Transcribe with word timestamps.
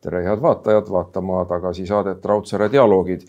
tere, 0.00 0.22
head 0.24 0.42
vaatajad, 0.42 0.90
vaatama 0.90 1.44
tagasi 1.48 1.86
saadet 1.86 2.24
Raudsaare 2.24 2.72
dialoogid. 2.72 3.20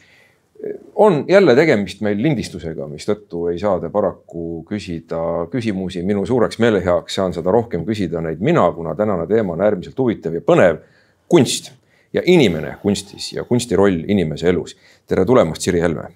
on 0.96 1.26
jälle 1.28 1.56
tegemist 1.56 2.02
meil 2.02 2.22
lindistusega, 2.22 2.88
mistõttu 2.88 3.46
ei 3.48 3.60
saa 3.60 3.78
te 3.80 3.90
paraku 3.90 4.66
küsida 4.68 5.48
küsimusi 5.52 6.04
minu 6.04 6.26
suureks 6.26 6.60
meeleheaks, 6.60 7.16
saan 7.16 7.34
seda 7.34 7.52
rohkem 7.52 7.86
küsida 7.88 8.22
neid 8.22 8.44
mina, 8.44 8.66
kuna 8.72 8.96
tänane 8.96 9.28
teema 9.28 9.54
on 9.54 9.62
äärmiselt 9.62 9.98
huvitav 9.98 10.36
ja 10.36 10.42
põnev. 10.42 10.82
kunst 11.30 11.72
ja 12.14 12.22
inimene 12.26 12.76
kunstis 12.82 13.34
ja 13.34 13.44
kunsti 13.44 13.76
roll 13.76 14.04
inimese 14.08 14.50
elus. 14.50 14.76
tere 15.08 15.26
tulemast, 15.26 15.62
Siri 15.62 15.80
Helme 15.80 16.10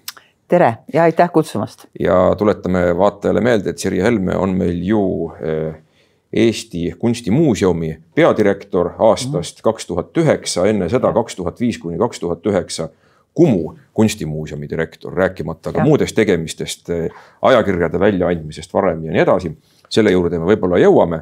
tere 0.48 0.76
ja 0.92 1.02
aitäh 1.02 1.30
kutsumast. 1.32 1.86
ja 2.00 2.34
tuletame 2.38 2.98
vaatajale 2.98 3.40
meelde, 3.40 3.70
et 3.70 3.78
Siri 3.78 4.02
Helme 4.02 4.36
on 4.36 4.56
meil 4.58 4.82
ju 4.82 5.32
eh, 5.40 5.74
Eesti 6.34 6.94
Kunstimuuseumi 6.98 7.98
peadirektor 8.14 8.90
aastast 8.98 9.60
kaks 9.62 9.86
tuhat 9.86 10.16
üheksa, 10.18 10.66
enne 10.66 10.88
seda 10.90 11.12
kaks 11.14 11.36
tuhat 11.36 11.60
viis 11.60 11.78
kuni 11.78 11.98
kaks 11.98 12.20
tuhat 12.20 12.46
üheksa 12.46 12.88
Kumu 13.34 13.74
kunstimuuseumi 13.92 14.68
direktor, 14.70 15.12
rääkimata 15.12 15.72
ka 15.72 15.78
ja. 15.78 15.84
muudest 15.84 16.14
tegemistest, 16.14 16.90
eh, 16.90 17.10
ajakirjade 17.42 18.00
väljaandmisest 18.00 18.74
varem 18.74 19.04
ja 19.04 19.12
nii 19.12 19.22
edasi. 19.22 19.56
selle 19.90 20.10
juurde 20.10 20.38
me 20.38 20.46
võib-olla 20.46 20.78
jõuame. 20.78 21.20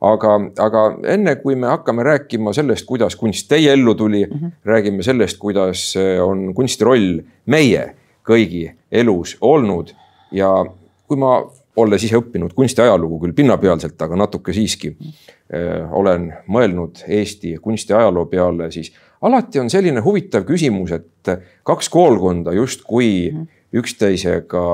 aga, 0.00 0.34
aga 0.60 0.82
enne 1.08 1.36
kui 1.36 1.56
me 1.56 1.66
hakkame 1.66 2.02
rääkima 2.02 2.52
sellest, 2.52 2.84
kuidas 2.86 3.16
kunst 3.16 3.48
teie 3.48 3.72
ellu 3.72 3.94
tuli 3.94 4.26
mm, 4.26 4.38
-hmm. 4.38 4.52
räägime 4.64 5.02
sellest, 5.02 5.38
kuidas 5.38 5.96
eh, 5.96 6.22
on 6.24 6.54
kunsti 6.54 6.84
roll 6.84 7.20
meie 7.46 7.94
kõigi 8.28 8.70
elus 8.92 9.36
olnud 9.40 9.94
ja 10.32 10.66
kui 11.08 11.16
ma 11.16 11.42
olles 11.76 12.04
ise 12.06 12.18
õppinud 12.18 12.54
kunstiajalugu 12.54 13.18
küll 13.24 13.34
pinnapealselt, 13.36 13.96
aga 14.02 14.18
natuke 14.18 14.54
siiski 14.54 14.94
äh, 14.94 15.90
olen 15.92 16.30
mõelnud 16.50 17.04
Eesti 17.08 17.56
kunstiajaloo 17.62 18.26
peale, 18.30 18.70
siis 18.74 18.92
alati 19.24 19.62
on 19.62 19.70
selline 19.72 20.02
huvitav 20.04 20.46
küsimus, 20.48 20.94
et 20.94 21.34
kaks 21.66 21.90
koolkonda 21.92 22.54
justkui 22.54 23.32
üksteisega, 23.74 24.64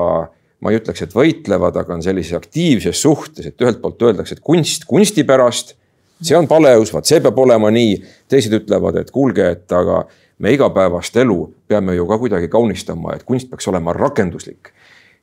ma 0.61 0.71
ei 0.71 0.79
ütleks, 0.79 1.05
et 1.05 1.13
võitlevad, 1.15 1.77
aga 1.81 1.95
on 1.97 2.03
sellises 2.05 2.37
aktiivses 2.37 3.01
suhtes, 3.01 3.47
et 3.47 3.63
ühelt 3.63 3.81
poolt 3.81 4.01
öeldakse, 4.05 4.37
et 4.37 4.43
kunst 4.45 4.85
kunsti 4.89 5.25
pärast, 5.27 5.75
see 6.21 6.37
on 6.37 6.49
paleus, 6.49 6.93
vaat 6.93 7.09
see 7.09 7.21
peab 7.23 7.39
olema 7.41 7.71
nii. 7.73 7.95
teised 8.29 8.53
ütlevad, 8.53 8.99
et 9.01 9.09
kuulge, 9.11 9.47
et 9.55 9.73
aga 9.73 10.03
me 10.41 10.53
igapäevast 10.53 11.17
elu 11.17 11.39
peame 11.69 11.95
ju 11.95 12.05
ka 12.09 12.19
kuidagi 12.21 12.51
kaunistama, 12.51 13.15
et 13.15 13.25
kunst 13.25 13.49
peaks 13.49 13.67
olema 13.71 13.93
rakenduslik 13.97 14.73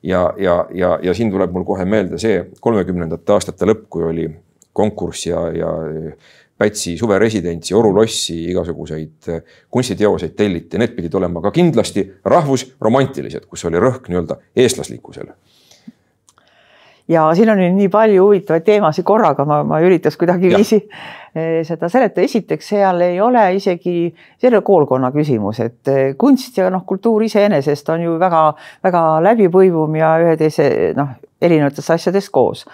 ja, 0.02 0.34
ja, 0.38 0.58
ja, 0.74 0.98
ja 1.02 1.14
siin 1.14 1.30
tuleb 1.30 1.52
mul 1.54 1.64
kohe 1.66 1.84
meelde 1.84 2.18
see 2.18 2.44
kolmekümnendate 2.60 3.32
aastate 3.34 3.68
lõpp, 3.68 3.86
kui 3.91 4.05
oli 4.06 4.28
konkurss 4.72 5.27
ja, 5.27 5.48
ja 5.52 5.72
Pätsi 6.58 6.96
suveresidentsi, 6.98 7.70
Oru 7.78 7.92
lossi 7.94 8.34
igasuguseid 8.50 9.28
kunstiteoseid 9.70 10.32
telliti, 10.34 10.78
need 10.82 10.96
pidid 10.96 11.14
olema 11.14 11.38
ka 11.44 11.52
kindlasti 11.55 12.02
rahvusromantilised, 12.27 13.46
kus 13.46 13.62
oli 13.68 13.78
rõhk 13.78 14.10
nii-öelda 14.10 14.40
eestlaslikkusele 14.58 15.36
ja 17.09 17.34
siin 17.34 17.51
on 17.51 17.61
nii 17.77 17.89
palju 17.92 18.25
huvitavaid 18.25 18.64
teemasid 18.67 19.06
korraga, 19.06 19.45
ma, 19.48 19.62
ma 19.67 19.81
üritaks 19.84 20.17
kuidagiviisi 20.20 20.78
eh, 21.39 21.61
seda 21.67 21.89
seletada. 21.89 22.25
esiteks, 22.25 22.69
seal 22.75 23.01
ei 23.06 23.20
ole 23.20 23.45
isegi, 23.56 23.97
see 24.37 24.48
ei 24.48 24.53
ole 24.53 24.62
koolkonna 24.67 25.11
küsimus, 25.14 25.62
et 25.64 25.92
eh, 25.92 26.12
kunst 26.20 26.59
ja 26.61 26.69
noh, 26.73 26.84
kultuur 26.89 27.25
iseenesest 27.27 27.89
on 27.95 28.05
ju 28.05 28.19
väga-väga 28.20 29.05
läbipõimum 29.25 29.97
ja 30.01 30.14
ühe 30.25 30.36
teise 30.41 30.69
noh, 30.98 31.17
erinevates 31.41 31.91
asjades 31.97 32.31
koos. 32.31 32.67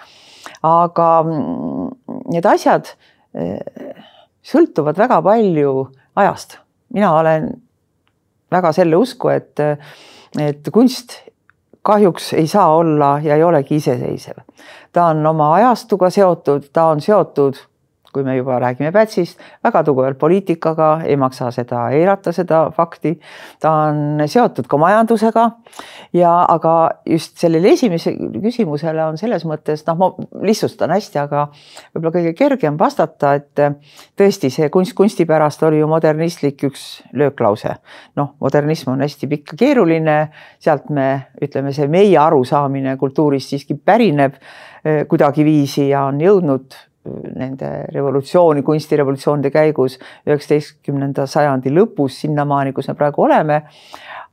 aga 0.65 1.09
mm, 1.23 1.89
need 2.35 2.49
asjad 2.49 2.91
eh, 3.37 3.93
sõltuvad 4.45 4.97
väga 4.99 5.21
palju 5.25 5.77
ajast. 6.15 6.59
mina 6.93 7.13
olen 7.19 7.53
väga 8.51 8.71
selle 8.75 8.97
usku, 8.99 9.31
et, 9.33 9.59
et 10.39 10.67
kunst 10.71 11.24
kahjuks 11.85 12.33
ei 12.33 12.47
saa 12.47 12.75
olla 12.75 13.19
ja 13.23 13.35
ei 13.35 13.43
olegi 13.43 13.75
iseseisev. 13.75 14.37
ta 14.93 15.05
on 15.05 15.25
oma 15.25 15.53
ajastuga 15.53 16.09
seotud, 16.09 16.63
ta 16.73 16.85
on 16.85 17.01
seotud 17.01 17.53
kui 18.15 18.23
me 18.23 18.37
juba 18.37 18.59
räägime 18.63 18.93
Pätsist, 18.95 19.41
väga 19.63 19.83
tugevalt 19.83 20.19
poliitikaga, 20.21 20.89
ei 21.03 21.17
maksa 21.19 21.49
seda 21.51 21.89
eirata, 21.91 22.31
seda 22.35 22.69
fakti. 22.75 23.15
ta 23.59 23.71
on 23.89 24.23
seotud 24.31 24.69
ka 24.71 24.79
majandusega 24.79 25.45
ja, 26.15 26.31
aga 26.49 26.75
just 27.09 27.37
sellele 27.41 27.73
esimesele 27.75 28.39
küsimusele 28.43 29.03
on 29.03 29.19
selles 29.19 29.43
mõttes 29.47 29.83
noh, 29.89 29.99
ma 29.99 30.09
lihtsustan 30.47 30.93
hästi, 30.95 31.19
aga 31.25 31.47
võib-olla 31.51 32.13
kõige 32.15 32.33
kergem 32.37 32.79
vastata, 32.79 33.35
et 33.35 33.63
tõesti, 34.17 34.51
see 34.53 34.71
kunst 34.73 34.95
kunsti 34.95 35.27
pärast 35.27 35.63
oli 35.67 35.81
ju 35.81 35.89
modernistlik 35.91 36.63
üks 36.69 36.85
lööklause. 37.13 37.75
noh, 38.15 38.35
modernism 38.39 38.93
on 38.95 39.03
hästi 39.03 39.27
pikk 39.31 39.55
ja 39.55 39.61
keeruline, 39.65 40.17
sealt 40.59 40.89
me 40.89 41.09
ütleme, 41.41 41.73
see 41.75 41.87
meie 41.91 42.17
arusaamine 42.19 42.95
kultuurist 42.97 43.51
siiski 43.53 43.75
pärineb 43.75 44.35
eh, 44.39 45.05
kuidagiviisi 45.09 45.89
ja 45.89 46.05
on 46.09 46.21
jõudnud 46.21 46.77
nende 47.35 47.69
revolutsiooni, 47.93 48.63
kunstirevolutsioonide 48.65 49.51
käigus 49.53 49.99
üheksateistkümnenda 50.27 51.27
sajandi 51.29 51.73
lõpus 51.73 52.21
sinnamaani, 52.25 52.73
kus 52.75 52.89
me 52.91 52.97
praegu 52.99 53.25
oleme. 53.27 53.63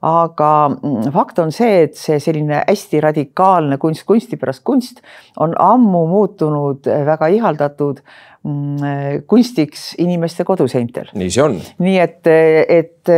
aga 0.03 0.51
mm, 0.69 1.13
fakt 1.15 1.39
on 1.39 1.53
see, 1.55 1.85
et 1.85 1.95
see 1.95 2.19
selline 2.19 2.65
hästi 2.67 3.01
radikaalne 3.05 3.79
kunst, 3.79 4.03
kunsti 4.07 4.37
pärast 4.37 4.65
kunst 4.67 4.99
on 5.39 5.55
ammu 5.59 6.07
muutunud 6.11 6.89
väga 7.07 7.29
ihaldatud 7.31 8.03
mm, 8.43 9.23
kunstiks 9.31 9.93
inimeste 10.03 10.45
koduseintel. 10.45 11.13
nii 11.15 11.31
see 11.31 11.45
on. 11.45 11.61
nii 11.79 11.99
et, 12.03 12.27
et 12.27 13.15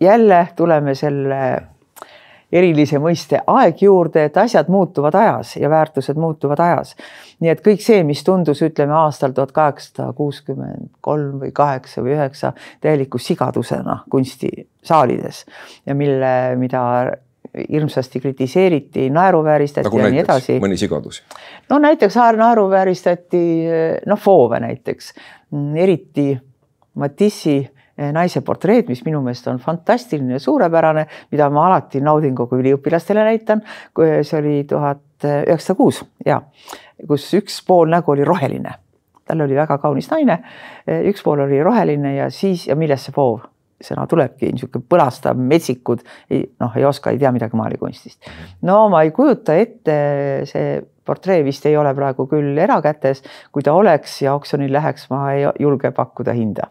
jälle 0.00 0.46
tuleme 0.56 0.94
selle 0.94 1.42
erilise 2.52 3.00
mõiste 3.02 3.40
aeg 3.46 3.82
juurde, 3.82 4.26
et 4.28 4.36
asjad 4.36 4.68
muutuvad 4.72 5.16
ajas 5.18 5.56
ja 5.56 5.70
väärtused 5.70 6.20
muutuvad 6.20 6.60
ajas. 6.60 6.94
nii 7.40 7.50
et 7.50 7.64
kõik 7.64 7.82
see, 7.82 8.02
mis 8.04 8.24
tundus, 8.24 8.62
ütleme 8.62 8.94
aastal 8.94 9.32
tuhat 9.32 9.52
kaheksasada 9.52 10.12
kuuskümmend 10.16 10.90
kolm 11.00 11.40
või 11.42 11.52
kaheksa 11.52 12.04
või 12.04 12.16
üheksa 12.16 12.52
täieliku 12.80 13.18
sigadusena 13.18 14.02
kunstisaalides 14.10 15.44
ja 15.86 15.94
mille, 15.94 16.32
mida 16.56 16.82
hirmsasti 17.72 18.20
kritiseeriti, 18.20 19.10
naeruvääristati 19.10 19.84
nagu 19.88 19.98
ja 19.98 20.12
nii 20.12 20.22
edasi. 20.22 20.56
mõni 20.60 20.78
sigadus? 20.80 21.22
no 21.70 21.78
näiteks 21.82 22.16
naeruvääristati 22.36 23.42
noh, 24.06 24.20
Foove 24.20 24.60
näiteks, 24.60 25.12
eriti 25.76 26.32
Matissi 26.94 27.71
naise 28.12 28.40
portreed, 28.40 28.88
mis 28.88 29.02
minu 29.04 29.20
meelest 29.22 29.48
on 29.52 29.58
fantastiline 29.60 30.38
ja 30.38 30.40
suurepärane, 30.40 31.06
mida 31.30 31.48
ma 31.52 31.66
alati 31.68 32.00
naudin 32.00 32.34
kogu 32.34 32.58
üliõpilastele 32.62 33.24
näitan. 33.24 33.62
see 33.94 34.38
oli 34.38 34.64
tuhat 34.64 35.24
üheksasada 35.24 35.76
kuus 35.76 36.04
ja 36.26 36.40
kus 37.08 37.28
üks 37.34 37.60
pool 37.66 37.90
nägu 37.92 38.12
oli 38.14 38.24
roheline, 38.24 38.74
tal 39.26 39.44
oli 39.44 39.56
väga 39.58 39.78
kaunis 39.82 40.10
naine, 40.10 40.38
eh, 40.86 41.02
üks 41.10 41.22
pool 41.24 41.44
oli 41.46 41.62
roheline 41.62 42.16
ja 42.16 42.30
siis 42.30 42.66
ja 42.68 42.76
millest 42.76 43.08
see 43.08 43.16
foov 43.16 43.42
sõna 43.82 44.06
tulebki, 44.06 44.52
niisugune 44.54 44.86
põlastav, 44.86 45.38
metsikud, 45.38 46.04
noh, 46.62 46.76
ei 46.78 46.84
oska, 46.86 47.10
ei 47.10 47.18
tea 47.18 47.32
midagi 47.34 47.58
maalikunstist. 47.58 48.30
no 48.68 48.84
ma 48.92 49.02
ei 49.02 49.10
kujuta 49.10 49.56
ette, 49.58 49.96
see 50.46 50.76
portree 51.04 51.44
vist 51.44 51.66
ei 51.66 51.76
ole 51.76 51.94
praegu 51.94 52.26
küll 52.30 52.58
erakätes, 52.58 53.22
kui 53.52 53.62
ta 53.62 53.74
oleks 53.74 54.20
ja 54.22 54.34
oksjonil 54.34 54.72
läheks, 54.72 55.08
ma 55.10 55.22
ei 55.32 55.46
julge 55.60 55.90
pakkuda 55.94 56.34
hinda. 56.36 56.68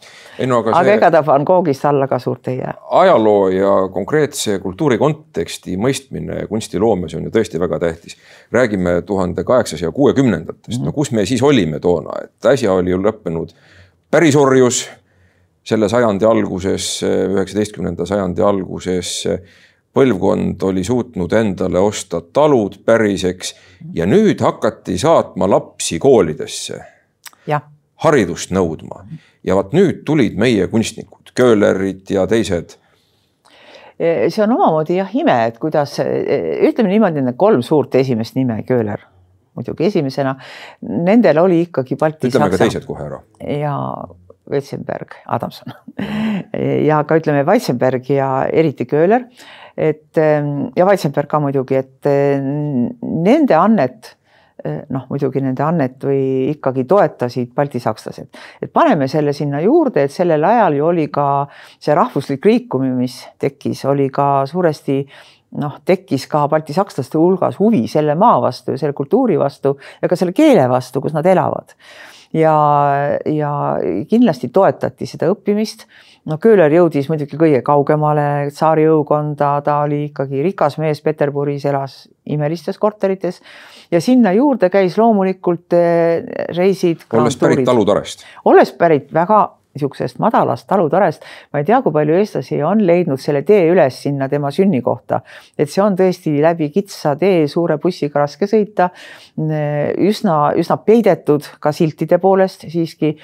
No, 0.47 0.61
aga, 0.61 0.75
aga 0.79 0.95
ega 0.97 1.11
ta 1.11 1.23
Van 1.25 1.45
Goghist 1.47 1.85
alla 1.85 2.07
ka 2.07 2.19
suurt 2.19 2.47
ei 2.47 2.57
jää. 2.57 2.73
ajaloo 3.01 3.49
ja 3.49 3.73
konkreetse 3.93 4.59
kultuuri 4.59 4.97
konteksti 4.97 5.77
mõistmine 5.77 6.45
kunstiloomes 6.49 7.15
on 7.15 7.27
ju 7.27 7.33
tõesti 7.33 7.59
väga 7.59 7.79
tähtis. 7.79 8.17
räägime 8.51 9.01
tuhande 9.05 9.43
kaheksasaja 9.43 9.91
kuuekümnendatest, 9.91 10.81
no 10.84 10.91
kus 10.91 11.11
me 11.11 11.25
siis 11.25 11.43
olime 11.43 11.79
toona, 11.79 12.17
et 12.23 12.45
äsja 12.45 12.73
oli 12.73 12.91
ju 12.91 13.01
lõppenud 13.01 13.53
pärisorjus 14.11 14.85
selle 15.63 15.89
sajandi 15.89 16.25
alguses, 16.25 17.03
üheksateistkümnenda 17.05 18.05
sajandi 18.05 18.41
alguses 18.41 19.11
põlvkond 19.93 20.64
oli 20.64 20.84
suutnud 20.84 21.34
endale 21.34 21.79
osta 21.79 22.22
talud 22.34 22.79
päriseks 22.85 23.55
ja 23.93 24.08
nüüd 24.08 24.41
hakati 24.41 24.97
saatma 24.97 25.49
lapsi 25.49 25.99
koolidesse. 25.99 26.79
haridust 28.02 28.52
nõudma 28.52 29.05
ja 29.43 29.55
vot 29.55 29.73
nüüd 29.73 30.03
tulid 30.05 30.38
meie 30.38 30.67
kunstnikud, 30.67 31.34
Köhlerid 31.35 32.09
ja 32.09 32.28
teised 32.28 32.78
see 34.02 34.41
on 34.43 34.55
omamoodi 34.55 34.96
jah 34.97 35.11
ime, 35.16 35.35
et 35.46 35.59
kuidas 35.61 35.99
ütleme 36.02 36.90
niimoodi, 36.90 37.22
need 37.22 37.37
kolm 37.37 37.61
suurt 37.61 37.96
esimest 37.96 38.35
nime, 38.35 38.64
Köhler 38.66 39.05
muidugi 39.58 39.85
esimesena, 39.90 40.35
nendel 40.82 41.40
oli 41.44 41.61
ikkagi 41.67 41.97
Balti. 41.99 42.29
ütleme 42.32 42.47
Saksa. 42.49 42.58
ka 42.58 42.64
teised 42.66 42.87
kohe 42.87 43.05
ära. 43.05 43.22
ja 43.59 43.76
Weitzenberg, 44.52 45.16
Adamson 45.28 45.73
ja 46.90 47.03
ka 47.08 47.17
ütleme 47.20 47.44
Weitzenberg 47.47 48.09
ja 48.09 48.32
eriti 48.52 48.85
Köhler. 48.85 49.28
Et 49.78 50.18
ehm, 50.18 50.72
ja 50.76 50.88
Weitzenberg 50.88 51.29
ka 51.32 51.40
muidugi, 51.44 51.79
et 51.79 52.09
ehm, 52.09 52.90
nende 53.02 53.56
annet 53.58 54.16
noh, 54.62 55.06
muidugi 55.09 55.41
nende 55.41 55.64
annet 55.66 56.03
või 56.06 56.52
ikkagi 56.52 56.84
toetasid 56.90 57.52
baltisakslased. 57.58 58.28
et 58.62 58.72
paneme 58.73 59.08
selle 59.09 59.34
sinna 59.34 59.62
juurde, 59.62 60.03
et 60.06 60.14
sellel 60.14 60.44
ajal 60.46 60.78
ju 60.78 60.85
oli 60.85 61.08
ka 61.14 61.28
see 61.79 61.96
rahvuslik 61.97 62.46
liikumine, 62.46 62.96
mis 62.96 63.18
tekkis, 63.41 63.85
oli 63.90 64.09
ka 64.14 64.46
suuresti 64.46 65.00
noh, 65.62 65.79
tekkis 65.85 66.28
ka 66.32 66.46
baltisakslaste 66.52 67.20
hulgas 67.20 67.59
huvi 67.59 67.84
selle 67.91 68.16
maa 68.16 68.40
vastu 68.44 68.76
ja 68.76 68.82
selle 68.82 68.96
kultuuri 68.97 69.40
vastu 69.40 69.76
ja 70.02 70.09
ka 70.12 70.20
selle 70.20 70.35
keele 70.35 70.68
vastu, 70.72 71.02
kus 71.02 71.16
nad 71.18 71.26
elavad. 71.26 71.76
ja, 72.34 72.56
ja 73.28 73.52
kindlasti 74.09 74.47
toetati 74.53 75.06
seda 75.09 75.28
õppimist 75.34 75.88
no 76.29 76.38
Köhler 76.41 76.73
jõudis 76.73 77.09
muidugi 77.09 77.40
kõige 77.40 77.62
kaugemale 77.66 78.50
tsaari 78.52 78.85
jõukonda, 78.85 79.53
ta 79.66 79.79
oli 79.85 80.03
ikkagi 80.09 80.44
rikas 80.46 80.78
mees, 80.82 81.02
Peterburis 81.06 81.66
elas 81.70 82.03
imelistes 82.26 82.78
korterites 82.82 83.41
ja 83.91 84.02
sinna 84.02 84.34
juurde 84.38 84.70
käis 84.73 84.97
loomulikult 85.02 85.78
eh, 85.78 86.22
reisid. 86.56 87.08
olles 87.14 87.40
pärit 87.41 87.66
Talutarest. 87.66 88.28
olles 88.46 88.76
pärit 88.78 89.09
väga 89.14 89.41
niisugusest 89.72 90.20
madalast 90.20 90.68
talutarest, 90.68 91.23
ma 91.53 91.62
ei 91.62 91.68
tea, 91.68 91.79
kui 91.84 91.94
palju 91.96 92.18
eestlasi 92.20 92.59
on 92.68 92.82
leidnud 92.84 93.22
selle 93.22 93.44
tee 93.47 93.64
üles 93.72 94.02
sinna 94.03 94.28
tema 94.32 94.52
sünnikohta, 94.52 95.22
et 95.56 95.72
see 95.72 95.84
on 95.84 95.96
tõesti 96.00 96.34
läbi 96.44 96.68
kitsa 96.73 97.16
tee 97.20 97.46
suure 97.52 97.78
bussiga 97.79 98.26
raske 98.26 98.50
sõita. 98.52 98.90
üsna, 100.12 100.35
üsna 100.59 100.78
peidetud 100.84 101.47
ka 101.64 101.72
siltide 101.72 102.20
poolest 102.20 102.68
siiski 102.68 103.16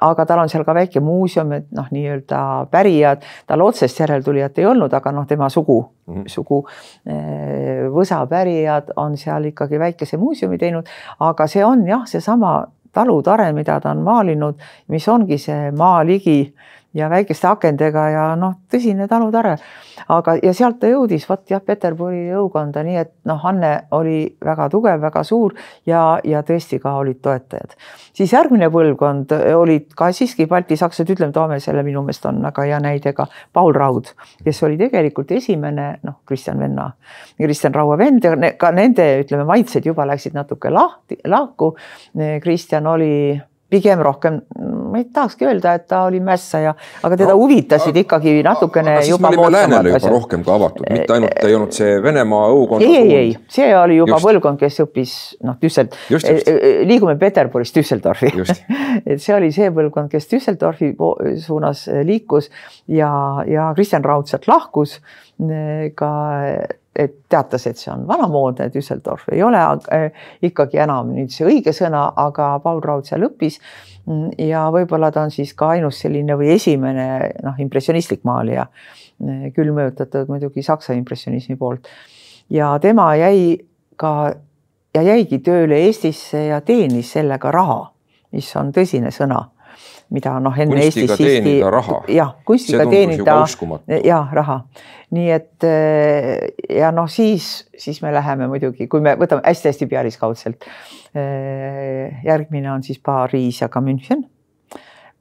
aga 0.00 0.26
tal 0.26 0.42
on 0.42 0.48
seal 0.48 0.64
ka 0.64 0.74
väike 0.74 1.00
muuseum, 1.04 1.52
et 1.56 1.68
noh, 1.74 1.88
nii-öelda 1.94 2.40
pärijad, 2.70 3.24
tal 3.46 3.62
otsest 3.66 4.00
järeltulijat 4.00 4.58
ei 4.58 4.66
olnud, 4.66 4.94
aga 4.94 5.12
noh, 5.12 5.26
tema 5.26 5.48
sugu 5.48 5.80
mm, 5.82 6.14
-hmm. 6.14 6.24
sugu 6.26 6.64
eh, 7.06 7.86
võsa 7.92 8.24
pärijad 8.26 8.92
on 8.96 9.16
seal 9.16 9.44
ikkagi 9.52 9.78
väikese 9.78 10.16
muuseumi 10.16 10.58
teinud, 10.58 10.88
aga 11.20 11.46
see 11.46 11.64
on 11.64 11.86
jah, 11.86 12.06
seesama 12.06 12.66
talutare, 12.92 13.52
mida 13.52 13.80
ta 13.80 13.90
on 13.90 14.02
maalinud, 14.02 14.58
mis 14.88 15.08
ongi 15.08 15.38
see 15.38 15.70
maaligi 15.70 16.54
ja 16.94 17.08
väikeste 17.10 17.48
akendega 17.48 18.04
ja 18.12 18.24
noh, 18.36 18.54
tõsine 18.72 19.08
talutare. 19.08 19.56
aga, 20.08 20.36
ja 20.42 20.52
sealt 20.54 20.78
ta 20.80 20.88
jõudis 20.88 21.26
vot 21.28 21.42
jah, 21.50 21.60
Peterburi 21.64 22.28
jõukonda, 22.30 22.82
nii 22.84 22.96
et 22.96 23.12
noh, 23.28 23.44
Anne 23.44 23.72
oli 23.96 24.22
väga 24.44 24.68
tugev, 24.72 25.00
väga 25.02 25.22
suur 25.24 25.54
ja, 25.86 26.18
ja 26.24 26.42
tõesti 26.42 26.78
ka 26.80 26.94
olid 26.96 27.20
toetajad. 27.22 27.76
siis 28.12 28.32
järgmine 28.32 28.70
põlvkond 28.72 29.34
olid 29.56 29.92
ka 29.96 30.12
siiski 30.12 30.46
baltisakslased, 30.46 31.12
ütleme, 31.12 31.32
toome 31.32 31.60
selle 31.60 31.82
minu 31.82 32.02
meelest 32.06 32.26
on 32.26 32.40
väga 32.42 32.64
hea 32.70 32.80
näide 32.80 33.12
ka 33.12 33.26
Paul 33.52 33.74
Raud, 33.76 34.14
kes 34.44 34.62
oli 34.62 34.78
tegelikult 34.80 35.30
esimene 35.32 35.90
noh, 36.02 36.20
Kristjan 36.26 36.58
Venna, 36.58 36.88
Kristjan 37.36 37.74
Raua 37.74 37.98
vend 37.98 38.24
ja 38.24 38.34
ka 38.56 38.72
nende 38.72 39.10
ütleme, 39.22 39.44
maitsed 39.44 39.86
juba 39.86 40.06
läksid 40.08 40.34
natuke 40.34 40.70
lahti, 40.72 41.20
lahku. 41.26 41.74
Kristjan 42.42 42.86
oli 42.86 43.36
pigem 43.70 44.00
rohkem, 44.00 44.40
ma 44.88 45.00
ei 45.00 45.04
tahakski 45.12 45.44
öelda, 45.48 45.74
et 45.76 45.84
ta 45.90 46.02
oli 46.08 46.20
mässaja, 46.24 46.72
aga 47.04 47.18
teda 47.20 47.34
no, 47.34 47.42
huvitasid 47.42 47.92
aga, 47.92 48.04
ikkagi 48.04 48.32
natukene 48.46 48.94
aga 48.96 49.08
juba 49.08 49.32
moodsamad 49.36 49.88
asjad. 49.92 50.12
rohkem 50.14 50.44
ka 50.46 50.54
avatud, 50.56 50.86
mitte 50.88 51.16
ainult 51.16 51.44
ei 51.44 51.56
olnud 51.58 51.76
see 51.76 51.98
Venemaa 52.02 52.48
õukond. 52.54 52.86
ei, 52.86 52.96
ei, 53.02 53.12
ei, 53.18 53.36
see 53.52 53.68
oli 53.76 54.00
juba 54.00 54.16
just. 54.16 54.28
põlvkond, 54.28 54.60
kes 54.62 54.80
õppis 54.86 55.14
noh, 55.44 55.58
Düssel-, 55.60 55.92
e, 56.08 56.32
e, 56.40 56.72
liigume 56.88 57.18
Peterburist 57.20 57.76
Düsseldorfi 57.76 58.32
et 59.10 59.20
see 59.20 59.36
oli 59.36 59.52
see 59.54 59.68
põlvkond, 59.76 60.08
kes 60.12 60.32
Düsseldorfi 60.32 60.94
suunas 61.44 61.86
liikus 62.08 62.48
ja, 62.88 63.12
ja 63.48 63.70
Kristjan 63.76 64.06
Raud 64.06 64.32
sealt 64.32 64.48
lahkus 64.48 64.98
ka 65.98 66.12
et 66.98 67.14
teatas, 67.30 67.66
et 67.70 67.78
see 67.78 67.92
on 67.92 68.04
vanamoodne 68.08 68.68
Düsseldorf, 68.74 69.28
ei 69.32 69.42
ole 69.46 69.60
äh, 69.94 70.08
ikkagi 70.42 70.80
enam 70.82 71.12
nüüd 71.14 71.32
see 71.34 71.46
õige 71.46 71.74
sõna, 71.76 72.08
aga 72.18 72.56
Paul 72.64 72.82
Raud 72.84 73.06
seal 73.08 73.26
õppis. 73.28 73.60
Mm, 74.08 74.32
ja 74.48 74.66
võib-olla 74.74 75.12
ta 75.14 75.26
on 75.26 75.34
siis 75.34 75.54
ka 75.58 75.74
ainus 75.76 76.00
selline 76.02 76.36
või 76.38 76.52
esimene 76.56 77.08
noh, 77.44 77.58
impressionistlik 77.62 78.24
maalija, 78.28 78.66
äh, 79.22 79.48
küll 79.56 79.72
mõjutatud 79.76 80.30
muidugi 80.32 80.64
Saksa 80.66 80.96
impressionismi 80.98 81.56
poolt. 81.56 81.88
ja 82.50 82.78
tema 82.80 83.14
jäi 83.16 83.58
ka 83.96 84.32
ja 84.94 85.02
jäigi 85.02 85.38
tööle 85.44 85.76
Eestisse 85.86 86.46
ja 86.46 86.60
teenis 86.60 87.12
sellega 87.12 87.52
raha, 87.52 87.92
mis 88.32 88.48
on 88.56 88.72
tõsine 88.72 89.12
sõna 89.14 89.44
mida 90.14 90.36
noh, 90.40 90.54
enne 90.58 90.80
Eestis 90.84 91.12
siiski. 91.16 91.58
jah, 92.14 92.34
kunstiga 92.48 92.86
teenida, 92.90 93.40
jah, 94.04 94.32
raha. 94.32 94.60
nii 95.14 95.28
et 95.32 95.64
eh, 95.68 96.48
ja 96.78 96.92
noh, 96.94 97.08
siis, 97.10 97.68
siis 97.78 98.02
me 98.04 98.12
läheme 98.14 98.48
muidugi, 98.48 98.88
kui 98.88 99.04
me 99.04 99.16
võtame 99.20 99.44
hästi-hästi 99.46 99.88
pealiskaudselt. 99.90 100.66
Eh, 101.16 102.18
järgmine 102.24 102.72
on 102.72 102.82
siis 102.84 103.00
Pariis 103.00 103.62
ja 103.62 103.70
ka 103.72 103.80
München 103.84 104.26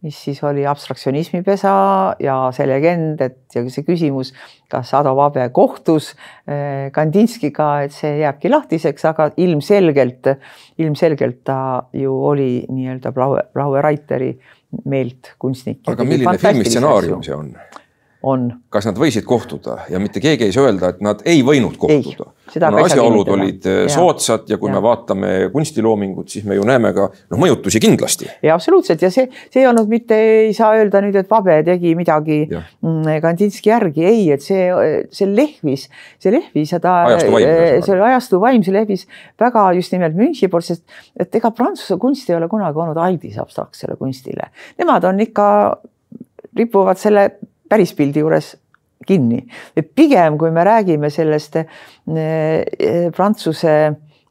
mis 0.05 0.17
siis 0.27 0.39
oli 0.45 0.65
abstraktsionismi 0.69 1.41
pesa 1.45 1.71
ja 2.21 2.35
see 2.53 2.67
legend, 2.69 3.21
et 3.25 3.55
ja 3.55 3.63
see 3.73 3.85
küsimus, 3.87 4.29
kas 4.69 4.93
Ado 4.97 5.15
Vabe 5.17 5.47
kohtus 5.55 6.11
eh, 6.45 6.91
Kandinskiga, 6.93 7.71
et 7.87 7.95
see 7.95 8.19
jääbki 8.21 8.51
lahtiseks, 8.53 9.07
aga 9.09 9.31
ilmselgelt, 9.41 10.29
ilmselgelt 10.83 11.41
ta 11.47 11.59
ju 11.97 12.13
oli 12.29 12.51
nii-öelda 12.69 13.13
Blaue, 13.15 13.47
Blaue 13.57 13.81
Reiteri 13.81 14.31
meelt 14.85 15.33
kunstnik. 15.39 15.81
aga 15.89 16.05
milline 16.05 16.37
filmistsenaarium 16.41 17.25
see 17.25 17.35
on? 17.35 17.51
On. 18.25 18.47
kas 18.73 18.87
nad 18.87 18.97
võisid 18.97 19.25
kohtuda 19.27 19.77
ja 19.91 19.99
mitte 20.01 20.21
keegi 20.21 20.47
ei 20.47 20.53
saa 20.53 20.67
öelda, 20.67 20.89
et 20.93 21.01
nad 21.05 21.21
ei 21.27 21.43
võinud 21.45 21.77
kohtuda. 21.79 22.31
kuna 22.53 22.81
asjaolud 22.85 23.29
olid 23.35 23.65
eh, 23.69 23.79
ja. 23.85 23.91
soodsad 23.93 24.47
ja 24.49 24.57
kui 24.57 24.71
ja. 24.71 24.77
me 24.77 24.81
vaatame 24.83 25.31
kunstiloomingut, 25.53 26.29
siis 26.33 26.45
me 26.47 26.57
ju 26.57 26.65
näeme 26.67 26.93
ka 26.97 27.07
noh, 27.13 27.39
mõjutusi 27.39 27.81
kindlasti. 27.83 28.29
ja 28.45 28.55
absoluutselt 28.57 29.03
ja 29.05 29.11
see, 29.13 29.27
see 29.53 29.61
ei 29.61 29.69
olnud 29.69 29.89
mitte, 29.91 30.17
ei 30.47 30.53
saa 30.57 30.73
öelda 30.79 31.01
nüüd, 31.05 31.17
et 31.19 31.29
Vabe 31.29 31.59
tegi 31.67 31.93
midagi. 31.97 32.39
Mm, 32.47 33.19
Kandinski 33.21 33.69
järgi, 33.69 34.05
ei, 34.07 34.23
et 34.33 34.43
see, 34.45 34.69
see 35.13 35.27
lehvis, 35.29 35.87
see 36.23 36.33
lehvis 36.33 36.73
ja 36.73 36.81
ta, 36.83 36.95
eh, 37.17 37.27
see 37.83 37.93
oli 37.93 38.05
ajastu 38.09 38.41
vaim, 38.41 38.63
see 38.65 38.73
lehvis 38.75 39.05
väga 39.39 39.67
just 39.77 39.93
nimelt 39.93 40.17
Münchi 40.17 40.49
poolt, 40.51 40.65
sest 40.67 40.83
et 41.19 41.35
ega 41.37 41.51
Prantsuse 41.53 41.99
kunst 42.01 42.29
ei 42.31 42.37
ole 42.39 42.49
kunagi 42.49 42.81
olnud 42.81 42.97
aldis 43.01 43.37
abstraktsele 43.41 43.97
kunstile. 43.99 44.49
Nemad 44.79 45.05
on 45.09 45.21
ikka 45.21 45.47
ripuvad 46.57 46.97
selle 46.97 47.27
päris 47.69 47.93
pildi 47.97 48.23
juures 48.23 48.55
kinni. 49.07 49.43
pigem, 49.95 50.37
kui 50.37 50.51
me 50.51 50.63
räägime 50.63 51.09
sellest 51.09 51.55
eh, 51.55 51.67
eh, 52.15 53.11
Prantsuse 53.15 53.75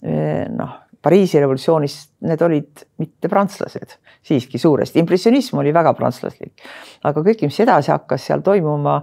eh, 0.02 0.44
noh, 0.50 0.82
Pariisi 1.06 1.38
revolutsioonist, 1.38 2.16
need 2.26 2.40
olid 2.42 2.80
mitte 2.98 3.28
prantslased 3.30 3.92
siiski 4.26 4.58
suuresti, 4.58 4.98
impressionism 4.98 5.60
oli 5.62 5.70
väga 5.74 5.92
prantslaslik. 5.94 6.64
aga 7.06 7.22
kõik, 7.22 7.44
mis 7.46 7.60
edasi 7.62 7.92
hakkas 7.92 8.24
seal 8.26 8.42
toimuma, 8.42 8.96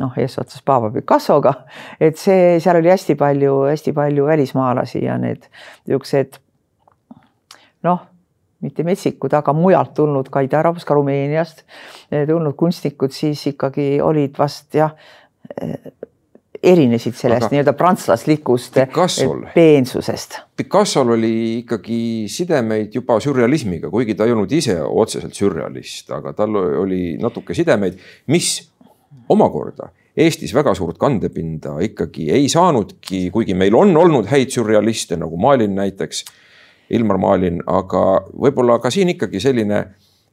noh, 0.00 0.14
eesotsas 0.16 0.62
Pablo 0.64 0.88
Picassoga, 0.94 1.52
et 2.00 2.16
see, 2.16 2.56
seal 2.64 2.80
oli 2.80 2.88
hästi 2.88 3.18
palju, 3.20 3.58
hästi 3.68 3.92
palju 3.92 4.30
välismaalasi 4.30 5.04
ja 5.04 5.18
need 5.20 5.44
niisugused 5.84 6.40
noh 7.84 8.09
mitte 8.64 8.84
metsikud, 8.86 9.32
aga 9.36 9.54
mujalt 9.56 9.94
tulnud 9.96 10.28
ka 10.32 10.42
Ida-Euroopast, 10.44 10.86
ka 10.88 10.96
Rumeeniast 10.98 11.64
eh, 12.10 12.26
tulnud 12.28 12.56
kunstnikud 12.58 13.14
siis 13.14 13.46
ikkagi 13.52 13.92
olid 14.04 14.36
vast 14.38 14.76
jah, 14.76 14.92
eh, 15.56 15.92
erinesid 16.60 17.16
sellest 17.16 17.48
nii-öelda 17.54 17.72
prantslaslikust 17.76 18.76
eh, 18.82 18.90
peensusest. 19.54 20.40
Picassol 20.60 21.14
oli 21.16 21.32
ikkagi 21.60 22.00
sidemeid 22.28 22.92
juba 22.94 23.16
sürrealismiga, 23.24 23.88
kuigi 23.92 24.16
ta 24.16 24.28
ei 24.28 24.36
olnud 24.36 24.52
ise 24.52 24.76
otseselt 24.84 25.36
sürrealist, 25.36 26.12
aga 26.12 26.34
tal 26.36 26.60
oli 26.60 27.16
natuke 27.20 27.56
sidemeid, 27.56 27.96
mis 28.32 28.58
omakorda 29.30 29.88
Eestis 30.20 30.50
väga 30.52 30.72
suurt 30.74 30.98
kandepinda 30.98 31.76
ikkagi 31.86 32.26
ei 32.34 32.48
saanudki, 32.50 33.28
kuigi 33.32 33.54
meil 33.54 33.76
on 33.78 33.94
olnud 33.96 34.26
häid 34.28 34.50
sürrealiste 34.52 35.16
nagu 35.16 35.38
Malin 35.40 35.76
näiteks 35.78 36.24
Ilmar 36.90 37.18
Maalin, 37.22 37.60
aga 37.70 38.04
võib-olla 38.34 38.80
ka 38.82 38.90
siin 38.90 39.12
ikkagi 39.14 39.40
selline 39.40 39.84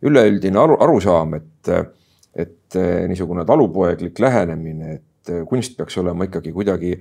üleüldine 0.07 0.59
aru, 0.59 0.77
arusaam, 0.81 1.37
et, 1.37 1.71
et 2.35 2.77
niisugune 3.09 3.45
talupoeglik 3.45 4.19
lähenemine, 4.19 4.97
et 4.97 5.33
kunst 5.49 5.77
peaks 5.77 5.97
olema 6.01 6.27
ikkagi 6.27 6.53
kuidagi 6.55 6.93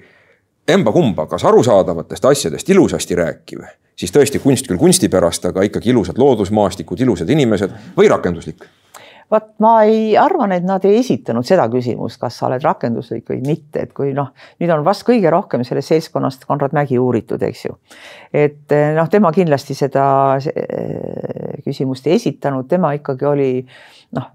emba-kumba, 0.69 1.27
kas 1.31 1.45
arusaadavatest 1.45 2.25
asjadest 2.25 2.71
ilusasti 2.73 3.17
rääkiv, 3.17 3.63
siis 3.97 4.13
tõesti 4.13 4.41
kunst 4.43 4.69
küll 4.69 4.81
kunsti 4.81 5.09
pärast, 5.13 5.45
aga 5.49 5.65
ikkagi 5.69 5.93
ilusad 5.93 6.19
loodusmaastikud, 6.19 7.01
ilusad 7.05 7.31
inimesed 7.31 7.77
või 7.97 8.11
rakenduslik 8.13 8.67
vaat 9.31 9.49
ma 9.63 9.73
ei 9.87 10.15
arvan, 10.19 10.55
et 10.55 10.67
nad 10.67 10.85
ei 10.87 11.01
esitanud 11.01 11.47
seda 11.47 11.67
küsimust, 11.73 12.21
kas 12.21 12.39
sa 12.39 12.47
oled 12.51 12.63
rakenduslik 12.63 13.27
või 13.33 13.41
mitte, 13.47 13.87
et 13.87 13.93
kui 13.97 14.13
noh, 14.15 14.31
nüüd 14.61 14.73
on 14.75 14.85
vast 14.87 15.07
kõige 15.09 15.33
rohkem 15.33 15.65
sellest 15.67 15.95
seltskonnast 15.95 16.47
Konrad 16.47 16.77
Mägi 16.77 16.99
uuritud, 17.03 17.43
eks 17.43 17.65
ju. 17.67 17.77
et 18.33 18.73
eh, 18.75 18.93
noh, 18.97 19.11
tema 19.11 19.33
kindlasti 19.35 19.75
seda 19.79 20.07
eh, 20.39 21.59
küsimust 21.67 22.07
ei 22.07 22.21
esitanud, 22.21 22.69
tema 22.71 22.93
ikkagi 22.99 23.27
oli 23.27 23.51
noh, 24.17 24.31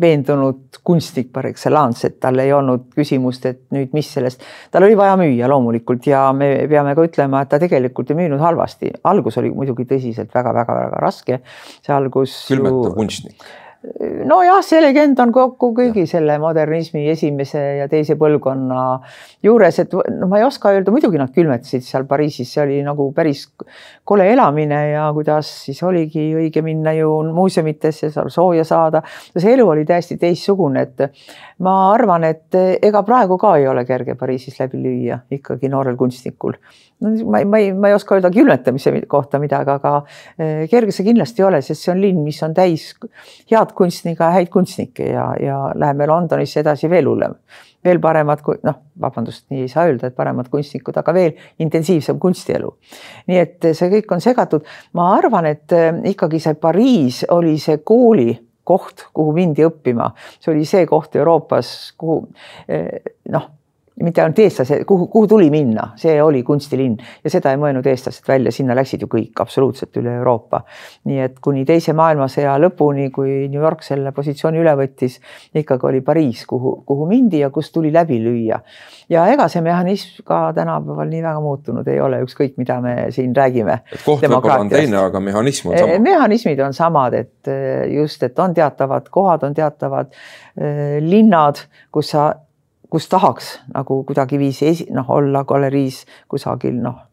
veendunud 0.00 0.80
kunstnik 0.84 1.30
par 1.32 1.46
excellence, 1.48 2.04
et 2.06 2.18
tal 2.20 2.42
ei 2.42 2.50
olnud 2.52 2.90
küsimust, 2.96 3.46
et 3.48 3.62
nüüd 3.72 3.94
mis 3.96 4.10
sellest, 4.18 4.42
tal 4.74 4.84
oli 4.84 4.98
vaja 4.98 5.14
müüa 5.16 5.48
loomulikult 5.48 6.10
ja 6.10 6.26
me 6.36 6.50
peame 6.68 6.92
ka 6.98 7.06
ütlema, 7.06 7.40
et 7.44 7.52
ta 7.54 7.62
tegelikult 7.62 8.10
ei 8.12 8.18
müünud 8.18 8.42
halvasti. 8.42 8.92
algus 9.08 9.38
oli 9.40 9.54
muidugi 9.54 9.86
tõsiselt 9.88 10.34
väga-väga-väga 10.34 11.00
raske. 11.06 11.40
see 11.80 11.94
algus. 11.94 12.36
külmetav 12.50 12.90
ju... 12.90 12.94
kunstnik 12.98 13.48
nojah, 14.26 14.58
see 14.66 14.80
legend 14.82 15.20
on 15.22 15.30
kokku 15.32 15.70
kõigi 15.76 16.02
ja. 16.02 16.10
selle 16.10 16.34
modernismi 16.42 17.04
esimese 17.12 17.60
ja 17.78 17.86
teise 17.90 18.16
põlvkonna 18.18 18.80
juures, 19.46 19.78
et 19.84 19.94
no 19.94 20.26
ma 20.30 20.40
ei 20.40 20.46
oska 20.46 20.72
öelda, 20.74 20.90
muidugi 20.94 21.20
nad 21.20 21.30
külmetasid 21.34 21.86
seal 21.86 22.08
Pariisis, 22.10 22.50
see 22.50 22.64
oli 22.64 22.80
nagu 22.86 23.10
päris 23.14 23.44
kole 24.08 24.26
elamine 24.32 24.80
ja 24.90 25.06
kuidas 25.14 25.50
siis 25.68 25.78
oligi 25.86 26.26
õige 26.40 26.62
minna 26.66 26.96
ju 26.96 27.12
muuseumitesse, 27.36 28.10
seal 28.14 28.32
sooja 28.34 28.66
saada. 28.66 29.04
see 29.36 29.54
elu 29.54 29.68
oli 29.68 29.86
täiesti 29.86 30.18
teistsugune, 30.18 30.82
et 30.82 31.06
ma 31.62 31.78
arvan, 31.92 32.26
et 32.26 32.58
ega 32.58 33.04
praegu 33.06 33.38
ka 33.38 33.56
ei 33.62 33.70
ole 33.70 33.86
kerge 33.86 34.18
Pariisis 34.18 34.58
läbi 34.58 34.82
lüüa 34.82 35.22
ikkagi 35.38 35.70
noorel 35.70 35.96
kunstnikul 35.96 36.58
no 37.00 37.30
ma 37.30 37.38
ei, 37.38 37.44
ma 37.44 37.58
ei, 37.58 37.72
ma 37.72 37.88
ei 37.88 37.94
oska 37.94 38.16
öelda 38.16 38.30
külmetamise 38.34 38.92
kohta 39.10 39.38
midagi, 39.42 39.70
aga 39.70 39.92
eh, 40.38 40.64
kerge 40.70 40.94
see 40.94 41.06
kindlasti 41.06 41.42
ei 41.42 41.46
ole, 41.48 41.60
sest 41.62 41.84
see 41.84 41.92
on 41.94 42.02
linn, 42.02 42.24
mis 42.26 42.40
on 42.46 42.54
täis 42.56 42.90
head 43.50 43.67
kunstniga 43.76 44.30
häid 44.34 44.50
kunstnikke 44.52 45.10
ja, 45.12 45.26
ja 45.40 45.58
läheme 45.74 46.06
Londonisse 46.06 46.60
edasi 46.60 46.90
veel 46.90 47.08
hullem. 47.08 47.34
veel 47.84 48.00
paremad, 48.02 48.40
noh, 48.66 48.74
vabandust, 49.00 49.44
nii 49.52 49.62
ei 49.62 49.68
saa 49.70 49.84
öelda, 49.86 50.08
et 50.10 50.16
paremad 50.16 50.48
kunstnikud, 50.50 50.96
aga 50.98 51.14
veel 51.14 51.36
intensiivsem 51.62 52.18
kunstielu. 52.18 52.72
nii 53.26 53.38
et 53.38 53.70
see 53.72 53.90
kõik 53.92 54.14
on 54.14 54.20
segatud. 54.24 54.66
ma 54.92 55.12
arvan, 55.16 55.46
et 55.46 55.72
eh, 55.72 55.92
ikkagi 56.12 56.40
see 56.40 56.54
Pariis 56.54 57.24
oli 57.30 57.58
see 57.58 57.78
kooli 57.78 58.32
koht, 58.64 59.06
kuhu 59.14 59.32
mindi 59.32 59.64
õppima, 59.64 60.10
see 60.40 60.52
oli 60.52 60.66
see 60.68 60.86
koht 60.86 61.16
Euroopas, 61.16 61.92
kuhu 61.96 62.26
eh, 62.68 63.14
noh 63.32 63.57
mitte 64.02 64.22
ainult 64.22 64.38
eestlased, 64.38 64.84
kuhu, 64.86 65.06
kuhu 65.10 65.26
tuli 65.26 65.48
minna, 65.50 65.92
see 65.98 66.16
oli 66.22 66.42
kunstilinn 66.46 66.96
ja 67.24 67.32
seda 67.32 67.52
ei 67.52 67.58
mõelnud 67.60 67.86
eestlased 67.90 68.26
välja, 68.28 68.52
sinna 68.54 68.76
läksid 68.78 69.02
ju 69.02 69.08
kõik 69.10 69.42
absoluutselt 69.42 69.96
üle 70.00 70.14
Euroopa. 70.20 70.62
nii 71.08 71.20
et 71.24 71.38
kuni 71.42 71.64
teise 71.66 71.92
maailmasõja 71.98 72.54
lõpuni, 72.62 73.10
kui 73.14 73.48
New 73.48 73.60
York 73.60 73.82
selle 73.86 74.12
positsiooni 74.14 74.62
üle 74.62 74.74
võttis, 74.78 75.18
ikkagi 75.54 75.90
oli 75.90 76.02
Pariis, 76.06 76.44
kuhu, 76.46 76.76
kuhu 76.86 77.08
mindi 77.10 77.42
ja 77.42 77.50
kus 77.50 77.72
tuli 77.74 77.92
läbi 77.92 78.20
lüüa. 78.22 78.60
ja 79.08 79.26
ega 79.32 79.48
see 79.48 79.62
mehhanism 79.64 80.22
ka 80.26 80.52
tänapäeval 80.54 81.08
nii 81.10 81.22
väga 81.22 81.40
muutunud 81.40 81.88
ei 81.88 82.00
ole, 82.00 82.22
ükskõik 82.26 82.56
mida 82.56 82.80
me 82.80 82.96
siin 83.10 83.34
räägime. 83.36 83.80
koht 84.04 84.22
võib-olla 84.22 84.60
on 84.60 84.68
teine, 84.72 84.98
aga 85.02 85.20
mehhanism 85.20 85.72
on 85.72 85.78
sama. 85.78 85.92
Eh, 85.92 86.02
mehhanismid 86.02 86.60
on 86.60 86.74
samad, 86.74 87.14
et 87.14 87.50
eh, 87.50 87.86
just, 87.98 88.22
et 88.22 88.38
on 88.38 88.54
teatavad 88.54 89.08
kohad, 89.10 89.42
on 89.42 89.54
teatavad 89.54 90.12
äh, 90.12 90.98
linnad, 91.02 91.66
kus 91.90 92.14
sa 92.14 92.34
kus 92.90 93.08
tahaks 93.08 93.58
nagu 93.74 94.02
kuidagiviisi 94.08 94.66
esi-, 94.72 94.88
noh, 94.94 95.10
olla 95.10 95.44
galeriis 95.44 96.04
kusagil 96.28 96.80
noh, 96.82 97.04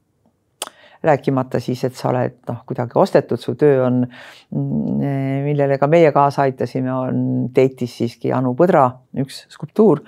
rääkimata 1.05 1.59
siis, 1.59 1.83
et 1.85 1.95
sa 1.95 2.09
oled 2.09 2.37
noh, 2.49 2.61
kuidagi 2.65 2.97
ostetud, 2.99 3.41
su 3.41 3.53
töö 3.59 3.83
on, 3.85 4.01
millele 5.45 5.77
ka 5.77 5.87
meie 5.91 6.11
kaasa 6.15 6.47
aitasime, 6.47 6.93
on 6.93 7.23
Teitis 7.53 7.97
siiski 7.99 8.33
Anu 8.33 8.55
Põdra 8.57 8.87
üks 9.21 9.43
skulptuur, 9.53 10.01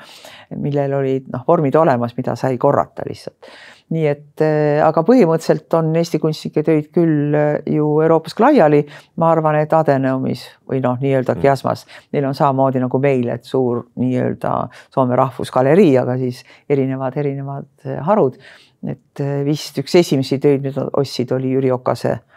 millel 0.57 0.97
olid 0.97 1.29
noh, 1.33 1.45
vormid 1.47 1.75
olemas, 1.77 2.17
mida 2.17 2.35
sai 2.39 2.57
korrata 2.57 3.05
lihtsalt 3.07 3.51
nii 3.93 4.07
et 4.09 4.43
äh, 4.43 4.81
aga 4.83 5.03
põhimõtteliselt 5.07 5.73
on 5.77 5.93
Eesti 5.95 6.19
kunstnike 6.19 6.63
töid 6.67 6.89
küll 6.95 7.35
äh, 7.37 7.59
ju 7.71 7.87
Euroopas 8.03 8.35
laiali. 8.43 8.83
ma 9.15 9.31
arvan, 9.31 9.55
et 9.61 9.73
Adenaumis 9.73 10.43
või 10.67 10.81
noh, 10.83 10.97
nii-öelda 11.01 11.37
Kiasmas, 11.39 11.85
mm. 11.85 12.07
neil 12.13 12.27
on 12.27 12.35
samamoodi 12.35 12.83
nagu 12.83 12.99
meil, 12.99 13.29
et 13.31 13.47
suur 13.47 13.85
nii-öelda 13.95 14.53
Soome 14.93 15.15
Rahvusgalerii, 15.15 15.93
aga 16.03 16.17
siis 16.19 16.43
erinevad, 16.69 17.17
erinevad 17.17 17.69
äh, 17.85 18.01
harud. 18.03 18.39
et 18.87 19.19
vist 19.43 19.79
üks 19.81 19.95
esimesi 19.97 20.37
töid, 20.39 20.61
mida 20.61 20.83
ostsid, 20.99 21.31
oli 21.33 21.49
Jüri 21.55 21.71
Okase 21.73 22.11
Eh, 22.13 22.36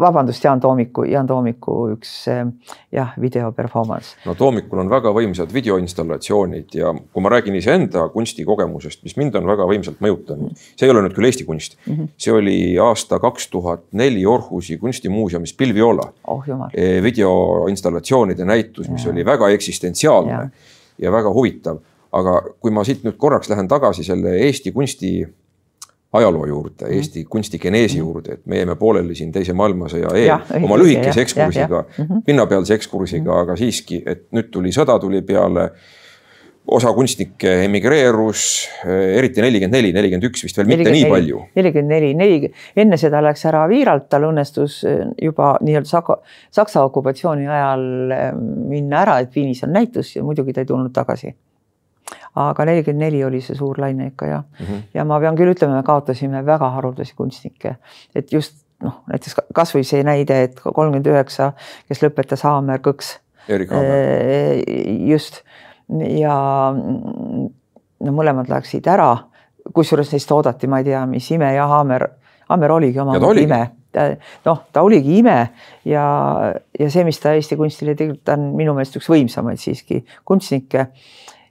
vabandust, 0.00 0.44
Jaan 0.44 0.60
Toomiku, 0.60 1.04
Jaan 1.06 1.26
Toomiku 1.26 1.74
üks 1.92 2.10
jah, 2.92 3.12
video 3.20 3.52
performance. 3.52 4.16
no 4.26 4.34
Toomikul 4.34 4.80
on 4.82 4.90
väga 4.90 5.12
võimsad 5.14 5.52
videoinstallatsioonid 5.54 6.74
ja 6.74 6.90
kui 6.94 7.22
ma 7.22 7.30
räägin 7.30 7.54
iseenda 7.54 8.08
kunstikogemusest, 8.10 9.04
mis 9.06 9.16
mind 9.20 9.38
on 9.38 9.46
väga 9.46 9.66
võimsalt 9.70 10.02
mõjutanud, 10.02 10.58
see 10.58 10.88
ei 10.88 10.94
ole 10.94 11.04
nüüd 11.04 11.14
küll 11.14 11.28
Eesti 11.28 11.46
kunst 11.46 11.78
mm, 11.84 11.94
-hmm. 11.94 12.10
see 12.18 12.34
oli 12.34 12.56
aasta 12.82 13.20
kaks 13.22 13.48
tuhat 13.52 13.86
neli 13.92 14.26
Orhusi 14.26 14.78
kunstimuuseumis 14.78 15.54
Pilviola 15.54 16.10
oh,. 16.26 16.44
Videoinstallatsioonide 17.02 18.44
näitus, 18.44 18.90
mis 18.90 19.04
ja. 19.04 19.12
oli 19.12 19.24
väga 19.24 19.48
eksistentsiaalne 19.54 20.32
ja. 20.32 20.48
ja 20.98 21.12
väga 21.12 21.30
huvitav, 21.32 21.78
aga 22.12 22.40
kui 22.60 22.74
ma 22.74 22.84
siit 22.84 23.04
nüüd 23.06 23.16
korraks 23.18 23.48
lähen 23.50 23.68
tagasi 23.68 24.04
selle 24.04 24.34
Eesti 24.48 24.72
kunsti 24.72 25.14
ajaloo 26.14 26.46
juurde, 26.46 26.84
mhm. 26.84 26.94
Eesti 26.94 27.24
kunstigeneesi 27.24 27.98
mhm. 27.98 28.06
juurde, 28.06 28.38
et 28.38 28.46
me 28.46 28.60
jäime 28.60 28.76
pooleli 28.78 29.16
siin 29.18 29.32
teise 29.34 29.56
maailmasõja 29.56 30.14
eel 30.18 30.62
oma 30.62 30.78
lühikese 30.80 31.26
ekskursiga, 31.26 31.84
mhm. 31.98 32.24
pinnapealse 32.26 32.78
ekskursiga, 32.78 33.42
aga 33.44 33.58
siiski, 33.58 34.02
et 34.06 34.28
nüüd 34.34 34.50
tuli 34.54 34.74
sõda 34.74 34.98
tuli 35.02 35.22
peale. 35.26 35.70
osa 36.64 36.94
kunstnikke 36.96 37.50
emigreerus, 37.66 38.42
eriti 38.88 39.42
nelikümmend 39.44 39.74
neli, 39.76 39.90
nelikümmend 39.92 40.24
üks 40.30 40.46
vist 40.46 40.56
veel 40.56 40.70
mitte 40.70 40.94
nii 40.94 41.10
palju. 41.10 41.42
nelikümmend 41.58 41.92
neli, 41.92 42.14
neli, 42.16 42.52
enne 42.76 42.96
seda 42.96 43.20
läks 43.20 43.44
ära 43.50 43.66
Viiralt, 43.68 44.06
tal 44.08 44.24
õnnestus 44.30 44.78
eh, 44.88 45.02
juba 45.26 45.58
nii-öelda 45.60 45.90
Saksa, 45.90 46.16
Saksa 46.50 46.86
okupatsiooni 46.88 47.44
ajal 47.44 47.84
eh, 48.16 48.30
minna 48.70 49.02
ära, 49.02 49.18
et 49.20 49.36
Viinis 49.36 49.60
on 49.68 49.76
näitus 49.76 50.16
ja 50.16 50.24
muidugi 50.24 50.56
ta 50.56 50.64
ei 50.64 50.70
tulnud 50.72 50.94
tagasi 50.96 51.34
aga 52.34 52.66
nelikümmend 52.68 53.06
neli 53.06 53.22
oli 53.24 53.40
see 53.44 53.56
suur 53.56 53.78
laine 53.80 54.10
ikka 54.10 54.26
jah 54.26 54.44
mm. 54.44 54.66
-hmm. 54.66 54.82
ja 54.94 55.04
ma 55.04 55.20
pean 55.20 55.36
küll 55.36 55.52
ütlema, 55.54 55.76
me 55.76 55.82
kaotasime 55.82 56.46
väga 56.46 56.70
haruldasi 56.76 57.14
kunstnikke, 57.16 57.76
et 58.14 58.32
just 58.32 58.64
noh, 58.82 59.02
näiteks 59.10 59.36
kasvõi 59.54 59.84
see 59.84 60.02
näide, 60.06 60.42
et 60.48 60.60
kolmkümmend 60.60 61.06
üheksa, 61.06 61.52
kes 61.88 62.02
lõpetas 62.02 62.42
Haamer 62.44 62.82
Kõks. 62.84 63.18
Haamer. 63.48 64.64
just 65.08 65.42
ja 66.18 66.34
no 68.00 68.12
mõlemad 68.12 68.48
läksid 68.48 68.86
ära, 68.88 69.16
kusjuures 69.72 70.12
neist 70.12 70.32
oodati, 70.32 70.66
ma 70.66 70.80
ei 70.80 70.90
tea, 70.90 71.06
mis 71.06 71.30
ime 71.30 71.54
ja 71.54 71.66
Haamer, 71.66 72.08
Haamer 72.48 72.72
oligi 72.72 73.00
oma 73.00 73.16
ime 73.40 73.62
noh, 74.44 74.62
ta 74.72 74.82
oligi 74.82 75.18
ime 75.20 75.36
ja, 75.86 76.04
ja 76.78 76.88
see, 76.90 77.04
mis 77.06 77.20
ta 77.22 77.34
Eesti 77.36 77.58
kunstile 77.58 77.94
tegelikult 77.94 78.32
on 78.34 78.48
minu 78.58 78.74
meelest 78.76 78.98
üks 78.98 79.08
võimsamaid 79.10 79.60
siiski 79.62 80.02
kunstnikke 80.26 80.88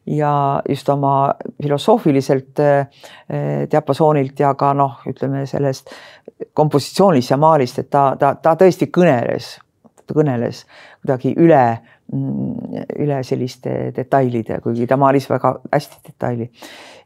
ja 0.05 0.62
just 0.69 0.89
oma 0.89 1.33
filosoofiliselt 1.62 2.60
eh, 2.60 2.88
diapasoonilt 3.72 4.39
ja 4.39 4.53
ka 4.60 4.74
noh, 4.75 5.00
ütleme 5.07 5.45
sellest 5.48 5.91
kompositsioonist 6.53 7.31
ja 7.31 7.38
maalist, 7.38 7.79
et 7.79 7.89
ta, 7.89 8.13
ta, 8.19 8.33
ta 8.41 8.55
tõesti 8.60 8.89
kõneles, 8.91 9.55
kõneles 10.13 10.63
kuidagi 11.01 11.33
üle, 11.39 11.63
mm, 12.12 12.83
üle 13.03 13.22
selliste 13.24 13.93
detailide, 13.95 14.60
kuigi 14.63 14.88
ta 14.88 14.98
maalis 15.00 15.29
väga 15.31 15.55
hästi 15.72 16.01
detaili. 16.10 16.50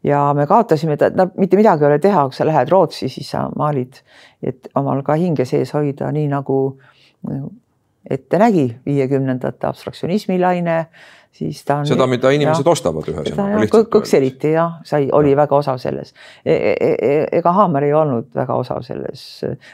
ja 0.04 0.34
me 0.34 0.48
kaotasime, 0.48 0.98
ta, 0.98 1.12
no 1.14 1.30
mitte 1.38 1.58
midagi 1.58 1.86
ei 1.86 1.92
ole 1.92 2.00
teha, 2.00 2.26
kui 2.26 2.38
sa 2.38 2.46
lähed 2.46 2.70
Rootsi, 2.70 3.10
siis 3.10 3.30
sa 3.30 3.48
maalid, 3.56 4.02
et 4.42 4.70
omal 4.76 5.04
ka 5.04 5.18
hinge 5.18 5.46
sees 5.46 5.74
hoida, 5.74 6.12
nii 6.12 6.28
nagu 6.34 6.60
ette 8.10 8.40
nägi 8.40 8.70
viiekümnendate 8.86 9.68
abstraktsionismi 9.68 10.40
laine 10.40 10.86
siis 11.38 11.64
ta 11.66 11.80
on. 11.82 11.88
seda, 11.90 12.08
mida 12.10 12.32
inimesed 12.34 12.66
ja, 12.66 12.74
ostavad 12.74 13.10
ühesõnaga. 13.12 13.82
kõks 13.94 14.14
eriti 14.18 14.54
jah, 14.56 14.80
sai, 14.88 15.10
oli 15.14 15.34
ja. 15.34 15.42
väga 15.44 15.60
osav 15.62 15.82
selles 15.82 16.14
e. 16.44 16.54
E 16.54 16.74
e, 16.74 16.92
e 16.94 17.18
ega 17.40 17.54
Haamer 17.58 17.88
ei 17.88 17.94
olnud 17.98 18.30
väga 18.36 18.58
osav 18.58 18.84
selles 18.88 19.26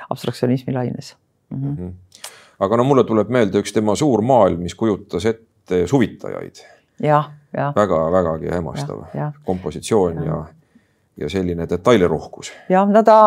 abstraktsionismi 0.09 0.75
laines 0.75 1.13
mm. 1.49 1.75
-hmm. 1.75 1.93
aga 2.67 2.81
no 2.81 2.87
mulle 2.89 3.05
tuleb 3.07 3.31
meelde 3.33 3.63
üks 3.63 3.73
tema 3.73 3.95
suur 3.95 4.21
maal, 4.21 4.57
mis 4.57 4.75
kujutas 4.75 5.25
ette 5.25 5.85
suvitajaid 5.87 6.63
ja,. 6.63 7.07
jah, 7.07 7.31
jah. 7.53 7.75
väga-vägagi 7.75 8.51
hämmastav 8.51 9.07
ja, 9.13 9.19
ja. 9.19 9.31
kompositsioon 9.45 10.21
ja, 10.23 10.29
ja 10.31 10.43
ja 11.17 11.29
selline 11.29 11.67
detailirohkus. 11.69 12.51
jah, 12.69 12.89
no 12.89 13.03
ta, 13.03 13.17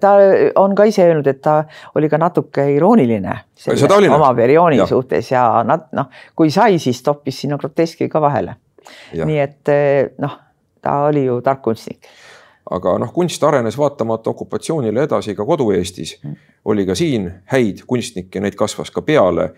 ta 0.00 0.12
on 0.54 0.74
ka 0.74 0.84
ise 0.84 1.06
öelnud, 1.06 1.26
et 1.26 1.40
ta 1.42 1.62
oli 1.94 2.08
ka 2.08 2.18
natuke 2.18 2.66
irooniline 2.74 3.38
oma 4.14 4.34
periooni 4.34 4.78
ja. 4.78 4.86
suhtes 4.86 5.32
ja 5.32 5.46
nad 5.66 5.88
noh, 5.92 6.10
kui 6.36 6.50
sai, 6.50 6.78
siis 6.78 7.02
toppis 7.02 7.40
sinna 7.42 7.58
groteski 7.58 8.08
ka 8.08 8.20
vahele. 8.20 8.54
nii 9.24 9.40
et 9.40 9.74
noh, 10.22 10.38
ta 10.82 11.02
oli 11.08 11.24
ju 11.26 11.40
tark 11.42 11.62
kunstnik. 11.62 12.06
aga 12.70 12.96
noh, 12.98 13.12
kunst 13.12 13.42
arenes 13.44 13.78
vaatamata 13.78 14.30
okupatsioonile 14.30 15.02
edasi 15.02 15.34
ka 15.34 15.44
kodu-Eestis 15.44 16.18
mm.. 16.22 16.40
oli 16.64 16.86
ka 16.86 16.94
siin 16.94 17.30
häid 17.52 17.82
kunstnikke, 17.86 18.40
neid 18.40 18.54
kasvas 18.54 18.90
ka 18.90 19.02
peale 19.02 19.52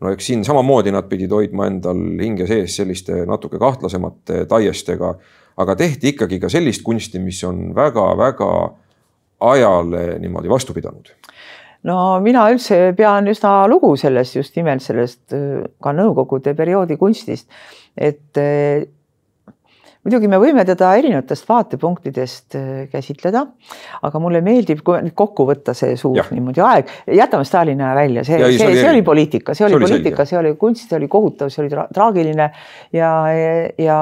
no 0.00 0.10
eks 0.10 0.26
siin 0.26 0.44
samamoodi 0.44 0.92
nad 0.94 1.08
pidid 1.10 1.32
hoidma 1.32 1.66
endal 1.70 1.98
hinge 2.20 2.46
sees 2.46 2.76
selliste 2.76 3.24
natuke 3.26 3.58
kahtlasemate 3.58 4.44
taiestega 4.50 5.14
aga 5.60 5.76
tehti 5.78 6.14
ikkagi 6.14 6.40
ka 6.42 6.50
sellist 6.52 6.82
kunsti, 6.86 7.20
mis 7.22 7.42
on 7.46 7.68
väga-väga 7.76 8.50
ajale 9.44 10.18
niimoodi 10.22 10.50
vastu 10.50 10.74
pidanud. 10.74 11.12
No 11.84 12.18
mina 12.24 12.46
üldse 12.48 12.94
pean 12.96 13.28
üsna 13.28 13.66
lugu 13.68 13.92
sellest 14.00 14.38
just 14.38 14.54
nimelt 14.56 14.82
sellest 14.82 15.34
ka 15.84 15.92
Nõukogude 15.92 16.54
perioodi 16.56 16.96
kunstist, 16.96 17.50
et 17.92 18.40
muidugi 20.04 20.28
me 20.28 20.38
võime 20.40 20.64
teda 20.68 20.92
erinevatest 20.98 21.48
vaatepunktidest 21.48 22.56
äh, 22.58 22.70
käsitleda, 22.92 23.44
aga 24.04 24.20
mulle 24.22 24.42
meeldib, 24.44 24.82
kokku 24.84 25.46
võtta 25.48 25.74
see 25.76 25.96
suur 26.00 26.18
ja. 26.20 26.26
niimoodi 26.34 26.64
aeg, 26.64 26.92
jätame 27.20 27.48
Stalini 27.48 27.84
aja 27.84 27.94
välja, 27.98 28.24
see, 28.28 28.40
see, 28.44 28.58
see, 28.60 28.80
see 28.82 28.90
oli 28.90 29.04
poliitika, 29.06 29.56
see 29.56 29.68
oli 29.68 29.80
poliitika, 29.80 30.28
see 30.28 30.40
oli 30.40 30.54
kunst, 30.60 30.88
see 30.90 30.98
oli 31.00 31.08
kohutav, 31.12 31.52
see 31.52 31.64
oli 31.64 31.72
tra 31.72 31.86
traagiline 31.94 32.50
ja, 32.96 33.12
ja 33.80 34.00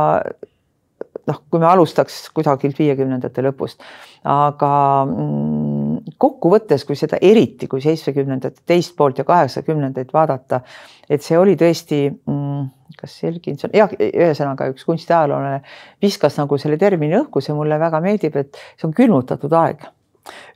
noh, 1.29 1.41
kui 1.51 1.63
me 1.63 1.69
alustaks 1.71 2.25
kusagilt 2.35 2.79
viiekümnendate 2.79 3.45
lõpust, 3.47 3.83
aga 4.29 4.73
mm, 5.07 6.15
kokkuvõttes, 6.23 6.87
kui 6.89 6.99
seda 6.99 7.21
eriti, 7.23 7.69
kui 7.71 7.83
seitsmekümnendate 7.85 8.65
teist 8.67 8.97
poolt 8.99 9.23
ja 9.23 9.27
kaheksakümnendaid 9.29 10.13
vaadata, 10.15 10.63
et 11.11 11.25
see 11.25 11.39
oli 11.39 11.57
tõesti 11.61 12.05
mm, 12.11 12.69
kas 12.99 13.17
Selginson, 13.23 13.73
jah, 13.77 13.91
ühesõnaga 13.99 14.69
üks 14.73 14.87
kunstiajaloolane 14.89 15.63
viskas 16.03 16.37
nagu 16.41 16.59
selle 16.61 16.79
termini 16.81 17.19
õhku, 17.21 17.43
see 17.45 17.57
mulle 17.57 17.79
väga 17.81 18.01
meeldib, 18.05 18.37
et 18.39 18.59
see 18.77 18.89
on 18.89 18.97
külmutatud 18.97 19.53
aeg. 19.59 19.87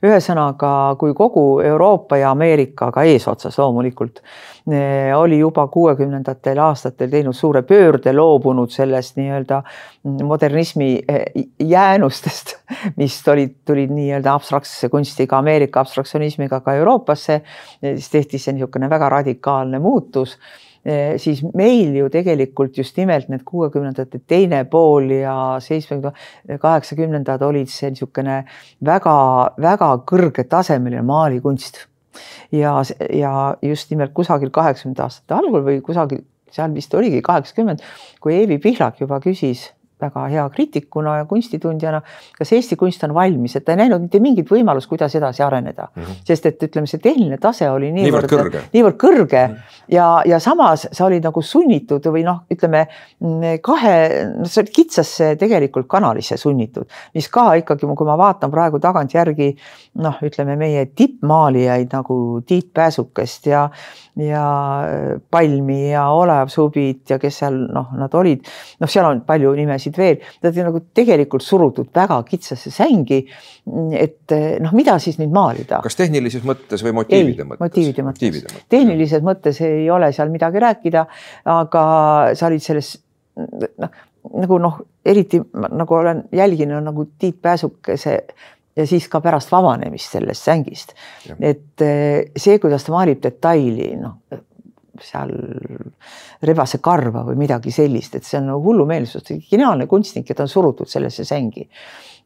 Ühesõnaga, 0.05 0.95
kui 0.99 1.13
kogu 1.17 1.59
Euroopa 1.65 2.17
ja 2.21 2.31
Ameerika 2.31 2.91
ka 2.93 3.03
eesotsas 3.07 3.57
loomulikult 3.59 4.21
eh, 4.71 5.11
oli 5.17 5.39
juba 5.41 5.67
kuuekümnendatel 5.73 6.61
aastatel 6.63 7.09
teinud 7.11 7.35
suure 7.35 7.63
pöörde, 7.67 8.13
loobunud 8.15 8.71
sellest 8.71 9.17
nii-öelda 9.19 9.61
modernismi 10.23 10.91
eh, 11.07 11.25
jäänustest, 11.59 12.55
mis 13.01 13.19
olid, 13.27 13.57
tulid 13.65 13.91
nii-öelda 13.95 14.37
abstraktsesse 14.37 14.89
kunstiga, 14.93 15.41
Ameerika 15.41 15.83
abstraktsionismiga 15.83 16.61
ka 16.63 16.77
Euroopasse, 16.79 17.41
siis 17.81 18.09
tehti 18.13 18.39
see 18.39 18.55
niisugune 18.55 18.89
väga 18.89 19.09
radikaalne 19.17 19.83
muutus 19.83 20.37
siis 21.19 21.41
meil 21.57 21.95
ju 21.97 22.07
tegelikult 22.11 22.77
just 22.79 22.97
nimelt 22.97 23.27
need 23.31 23.43
kuuekümnendate 23.47 24.21
teine 24.27 24.63
pool 24.71 25.11
ja 25.11 25.35
seitsmekümne, 25.63 26.13
kaheksakümnendad 26.63 27.43
olid 27.43 27.71
see 27.71 27.91
niisugune 27.91 28.39
väga-väga 28.85 29.91
kõrgetasemeline 30.07 31.03
maalikunst. 31.07 31.85
ja, 32.51 32.79
ja 33.13 33.33
just 33.61 33.91
nimelt 33.91 34.13
kusagil 34.15 34.49
kaheksakümnendate 34.49 35.03
aastate 35.03 35.35
algul 35.37 35.65
või 35.65 35.81
kusagil 35.85 36.23
seal 36.51 36.73
vist 36.73 36.93
oligi 36.95 37.21
kaheksakümmend, 37.21 37.83
kui 38.23 38.33
Eevi 38.39 38.57
Pihlak 38.63 39.01
juba 39.01 39.19
küsis 39.23 39.67
väga 40.01 40.27
hea 40.31 40.45
kriitikuna 40.53 41.17
ja 41.17 41.25
kunstitundjana, 41.25 42.01
kas 42.37 42.51
Eesti 42.53 42.75
kunst 42.79 43.03
on 43.07 43.13
valmis, 43.17 43.55
et 43.57 43.65
ta 43.65 43.73
ei 43.73 43.81
näinud 43.81 44.05
mitte 44.05 44.21
mingit 44.21 44.51
võimalust, 44.51 44.89
kuidas 44.89 45.15
edasi 45.17 45.43
areneda 45.43 45.87
mm. 45.87 46.03
-hmm. 46.03 46.19
sest 46.27 46.45
et 46.45 46.63
ütleme, 46.63 46.87
see 46.87 47.01
tehniline 47.03 47.37
tase 47.41 47.69
oli 47.69 47.91
niivõrd, 47.95 48.27
niivõrd 48.27 48.33
kõrge, 48.33 48.61
niivõrd 48.73 48.99
kõrge 49.01 49.43
mm 49.47 49.53
-hmm. 49.53 49.81
ja, 49.95 50.07
ja 50.25 50.39
samas 50.39 50.87
sa 50.91 51.05
olid 51.05 51.23
nagu 51.23 51.41
sunnitud 51.41 52.05
või 52.05 52.23
noh, 52.25 52.43
ütleme 52.53 52.85
kahe, 53.61 53.95
sa 54.43 54.61
olid 54.61 54.73
kitsasse 54.75 55.35
tegelikult 55.35 55.87
kanalisse 55.87 56.37
sunnitud, 56.37 56.85
mis 57.13 57.29
ka 57.29 57.53
ikkagi, 57.63 57.87
kui 57.87 58.07
ma 58.07 58.17
vaatan 58.17 58.51
praegu 58.51 58.79
tagantjärgi 58.79 59.55
noh, 60.03 60.21
ütleme 60.21 60.55
meie 60.55 60.85
tippmaalijaid 60.85 61.93
nagu 61.93 62.41
Tiit 62.45 62.73
Pääsukest 62.73 63.45
ja 63.45 63.69
ja 64.17 65.19
Palmi 65.31 65.91
ja 65.91 66.07
Olev 66.15 66.49
Subit 66.53 67.11
ja 67.11 67.19
kes 67.21 67.39
seal 67.43 67.57
noh, 67.73 67.91
nad 67.97 68.13
olid, 68.17 68.43
noh, 68.81 68.89
seal 68.91 69.07
on 69.09 69.21
palju 69.27 69.53
nimesid 69.57 69.97
veel, 69.99 70.19
nad 70.43 70.51
olid 70.51 70.69
nagu 70.69 70.81
tegelikult 70.99 71.45
surutud 71.45 71.91
väga 71.95 72.19
kitsasse 72.27 72.71
sängi. 72.73 73.23
et 73.97 74.35
noh, 74.63 74.73
mida 74.77 74.97
siis 75.03 75.19
nüüd 75.21 75.33
maalida? 75.35 75.81
kas 75.83 75.99
tehnilises 75.99 76.45
mõttes 76.47 76.83
või 76.85 76.95
motiivide 77.01 77.43
ei, 77.43 77.49
mõttes? 77.49 77.63
motiivide 77.65 78.05
mõttes, 78.07 78.21
motiivide 78.21 78.53
mõttes., 78.53 78.69
tehnilises 78.73 79.25
mõttes 79.25 79.61
ei 79.65 79.89
ole 79.91 80.11
seal 80.15 80.31
midagi 80.33 80.63
rääkida, 80.63 81.07
aga 81.57 81.87
sa 82.37 82.49
olid 82.49 82.63
selles 82.63 82.95
noh, 83.37 83.97
nagu 84.33 84.59
noh, 84.61 84.79
eriti 85.05 85.39
nagu 85.53 85.95
olen 85.95 86.23
jälginud 86.35 86.83
nagu 86.83 87.05
Tiit 87.19 87.41
Pääsukese 87.41 88.17
ja 88.77 88.87
siis 88.87 89.07
ka 89.09 89.21
pärast 89.23 89.51
vabanemist 89.51 90.13
sellest 90.17 90.49
sängist. 90.49 90.93
et 91.39 91.81
eh, 91.81 92.29
see, 92.37 92.59
kuidas 92.59 92.85
ta 92.85 92.93
maalib 92.93 93.23
detaili, 93.23 93.95
noh 94.01 94.43
seal 95.03 95.31
rebase 96.41 96.79
karva 96.81 97.23
või 97.27 97.37
midagi 97.37 97.71
sellist, 97.73 98.15
et 98.17 98.25
see 98.25 98.39
on 98.39 98.51
nagu 98.51 98.63
hullumeelsus, 98.65 99.29
geniaalne 99.49 99.87
kunstnik 99.89 100.29
ja 100.29 100.37
ta 100.37 100.45
on 100.45 100.51
surutud 100.51 100.89
sellesse 100.89 101.25
sängi 101.27 101.67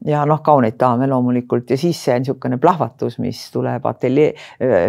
ja 0.06 0.24
noh, 0.26 0.42
kauneid 0.44 0.78
daame 0.80 1.08
loomulikult 1.10 1.70
ja 1.70 1.78
siis 1.78 2.00
see 2.06 2.18
niisugune 2.20 2.58
plahvatus, 2.62 3.18
mis 3.22 3.42
tuleb 3.54 3.86
ateljee, 3.86 4.34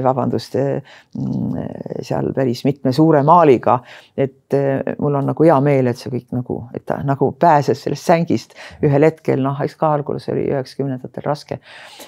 vabandust, 0.05 0.57
mm, 0.57 1.73
seal 2.05 2.33
päris 2.37 2.65
mitme 2.69 2.93
suure 2.93 3.23
maaliga. 3.27 3.79
et 4.17 4.55
mul 4.99 5.15
on 5.15 5.27
nagu 5.27 5.45
hea 5.45 5.61
meel, 5.65 5.87
et 5.89 5.97
see 5.97 6.11
kõik 6.13 6.35
nagu, 6.37 6.59
et 6.75 6.85
ta 6.87 6.99
nagu 7.05 7.31
pääses 7.33 7.83
sellest 7.83 8.05
sängist 8.05 8.55
ühel 8.85 9.07
hetkel, 9.09 9.41
noh, 9.43 9.61
eks 9.65 9.77
ka 9.81 9.93
alguses 9.97 10.29
oli 10.33 10.45
üheksakümnendatel 10.51 11.25
raske. 11.25 11.59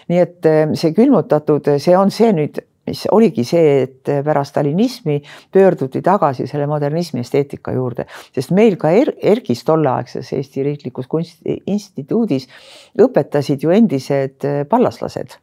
nii 0.09 0.21
et 0.21 0.53
see 0.75 0.93
külmutatud, 0.95 1.75
see 1.79 1.97
on 1.97 2.13
see 2.15 2.33
nüüd 2.33 2.61
mis 2.87 3.05
oligi 3.13 3.45
see, 3.49 3.83
et 3.85 4.13
pärast 4.25 4.55
stalinismi 4.55 5.21
pöörduti 5.53 6.03
tagasi 6.05 6.47
selle 6.51 6.67
modernismi 6.71 7.23
esteetika 7.25 7.73
juurde, 7.75 8.07
sest 8.35 8.53
meil 8.57 8.77
ka 8.81 8.93
er 8.95 9.15
ERGis 9.23 9.65
tolleaegses 9.65 10.33
Eesti 10.37 10.67
Riiklikus 10.67 11.09
Kunstiinstituudis 11.11 12.49
õpetasid 13.01 13.65
ju 13.65 13.75
endised 13.75 14.47
pallaslased. 14.69 15.39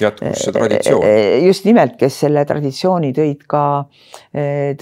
jätkus 0.00 0.44
see 0.44 0.54
traditsioon. 0.54 1.04
E, 1.06 1.16
e, 1.16 1.42
just 1.46 1.66
nimelt, 1.68 1.96
kes 2.00 2.20
selle 2.26 2.44
traditsiooni 2.48 3.12
tõid 3.16 3.44
ka, 3.48 3.64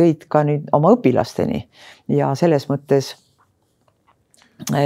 tõid 0.02 0.28
ka 0.28 0.44
nüüd 0.46 0.70
oma 0.76 0.94
õpilasteni 0.96 1.64
ja 2.16 2.34
selles 2.38 2.68
mõttes 2.70 3.14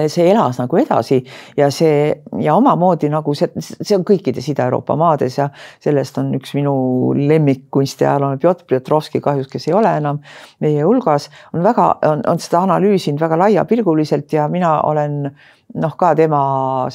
see 0.08 0.26
elas 0.30 0.58
nagu 0.60 0.78
edasi 0.78 1.20
ja 1.56 1.70
see 1.74 2.12
ja 2.40 2.54
omamoodi 2.54 3.08
nagu 3.12 3.34
see, 3.36 3.50
see 3.60 3.96
on 3.96 4.04
kõikides 4.06 4.48
Ida-Euroopa 4.52 4.96
maades 4.98 5.38
ja 5.38 5.48
sellest 5.82 6.18
on 6.22 6.32
üks 6.38 6.54
minu 6.56 6.74
lemmikkunstiajalooline 7.18 8.40
Pjotr 8.42 8.68
Pjotrovski 8.68 9.20
kahjuks, 9.24 9.50
kes 9.52 9.68
ei 9.68 9.76
ole 9.76 9.96
enam 9.98 10.20
meie 10.64 10.84
hulgas, 10.84 11.30
on 11.52 11.64
väga, 11.64 11.88
on, 12.10 12.22
on 12.30 12.40
seda 12.42 12.64
analüüsinud 12.68 13.20
väga 13.20 13.38
laiapilguliselt 13.44 14.32
ja 14.36 14.48
mina 14.52 14.76
olen 14.88 15.20
noh, 15.80 15.96
ka 15.98 16.12
tema 16.18 16.40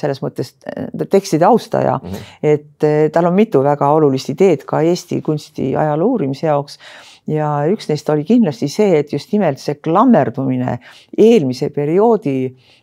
selles 0.00 0.22
mõttes 0.24 0.54
tekstide 1.10 1.46
austaja 1.48 1.98
mm, 1.98 2.10
-hmm. 2.10 2.34
et 2.42 2.88
eh, 2.88 3.10
tal 3.12 3.28
on 3.28 3.34
mitu 3.36 3.62
väga 3.64 3.90
olulist 3.92 4.30
ideed 4.32 4.64
ka 4.66 4.80
Eesti 4.80 5.20
kunstiajaloo 5.22 6.08
uurimise 6.14 6.46
jaoks 6.46 6.78
ja 7.30 7.48
üks 7.70 7.88
neist 7.90 8.08
oli 8.10 8.24
kindlasti 8.26 8.68
see, 8.70 8.98
et 9.00 9.12
just 9.14 9.32
nimelt 9.34 9.60
see 9.62 9.78
klammerdumine 9.82 10.78
eelmise 11.18 11.70
perioodi 11.74 12.34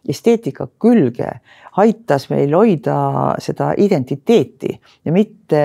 esteetika 0.08 0.70
külge 0.80 1.32
aitas 1.78 2.30
meil 2.32 2.56
hoida 2.56 2.98
seda 3.44 3.74
identiteeti 3.78 4.72
ja 5.06 5.14
mitte 5.14 5.64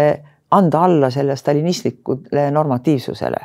anda 0.52 0.82
alla 0.84 1.10
selle 1.10 1.36
stalinistlikule 1.36 2.50
normatiivsusele. 2.50 3.36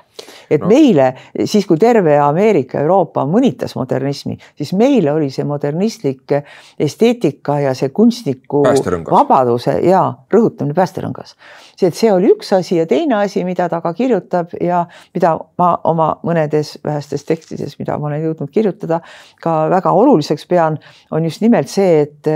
et 0.49 0.61
no. 0.61 0.67
meile 0.67 1.13
siis, 1.45 1.65
kui 1.67 1.77
terve 1.77 2.15
Ameerika, 2.19 2.79
Euroopa 2.81 3.25
mõnitas 3.29 3.75
modernismi, 3.77 4.37
siis 4.57 4.71
meile 4.73 5.11
oli 5.11 5.29
see 5.31 5.45
modernistlik 5.45 6.33
esteetika 6.79 7.59
ja 7.59 7.73
see 7.77 7.91
kunstniku 7.95 8.63
vabaduse 9.11 9.77
ja 9.85 10.01
rõhutamine 10.33 10.75
päästerõngas. 10.75 11.35
see, 11.75 11.87
et 11.87 11.95
see 11.95 12.11
oli 12.13 12.31
üks 12.33 12.51
asi 12.57 12.79
ja 12.79 12.87
teine 12.89 13.19
asi, 13.21 13.43
mida 13.45 13.69
ta 13.69 13.81
ka 13.81 13.93
kirjutab 13.93 14.55
ja 14.61 14.85
mida 15.13 15.37
ma 15.57 15.69
oma 15.83 16.09
mõnedes 16.23 16.77
vähestes 16.85 17.23
tekstides, 17.27 17.77
mida 17.79 17.97
ma 17.97 18.07
olen 18.07 18.23
jõudnud 18.23 18.51
kirjutada, 18.51 19.01
ka 19.43 19.67
väga 19.69 19.91
oluliseks 19.91 20.47
pean, 20.47 20.79
on 21.11 21.23
just 21.23 21.45
nimelt 21.45 21.69
see, 21.69 22.01
et 22.07 22.33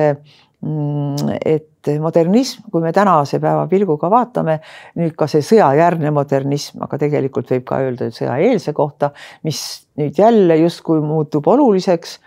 mm, 0.62 1.40
et 1.46 1.71
et 1.88 2.02
modernism, 2.02 2.68
kui 2.72 2.84
me 2.84 2.92
tänase 2.94 3.40
päeva 3.42 3.66
pilguga 3.72 4.10
vaatame, 4.12 4.60
nüüd 5.00 5.16
ka 5.18 5.28
see 5.32 5.44
sõjajärgne 5.46 6.12
modernism, 6.14 6.82
aga 6.86 7.00
tegelikult 7.02 7.52
võib 7.52 7.66
ka 7.68 7.82
öelda 7.86 8.12
sõjaeelse 8.14 8.74
kohta, 8.78 9.12
mis 9.48 9.62
nüüd 10.00 10.20
jälle 10.20 10.58
justkui 10.62 11.02
muutub 11.02 11.48
oluliseks. 11.48 12.20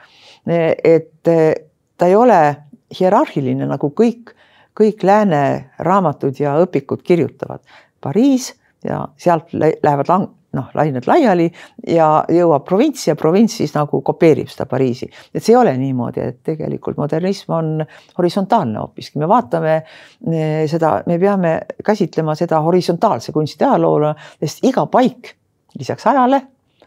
et 0.47 1.23
ta 1.25 2.07
ei 2.07 2.15
ole 2.15 2.57
hierarhiline 2.99 3.67
nagu 3.67 3.91
kõik, 3.97 4.35
kõik 4.77 5.03
lääne 5.07 5.71
raamatud 5.79 6.37
ja 6.41 6.57
õpikud 6.61 7.03
kirjutavad. 7.03 7.63
Pariis 8.01 8.53
ja 8.85 9.07
sealt 9.17 9.55
lähevad 9.55 10.11
lang-, 10.11 10.33
noh, 10.55 10.71
lained 10.75 11.07
laiali 11.09 11.49
ja 11.91 12.09
jõuab 12.31 12.65
provintsi 12.69 13.11
ja 13.11 13.17
provints 13.19 13.59
siis 13.61 13.75
nagu 13.75 14.01
kopeerib 14.07 14.51
seda 14.53 14.67
Pariisi. 14.71 15.11
et 15.35 15.43
see 15.43 15.55
ei 15.55 15.61
ole 15.61 15.77
niimoodi, 15.79 16.21
et 16.21 16.41
tegelikult 16.47 16.99
modernism 17.01 17.53
on 17.53 17.71
horisontaalne 18.19 18.81
hoopiski, 18.81 19.19
me 19.19 19.29
vaatame 19.29 19.77
eh, 19.77 20.65
seda, 20.71 20.97
me 21.07 21.19
peame 21.19 21.55
käsitlema 21.85 22.35
seda 22.39 22.61
horisontaalse 22.65 23.33
kunsti 23.33 23.65
ajaloona, 23.65 24.15
sest 24.41 24.65
iga 24.65 24.87
paik 24.87 25.35
lisaks 25.79 26.07
ajale 26.07 26.41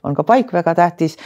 on 0.03 0.15
ka 0.15 0.23
paik 0.27 0.53
väga 0.53 0.73
tähtis, 0.77 1.17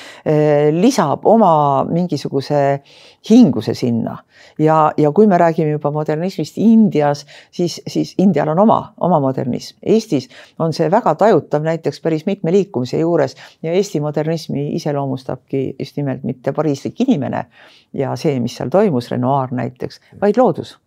lisab 0.72 1.26
oma 1.26 1.84
mingisuguse 1.90 2.82
hinguse 3.30 3.74
sinna 3.78 4.18
ja, 4.60 4.92
ja 4.98 5.12
kui 5.12 5.28
me 5.28 5.38
räägime 5.38 5.72
juba 5.76 5.92
modernismist 5.92 6.58
Indias, 6.58 7.26
siis, 7.52 7.82
siis 7.88 8.14
Indial 8.18 8.52
on 8.54 8.60
oma, 8.60 8.80
oma 9.00 9.20
modernism. 9.20 9.78
Eestis 9.84 10.30
on 10.60 10.74
see 10.74 10.90
väga 10.92 11.16
tajutav 11.16 11.66
näiteks 11.66 12.02
päris 12.02 12.26
mitme 12.26 12.52
liikumise 12.52 13.00
juures 13.00 13.36
ja 13.64 13.74
Eesti 13.74 14.02
modernismi 14.02 14.70
iseloomustabki 14.76 15.76
just 15.80 15.98
nimelt 15.98 16.24
mitte 16.24 16.52
pariislik 16.52 17.02
inimene 17.08 17.46
ja 17.94 18.16
see, 18.16 18.40
mis 18.40 18.56
seal 18.58 18.72
toimus, 18.74 19.12
Renoir 19.12 19.54
näiteks, 19.56 20.02
vaid 20.22 20.40
loodus 20.40 20.78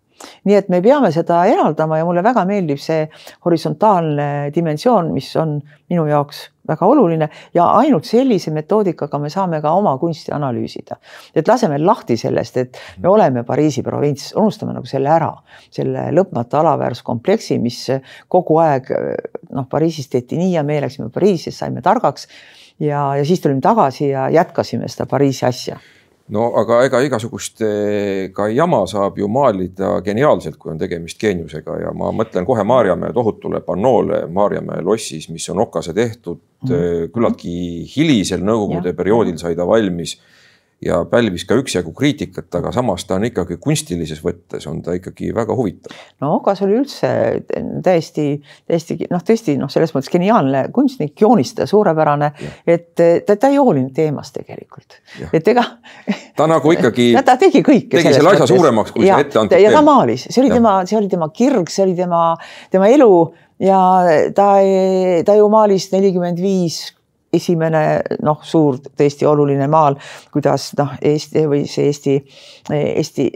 nii 0.45 0.57
et 0.57 0.69
me 0.73 0.81
peame 0.83 1.11
seda 1.15 1.45
eraldama 1.51 1.99
ja 1.99 2.07
mulle 2.07 2.23
väga 2.25 2.45
meeldib 2.49 2.81
see 2.81 3.05
horisontaalne 3.45 4.51
dimensioon, 4.55 5.13
mis 5.15 5.31
on 5.41 5.59
minu 5.91 6.07
jaoks 6.09 6.49
väga 6.69 6.87
oluline. 6.89 7.29
Ja 7.55 7.67
ainult 7.79 8.09
sellise 8.09 8.53
metoodikaga 8.55 9.19
me 9.21 9.31
saame 9.33 9.61
ka 9.63 9.73
oma 9.77 9.97
kunsti 10.01 10.33
analüüsida. 10.33 10.97
et 11.35 11.49
laseme 11.49 11.79
lahti 11.79 12.17
sellest, 12.17 12.57
et 12.57 12.79
me 13.03 13.09
oleme 13.09 13.45
Pariisi 13.45 13.83
provints, 13.83 14.33
unustame 14.37 14.73
nagu 14.73 14.87
selle 14.87 15.09
ära, 15.09 15.33
selle 15.71 16.11
lõpmatu 16.13 16.61
alaväärsuskompleksi, 16.61 17.59
mis 17.59 17.87
kogu 18.29 18.59
aeg 18.59 18.91
noh, 19.51 19.69
Pariisis 19.71 20.09
tehti 20.09 20.39
nii 20.41 20.55
ja 20.55 20.63
me 20.63 20.81
läksime 20.81 21.11
Pariisi, 21.11 21.51
saime 21.51 21.83
targaks. 21.83 22.29
Ja, 22.81 23.15
ja 23.17 23.25
siis 23.25 23.41
tulime 23.41 23.61
tagasi 23.61 24.09
ja 24.09 24.29
jätkasime 24.31 24.89
seda 24.89 25.07
Pariisi 25.07 25.47
asja 25.47 25.79
no 26.33 26.47
aga 26.61 26.81
ega 26.87 27.01
igasugust 27.05 27.61
eh, 27.67 28.31
ka 28.35 28.49
jama 28.49 28.85
saab 28.89 29.19
ju 29.21 29.29
maalida 29.29 29.99
geniaalselt, 30.05 30.57
kui 30.61 30.73
on 30.73 30.81
tegemist 30.81 31.21
geeniusega. 31.21 31.81
Ja 31.83 31.93
ma 31.97 32.13
mõtlen 32.17 32.47
kohe 32.49 32.65
Maarjamäe 32.65 33.13
tohutule 33.13 33.61
pannoole 33.67 34.25
Maarjamäe 34.33 34.81
lossis, 34.85 35.29
mis 35.29 35.49
on 35.53 35.65
okase 35.67 35.97
tehtud 35.97 36.41
mm 36.41 36.53
küllaltki 37.13 37.51
hilisel 37.93 38.41
nõukogude 38.41 38.95
perioodil 38.97 39.37
sai 39.37 39.53
ta 39.53 39.67
valmis 39.69 40.15
ja 40.85 41.01
pälvis 41.09 41.45
ka 41.49 41.57
üksjagu 41.59 41.93
kriitikat, 41.97 42.49
aga 42.59 42.73
samas 42.75 43.07
ta 43.09 43.17
on 43.17 43.27
ikkagi 43.29 43.57
kunstilises 43.63 44.21
võttes 44.25 44.67
on 44.69 44.83
ta 44.85 44.97
ikkagi 44.99 45.31
väga 45.35 45.57
huvitav. 45.57 45.95
no 46.23 46.35
Okas 46.39 46.63
oli 46.67 46.77
üldse 46.79 47.11
täiesti, 47.85 48.27
täiesti 48.69 48.99
noh, 49.11 49.23
tõesti 49.25 49.57
noh, 49.61 49.73
selles 49.73 49.95
mõttes 49.97 50.13
geniaalne 50.13 50.67
kunstnik, 50.75 51.15
joonistaja, 51.21 51.69
suurepärane, 51.71 52.31
et 52.67 52.91
ta, 52.95 53.37
ta 53.37 53.53
ei 53.53 53.61
hoolinud 53.61 53.95
teemast 53.97 54.37
tegelikult, 54.37 54.99
et 55.33 55.49
ega. 55.55 55.65
ta 56.37 56.49
nagu 56.51 56.75
ikkagi. 56.75 57.13
ta 57.29 57.39
tegi 57.41 57.65
kõike. 57.65 57.97
tegi 57.97 58.17
selle 58.17 58.35
asja 58.35 58.51
suuremaks, 58.51 58.93
kui 58.95 59.07
see 59.07 59.23
ette 59.27 59.41
antud. 59.41 59.61
ja 59.61 59.73
ta 59.75 59.85
maalis, 59.87 60.29
see 60.29 60.45
oli 60.45 60.53
ja. 60.53 60.61
tema, 60.61 60.77
see 60.89 61.01
oli 61.01 61.09
tema 61.13 61.31
kirg, 61.35 61.73
see 61.73 61.87
oli 61.87 61.97
tema, 61.99 62.27
tema 62.75 62.91
elu 62.93 63.15
ja 63.65 63.81
ta, 64.37 64.51
ta 65.25 65.39
ju 65.39 65.49
maalis 65.53 65.89
nelikümmend 65.95 66.43
viis 66.43 66.85
esimene 67.37 67.85
noh, 68.23 68.41
suur 68.43 68.81
tõesti 68.97 69.27
oluline 69.29 69.69
maal, 69.71 69.99
kuidas 70.33 70.73
noh, 70.79 70.95
Eesti 71.03 71.47
või 71.51 71.65
see 71.71 71.89
Eesti, 71.91 72.19
Eesti 72.71 73.31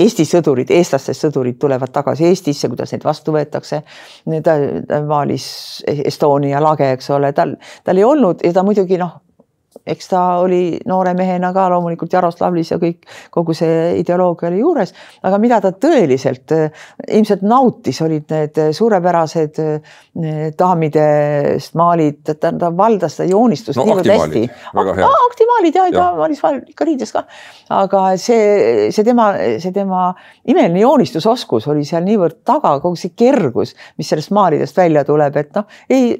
Eesti 0.00 0.24
sõdurid, 0.24 0.70
eestlastest 0.72 1.26
sõdurid 1.26 1.58
tulevad 1.60 1.90
tagasi 1.92 2.24
Eestisse, 2.30 2.70
kuidas 2.72 2.94
neid 2.94 3.02
vastu 3.04 3.34
võetakse. 3.34 3.82
ta, 4.44 4.54
ta 4.88 5.00
maalis 5.04 5.46
Estonia 5.86 6.62
lage, 6.62 6.92
eks 6.94 7.10
ole, 7.10 7.32
tal, 7.36 7.56
tal 7.84 8.00
ei 8.00 8.06
olnud 8.06 8.40
ja 8.44 8.52
ta 8.56 8.64
muidugi 8.64 8.96
noh, 9.00 9.18
eks 9.86 10.08
ta 10.10 10.20
oli 10.42 10.80
noore 10.88 11.12
mehena 11.14 11.52
ka 11.54 11.68
loomulikult 11.70 12.12
Jaroslavlis 12.12 12.72
ja 12.72 12.78
kõik, 12.82 13.06
kogu 13.30 13.54
see 13.56 14.00
ideoloogia 14.00 14.48
oli 14.50 14.60
juures, 14.62 14.92
aga 15.26 15.38
mida 15.42 15.60
ta 15.62 15.70
tõeliselt 15.72 16.54
eh, 16.56 16.82
ilmselt 17.18 17.44
nautis, 17.46 18.00
olid 18.02 18.26
need 18.34 18.60
suurepärased 18.76 19.60
eh, 19.62 20.00
daamidest 20.58 21.78
maalid, 21.78 22.22
ta, 22.26 22.50
ta 22.50 22.72
valdas 22.76 23.18
seda 23.18 23.30
joonistust 23.30 23.78
no, 23.78 23.86
niivõrd 23.88 24.10
hästi. 24.10 24.44
aktimaalid 25.30 25.80
ja 25.80 25.86
ta 25.94 26.08
maalis 26.18 26.42
ikka 26.72 26.88
riides 26.88 27.14
ka, 27.14 27.24
aga 27.78 28.04
see, 28.20 28.90
see 28.94 29.06
tema, 29.06 29.30
see 29.62 29.74
tema 29.76 30.10
imeline 30.50 30.82
joonistusoskus 30.82 31.70
oli 31.70 31.86
seal 31.86 32.04
niivõrd 32.06 32.42
taga, 32.46 32.76
kogu 32.82 32.98
see 32.98 33.14
kergus, 33.14 33.76
mis 34.00 34.10
sellest 34.10 34.34
maalidest 34.34 34.76
välja 34.76 35.06
tuleb, 35.06 35.38
et 35.40 35.54
noh, 35.56 35.70
ei 35.90 36.16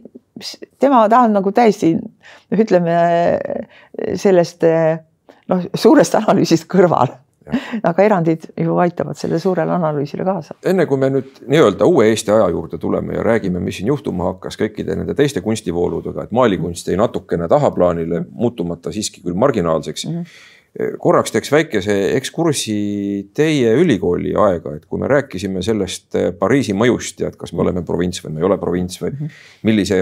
tema, 0.79 1.07
ta 1.09 1.24
on 1.26 1.35
nagu 1.37 1.53
täiesti 1.53 1.94
noh, 1.96 2.61
ütleme 2.64 2.94
sellest 4.18 4.64
noh, 5.50 5.66
suurest 5.74 6.16
analüüsist 6.20 6.68
kõrval 6.70 7.18
aga 7.83 8.05
erandid 8.05 8.46
ju 8.59 8.76
aitavad 8.83 9.18
sellele 9.18 9.40
suurele 9.42 9.72
analüüsile 9.74 10.24
kaasa. 10.24 10.55
enne 10.66 10.87
kui 10.87 11.00
me 11.00 11.11
nüüd 11.12 11.40
nii-öelda 11.50 11.88
uue 11.88 12.09
Eesti 12.11 12.35
aja 12.35 12.48
juurde 12.53 12.79
tuleme 12.79 13.16
ja 13.16 13.24
räägime, 13.26 13.62
mis 13.64 13.81
siin 13.81 13.90
juhtuma 13.90 14.31
hakkas 14.33 14.59
kõikide 14.61 14.96
nende 14.98 15.14
teiste 15.18 15.42
kunstivooludega, 15.44 16.29
et 16.29 16.37
maalikunst 16.37 16.88
jäi 16.88 16.98
natukene 17.00 17.48
tahaplaanile, 17.48 18.24
muutumata 18.31 18.92
siiski 18.94 19.24
küll 19.24 19.38
marginaalseks 19.38 20.07
mm. 20.07 20.16
-hmm 20.16 20.48
korraks 20.99 21.33
teeks 21.35 21.51
väikese 21.53 21.95
ekskursi 22.15 22.75
teie 23.35 23.73
ülikooli 23.83 24.37
aega, 24.39 24.77
et 24.77 24.87
kui 24.87 25.01
me 25.03 25.09
rääkisime 25.11 25.65
sellest 25.67 26.15
eh, 26.15 26.31
Pariisi 26.39 26.77
mõjust 26.79 27.21
ja 27.21 27.31
et 27.33 27.37
kas 27.41 27.53
me 27.53 27.65
oleme 27.65 27.83
provints 27.87 28.23
või 28.25 28.37
me 28.37 28.43
ei 28.43 28.47
ole 28.47 28.59
provints 28.61 29.03
või 29.03 29.11
mhm. 29.11 29.35
millise 29.67 29.99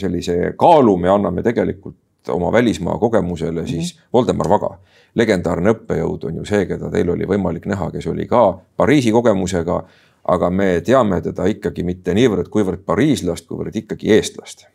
sellise 0.00 0.38
kaalu 0.58 0.96
me 1.04 1.12
anname 1.12 1.44
tegelikult 1.44 2.32
oma 2.32 2.48
välismaa 2.52 2.96
kogemusele, 2.98 3.62
mhm. 3.62 3.68
siis 3.68 4.00
Voldemar 4.12 4.48
Vaga, 4.50 4.72
legendaarne 5.20 5.76
õppejõud 5.76 6.26
on 6.30 6.40
ju 6.40 6.48
see, 6.48 6.64
keda 6.66 6.90
teil 6.90 7.12
oli 7.12 7.28
võimalik 7.28 7.68
näha, 7.68 7.92
kes 7.92 8.08
oli 8.10 8.26
ka 8.30 8.48
Pariisi 8.76 9.12
kogemusega. 9.14 9.84
aga 10.26 10.48
me 10.50 10.80
teame 10.82 11.20
teda 11.22 11.44
ikkagi 11.46 11.84
mitte 11.86 12.14
niivõrd, 12.14 12.48
kuivõrd 12.50 12.80
pariislast, 12.82 13.46
kuivõrd 13.46 13.76
ikkagi 13.76 14.10
eestlast. 14.10 14.66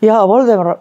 ja 0.00 0.26
Voldemar 0.28 0.78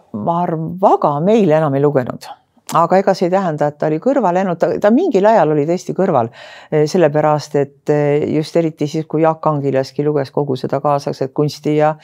Vaga 0.82 1.20
meil 1.20 1.52
enam 1.52 1.74
ei 1.74 1.82
lugenud 1.82 2.30
aga 2.76 2.98
ega 3.00 3.14
see 3.16 3.28
ei 3.30 3.32
tähenda, 3.32 3.70
et 3.70 3.78
ta 3.80 3.88
oli 3.88 4.00
kõrvale 4.04 4.42
jäänud, 4.42 4.60
ta, 4.60 4.70
ta 4.84 4.92
mingil 4.92 5.26
ajal 5.30 5.54
oli 5.54 5.64
tõesti 5.70 5.96
kõrval, 5.96 6.28
eh, 6.72 6.84
sellepärast 6.90 7.56
et 7.62 7.94
eh, 7.94 8.26
just 8.36 8.56
eriti 8.60 8.90
siis, 8.92 9.06
kui 9.08 9.24
Jaak 9.24 9.46
Angilaski 9.48 10.04
luges 10.04 10.34
kogu 10.36 10.58
seda 10.60 10.82
kaasaegset 10.84 11.34
kunsti 11.34 11.78
ja 11.78 11.96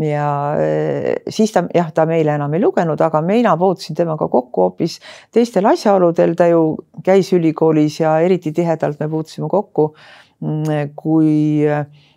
ja 0.00 0.26
eh, 0.60 1.22
siis 1.28 1.52
ta 1.52 1.64
jah, 1.74 1.90
ta 1.92 2.06
meile 2.08 2.36
enam 2.36 2.52
ei 2.54 2.60
lugenud, 2.60 3.00
aga 3.00 3.20
mina 3.24 3.56
puutusin 3.60 3.96
temaga 3.96 4.28
kokku 4.28 4.66
hoopis 4.66 4.98
teistel 5.32 5.68
asjaoludel, 5.68 6.36
ta 6.36 6.48
ju 6.48 6.62
käis 7.04 7.32
ülikoolis 7.32 8.00
ja 8.00 8.18
eriti 8.20 8.52
tihedalt 8.52 9.00
me 9.00 9.08
puutusime 9.12 9.48
kokku, 9.52 9.94
mm, 10.40 10.94
kui 10.96 11.68
Mm, 11.72 12.11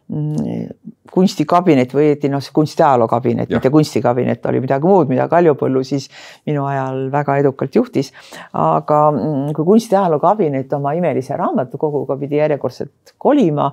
kunstikabinet 1.12 1.94
või 1.96 2.10
õieti 2.10 2.30
noh, 2.30 2.42
see 2.44 2.54
kunstiajaloo 2.54 3.08
kabinet, 3.10 3.50
mitte 3.50 3.72
kunstikabinet, 3.74 4.44
oli 4.52 4.60
midagi 4.62 4.86
muud, 4.86 5.10
mida 5.10 5.26
Kaljupõllu 5.32 5.82
siis 5.88 6.06
minu 6.46 6.68
ajal 6.70 7.08
väga 7.14 7.38
edukalt 7.42 7.76
juhtis. 7.76 8.12
aga 8.54 9.00
mm, 9.12 9.54
kui 9.58 9.66
kunstiajaloo 9.66 10.20
kabinet 10.22 10.74
oma 10.78 10.94
imelise 10.94 11.38
raamatukoguga 11.38 12.20
pidi 12.22 12.38
järjekordselt 12.38 13.16
kolima, 13.18 13.72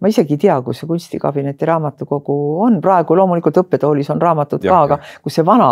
ma 0.00 0.08
isegi 0.08 0.38
ei 0.38 0.44
tea, 0.46 0.56
kus 0.64 0.80
see 0.80 0.88
kunstikabineti 0.88 1.68
raamatukogu 1.68 2.38
on, 2.64 2.80
praegu 2.80 3.16
loomulikult 3.20 3.60
õppetoolis 3.64 4.08
on 4.14 4.24
raamatud 4.24 4.64
ka, 4.64 4.80
aga 4.88 5.00
kus 5.22 5.36
see 5.36 5.44
vana, 5.44 5.70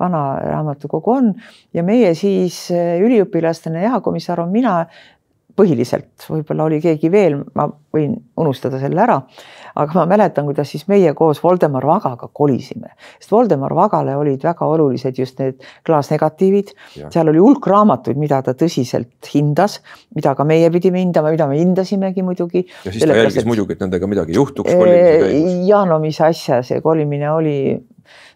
vana 0.00 0.24
raamatukogu 0.42 1.14
on. 1.14 1.34
Ja 1.74 1.86
meie 1.86 2.14
siis 2.18 2.64
eh, 2.74 2.98
üliõpilastena, 3.04 3.86
jahakomissar 3.86 4.42
on 4.42 4.50
mina 4.50 4.80
põhiliselt, 5.56 6.26
võib-olla 6.26 6.66
oli 6.66 6.80
keegi 6.82 7.10
veel, 7.12 7.36
ma 7.54 7.66
võin 7.94 8.16
unustada 8.40 8.80
selle 8.82 9.02
ära. 9.04 9.20
aga 9.74 9.96
ma 9.98 10.04
mäletan, 10.06 10.46
kuidas 10.46 10.70
siis 10.70 10.84
meie 10.90 11.10
koos 11.18 11.40
Voldemar 11.42 11.86
Vagaga 11.86 12.28
kolisime, 12.32 12.92
sest 13.18 13.32
Voldemar 13.32 13.74
Vagale 13.74 14.16
olid 14.16 14.42
väga 14.42 14.66
olulised 14.66 15.18
just 15.18 15.38
need 15.38 15.62
klaasnegatiivid. 15.86 16.74
seal 17.10 17.28
oli 17.28 17.42
hulk 17.42 17.66
raamatuid, 17.66 18.18
mida 18.18 18.42
ta 18.42 18.54
tõsiselt 18.58 19.30
hindas, 19.34 19.80
mida 20.14 20.34
ka 20.34 20.44
meie 20.44 20.70
pidime 20.74 21.02
hindama, 21.02 21.30
mida 21.34 21.46
me 21.50 21.58
hindasimegi 21.58 22.22
muidugi. 22.22 22.66
ja 22.84 22.92
siis 22.92 23.06
ta 23.06 23.14
jälgis 23.14 23.42
et... 23.42 23.50
muidugi, 23.50 23.78
et 23.78 23.86
nendega 23.86 24.10
midagi 24.10 24.34
juhtuks. 24.34 24.74
ja 25.68 25.84
no 25.86 25.98
mis 26.02 26.20
asja, 26.20 26.62
see 26.66 26.82
kolimine 26.82 27.30
oli 27.30 27.58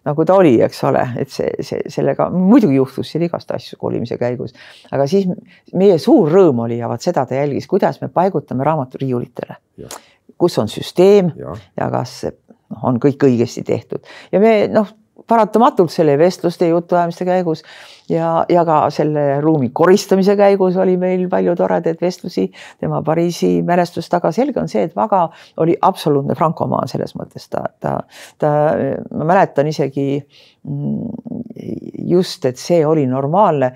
nagu 0.09 0.25
ta 0.25 0.37
oli, 0.39 0.57
eks 0.65 0.83
ole, 0.89 1.05
et 1.21 1.33
see, 1.33 1.51
see 1.65 1.93
sellega 1.93 2.29
muidugi 2.35 2.79
juhtus 2.79 3.13
seal 3.13 3.27
igast 3.27 3.51
asju 3.55 3.79
kolimise 3.81 4.19
käigus, 4.21 4.55
aga 4.93 5.07
siis 5.11 5.29
meie 5.79 5.99
suur 6.03 6.31
rõõm 6.33 6.65
oli 6.67 6.81
ja 6.81 6.91
vaat 6.91 7.05
seda 7.05 7.27
ta 7.27 7.39
jälgis, 7.39 7.69
kuidas 7.71 8.01
me 8.03 8.11
paigutame 8.13 8.67
raamatu 8.67 9.01
riiulitele. 9.03 9.59
kus 10.39 10.59
on 10.59 10.69
süsteem 10.69 11.33
ja, 11.37 11.55
ja 11.77 11.91
kas 11.91 12.25
noh, 12.25 12.83
on 12.85 13.01
kõik 13.03 13.25
õigesti 13.27 13.65
tehtud. 13.67 14.05
Ja 14.33 14.41
me 14.41 14.69
noh 14.71 14.93
paratamatult 15.29 15.93
selle 15.93 16.19
vestluste 16.19 16.67
ja 16.67 16.77
jutuajamiste 16.77 17.25
käigus 17.29 17.63
ja, 18.09 18.45
ja 18.49 18.65
ka 18.65 18.79
selle 18.95 19.41
ruumi 19.45 19.71
koristamise 19.77 20.37
käigus 20.37 20.77
oli 20.81 20.97
meil 21.01 21.27
palju 21.31 21.55
toredaid 21.57 22.01
vestlusi 22.01 22.47
tema 22.81 23.03
Pariisi 23.03 23.63
mälestustaga. 23.63 24.33
selge 24.33 24.61
on 24.61 24.69
see, 24.69 24.83
et 24.89 24.97
Vaga 24.97 25.29
oli 25.57 25.77
absoluutne 25.83 26.35
frankomaan 26.39 26.89
selles 26.89 27.15
mõttes, 27.19 27.49
ta, 27.53 27.65
ta, 27.81 27.99
ta, 28.39 28.53
ma 29.13 29.29
mäletan 29.29 29.69
isegi 29.69 30.09
mm, 30.19 31.35
just, 32.09 32.45
et 32.49 32.61
see 32.61 32.81
oli 32.87 33.07
normaalne 33.07 33.73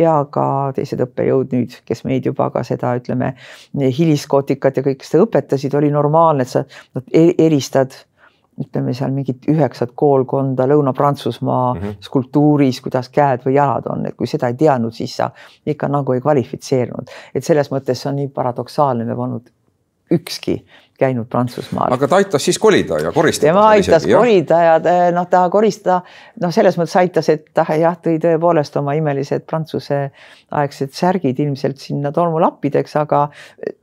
ja 0.00 0.18
ka 0.30 0.48
teised 0.76 1.00
õppejõud 1.06 1.54
nüüd, 1.56 1.78
kes 1.86 2.04
meid 2.04 2.26
juba 2.28 2.50
ka 2.54 2.64
seda, 2.66 2.96
ütleme, 3.00 3.32
hiliskootikat 3.76 4.80
ja 4.80 4.84
kõike 4.86 5.08
seda 5.08 5.24
õpetasid, 5.26 5.76
oli 5.78 5.90
normaalne, 5.94 6.44
et 6.44 6.52
sa 6.52 6.64
eristad 7.14 7.96
ütleme 8.60 8.94
seal 8.96 9.12
mingit 9.12 9.44
üheksat 9.52 9.92
koolkonda 9.94 10.64
Lõuna-Prantsusmaa 10.70 11.74
mm 11.74 11.80
-hmm. 11.80 11.98
skulptuuris, 12.00 12.80
kuidas 12.80 13.08
käed 13.12 13.44
või 13.44 13.54
jalad 13.58 13.90
on, 13.92 14.06
et 14.06 14.16
kui 14.16 14.26
seda 14.26 14.48
ei 14.48 14.54
teadnud, 14.54 14.92
siis 14.92 15.16
sa 15.16 15.30
ikka 15.66 15.88
nagu 15.88 16.12
ei 16.12 16.20
kvalifitseerunud, 16.20 17.12
et 17.34 17.44
selles 17.44 17.70
mõttes 17.72 18.02
see 18.02 18.10
on 18.10 18.16
nii 18.16 18.28
paradoksaalne, 18.28 19.04
me 19.04 19.16
polnud 19.16 19.52
ükski 20.12 20.64
käinud 21.00 21.28
Prantsusmaal. 21.30 21.92
aga 21.92 22.08
ta 22.08 22.20
aitas 22.20 22.44
siis 22.44 22.58
kolida 22.58 22.98
ja 23.02 23.12
koristada. 23.12 23.50
tema 23.50 23.68
aitas 23.74 24.04
isegi, 24.04 24.14
kolida 24.14 24.60
ja 24.62 24.76
noh, 25.14 25.28
ta 25.30 25.44
koristada 25.52 26.00
noh, 26.42 26.52
selles 26.54 26.78
mõttes 26.78 26.96
aitas, 27.00 27.28
et 27.32 27.46
ta 27.54 27.66
jah, 27.76 27.96
tõi 28.02 28.18
tõepoolest 28.22 28.76
oma 28.80 28.96
imelised 28.98 29.46
prantsuse 29.48 30.00
aegsed 30.56 30.94
särgid 30.94 31.40
ilmselt 31.42 31.80
sinna 31.82 32.12
tolmulappideks, 32.14 32.96
aga 33.00 33.24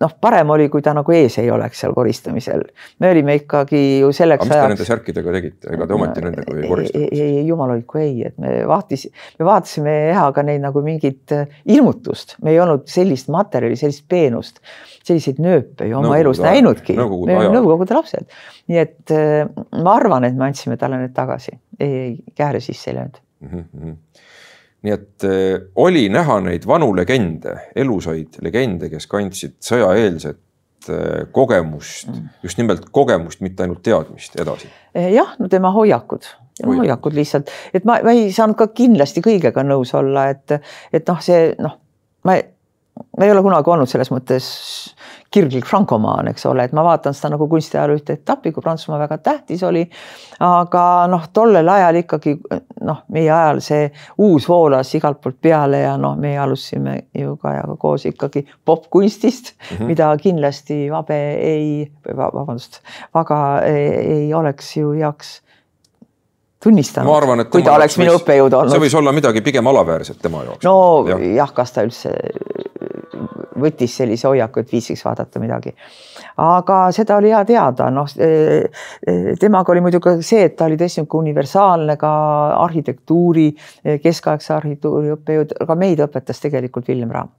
noh, 0.01 0.13
parem 0.21 0.53
oli, 0.55 0.69
kui 0.71 0.83
ta 0.85 0.93
nagu 0.95 1.15
ees 1.15 1.37
ei 1.41 1.51
oleks 1.51 1.83
seal 1.83 1.95
koristamisel. 1.95 2.63
me 2.99 3.11
olime 3.11 3.35
ikkagi 3.41 3.81
ju 3.99 4.11
selleks 4.15 4.47
ajaks. 4.47 4.53
mis 4.53 4.63
te 4.63 4.71
nende 4.73 4.87
särkidega 4.87 5.35
tegite, 5.37 5.73
ega 5.75 5.87
te 5.87 5.97
ometi 5.97 6.23
nendega 6.23 6.57
ei 6.57 6.69
koristanud? 6.69 7.07
ei, 7.11 7.21
ei, 7.39 7.45
jumal 7.47 7.75
hoidku 7.75 7.99
ei, 8.01 8.15
et 8.29 8.37
me 8.41 8.55
vaatis, 8.69 9.07
me 9.39 9.47
vaatasime 9.47 9.97
jah, 10.13 10.23
aga 10.29 10.45
neid 10.47 10.63
nagu 10.63 10.83
mingit 10.85 11.35
ilmutust, 11.65 12.37
me 12.43 12.55
ei 12.55 12.61
olnud 12.63 12.87
sellist 12.91 13.31
materjali, 13.33 13.77
sellist 13.79 14.05
peenust, 14.09 14.63
selliseid 15.03 15.41
nööpe 15.43 15.89
ju 15.89 15.97
oma 15.99 16.13
Nõukogude 16.13 16.23
elus 16.23 16.43
näinudki 16.43 16.95
me 17.09 17.37
olime 17.39 17.57
nõukogude 17.57 17.97
lapsed. 17.97 18.29
nii 18.71 18.79
et 18.81 19.13
äh, 19.15 19.43
ma 19.83 19.97
arvan, 19.97 20.27
et 20.27 20.37
me 20.37 20.47
andsime 20.49 20.77
talle 20.81 21.01
need 21.01 21.15
tagasi, 21.15 21.55
ei 21.79 22.15
kääre 22.37 22.61
sisse 22.63 22.91
ei 22.91 22.97
löönud 22.99 23.19
mm. 23.43 23.65
-hmm. 23.65 23.97
nii 24.87 24.93
et 24.93 25.27
äh, 25.29 25.67
oli 25.75 26.07
näha 26.09 26.39
neid 26.45 26.67
vanu 26.67 26.93
legende, 26.95 27.57
elusaid 27.75 28.39
legende, 28.41 28.89
kes 28.89 29.07
kandsid 29.07 29.57
sõjaeelset 29.63 30.89
äh, 30.89 31.27
kogemust 31.31 32.07
mm, 32.07 32.13
-hmm. 32.13 32.39
just 32.43 32.57
nimelt 32.57 32.89
kogemust, 32.91 33.41
mitte 33.41 33.63
ainult 33.63 33.83
teadmist 33.83 34.39
edasi. 34.39 34.71
jah, 34.93 35.35
no 35.39 35.47
tema 35.47 35.71
hoiakud 35.71 36.29
hoiakud 36.65 37.13
lihtsalt, 37.17 37.49
et 37.73 37.85
ma, 37.85 37.97
ma 38.03 38.13
ei 38.13 38.31
saanud 38.33 38.57
ka 38.57 38.67
kindlasti 38.75 39.23
kõigega 39.25 39.63
nõus 39.65 39.93
olla, 39.97 40.27
et, 40.29 40.53
et 40.93 41.07
noh, 41.09 41.21
see 41.23 41.47
noh, 41.61 41.79
ma, 42.27 42.37
ma 43.17 43.25
ei 43.25 43.31
ole 43.31 43.41
kunagi 43.45 43.69
olnud 43.73 43.89
selles 43.89 44.11
mõttes 44.13 44.47
kirglik 45.33 45.65
frankomaan, 45.65 46.27
eks 46.29 46.45
ole, 46.45 46.67
et 46.67 46.73
ma 46.77 46.83
vaatan 46.85 47.15
seda 47.17 47.31
nagu 47.33 47.47
kunstiajaloo 47.49 47.97
ühte 47.97 48.17
etappi, 48.19 48.51
kui 48.53 48.61
Prantsusmaa 48.61 48.99
väga 49.01 49.17
tähtis 49.17 49.63
oli. 49.65 49.83
aga 50.43 50.83
noh, 51.09 51.25
tollel 51.33 51.69
ajal 51.73 52.01
ikkagi 52.03 52.35
noh, 52.85 53.03
meie 53.13 53.31
ajal 53.33 53.61
see 53.65 53.87
uus 54.21 54.47
voolas 54.49 54.93
igalt 54.97 55.21
poolt 55.23 55.39
peale 55.41 55.83
ja 55.85 55.95
noh, 55.97 56.17
meie 56.19 56.37
alustasime 56.41 56.97
ju 57.17 57.37
Kajaga 57.41 57.77
koos 57.81 58.05
ikkagi 58.05 58.45
popkunstist 58.65 59.53
mm, 59.53 59.77
-hmm. 59.77 59.89
mida 59.89 60.11
kindlasti 60.21 60.91
Vabe 60.91 61.21
ei, 61.33 61.91
vabandust, 62.17 62.81
Vaga 63.13 63.61
ei, 63.65 63.87
ei 64.17 64.33
oleks 64.33 64.77
ju 64.77 64.91
heaks 64.91 65.39
tunnistanud, 66.63 67.45
kui 67.51 67.63
ta 67.63 67.75
oleks 67.75 67.97
minu 67.99 68.15
õppejõud 68.19 68.53
olnud. 68.55 68.71
see 68.71 68.83
võis 68.85 68.95
olla 68.95 69.11
midagi 69.11 69.41
pigem 69.41 69.67
alaväärset 69.67 70.21
tema 70.21 70.43
jaoks. 70.43 70.63
no 70.63 70.75
jah 71.07 71.25
ja,, 71.35 71.47
kas 71.53 71.75
ta 71.75 71.83
üldse 71.83 72.13
võttis 73.59 73.97
sellise 73.97 74.27
hoiaku, 74.27 74.63
et 74.63 74.71
viitsiks 74.71 75.03
vaadata 75.05 75.41
midagi. 75.41 75.73
aga 76.37 76.79
seda 76.95 77.17
oli 77.17 77.29
hea 77.33 77.43
teada, 77.45 77.89
noh 77.93 78.09
e, 78.17 78.29
e, 79.05 79.35
temaga 79.39 79.71
oli 79.73 79.83
muidugi 79.85 80.15
see, 80.21 80.47
et 80.47 80.55
ta 80.57 80.65
oli 80.65 80.77
tõesti 80.79 81.03
niisugune 81.03 81.29
universaalne 81.29 81.97
ka 81.97 82.13
arhitektuuri, 82.63 83.47
e, 83.83 83.97
keskaegse 84.03 84.53
arhitektuuri 84.57 85.13
õppejõud, 85.17 85.55
aga 85.65 85.77
meid 85.79 86.03
õpetas 86.05 86.41
tegelikult 86.41 86.87
Villem 86.87 87.11
Raam 87.11 87.29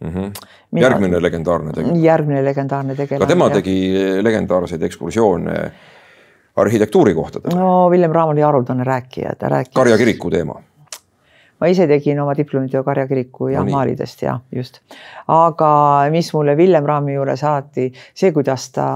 mm. 0.00 0.10
-hmm. 0.10 0.50
Mina, 0.72 0.86
järgmine 0.86 1.22
legendaarne 1.22 1.72
tegelane. 1.72 2.00
järgmine 2.00 2.44
legendaarne 2.44 2.94
tegelane. 2.94 3.26
ka 3.26 3.34
tema 3.34 3.48
jah. 3.48 3.54
tegi 3.60 4.22
legendaarseid 4.22 4.82
ekskursioone 4.82 5.72
arhitektuuri 6.56 7.14
kohtadel. 7.14 7.56
no 7.58 7.90
Villem 7.90 8.12
Raam 8.12 8.28
oli 8.28 8.40
haruldane 8.40 8.84
rääkija, 8.84 9.36
ta 9.38 9.48
rääkis. 9.48 9.74
Karja 9.74 9.98
kiriku 9.98 10.30
teema 10.30 10.60
ma 11.62 11.70
ise 11.70 11.86
tegin 11.86 12.18
oma 12.20 12.34
diplomitöö 12.34 12.82
Karja 12.82 13.06
kiriku 13.06 13.52
ja 13.52 13.62
no 13.62 13.70
maalidest 13.70 14.22
ja 14.26 14.40
just. 14.52 14.80
aga 15.30 15.72
mis 16.10 16.32
mulle 16.34 16.56
Villem 16.58 16.88
Raami 16.88 17.14
juures 17.14 17.44
alati 17.46 17.92
see, 18.14 18.32
kuidas 18.34 18.70
ta 18.74 18.86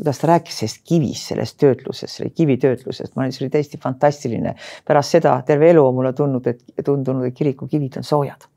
kuidas 0.00 0.18
ta 0.18 0.30
rääkis 0.30 0.58
sellest 0.58 0.80
kivist, 0.88 1.26
sellest 1.28 1.58
töötlusest, 1.60 2.14
selle 2.16 2.30
kivitöötlusest, 2.32 3.12
ma 3.16 3.26
olin, 3.26 3.34
see 3.36 3.44
oli 3.44 3.52
täiesti 3.52 3.78
fantastiline. 3.82 4.54
pärast 4.88 5.18
seda 5.18 5.34
terve 5.46 5.68
elu 5.70 5.84
on 5.86 5.94
mulle 5.94 6.12
tundnud, 6.16 6.46
et 6.46 6.84
tundunud, 6.84 7.26
et 7.28 7.36
kirikukivid 7.36 8.00
on 8.00 8.08
soojad. 8.08 8.48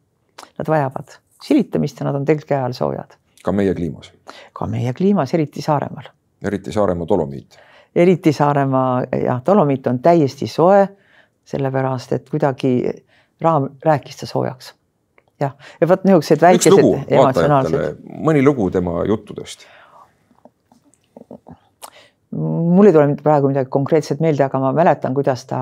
Nad 0.58 0.71
vajavad 0.71 1.17
silitamist 1.43 1.99
ja 1.99 2.08
nad 2.08 2.15
on 2.15 2.25
käe 2.25 2.62
all 2.62 2.73
soojad. 2.73 3.19
ka 3.43 3.51
meie 3.51 3.75
kliimas. 3.75 4.13
ka 4.53 4.67
meie 4.67 4.93
kliimas, 4.93 5.34
eriti 5.34 5.62
Saaremaal. 5.62 6.03
eriti 6.43 6.71
Saaremaa 6.71 7.08
dolomiit. 7.08 7.58
eriti 7.95 8.34
Saaremaa 8.34 9.03
jah, 9.25 9.41
dolomiit 9.45 9.88
on 9.88 9.99
täiesti 9.99 10.47
soe, 10.47 10.88
sellepärast 11.45 12.13
et 12.13 12.29
kuidagi 12.29 13.03
Raam 13.43 13.69
rääkis 13.86 14.19
ta 14.21 14.29
soojaks. 14.29 14.73
jah, 15.41 15.56
ja 15.82 15.88
vot 15.89 16.03
niisugused 16.08 16.41
väikesed 16.41 16.84
emotsionaalsed. 17.12 18.03
mõni 18.23 18.43
lugu 18.45 18.69
tema 18.71 19.01
juttudest? 19.10 19.65
mul 22.34 22.89
ei 22.89 22.93
tule 22.93 23.15
praegu 23.21 23.49
midagi 23.51 23.69
konkreetset 23.73 24.21
meelde, 24.23 24.45
aga 24.45 24.62
ma 24.62 24.71
mäletan, 24.75 25.13
kuidas 25.13 25.45
ta 25.49 25.60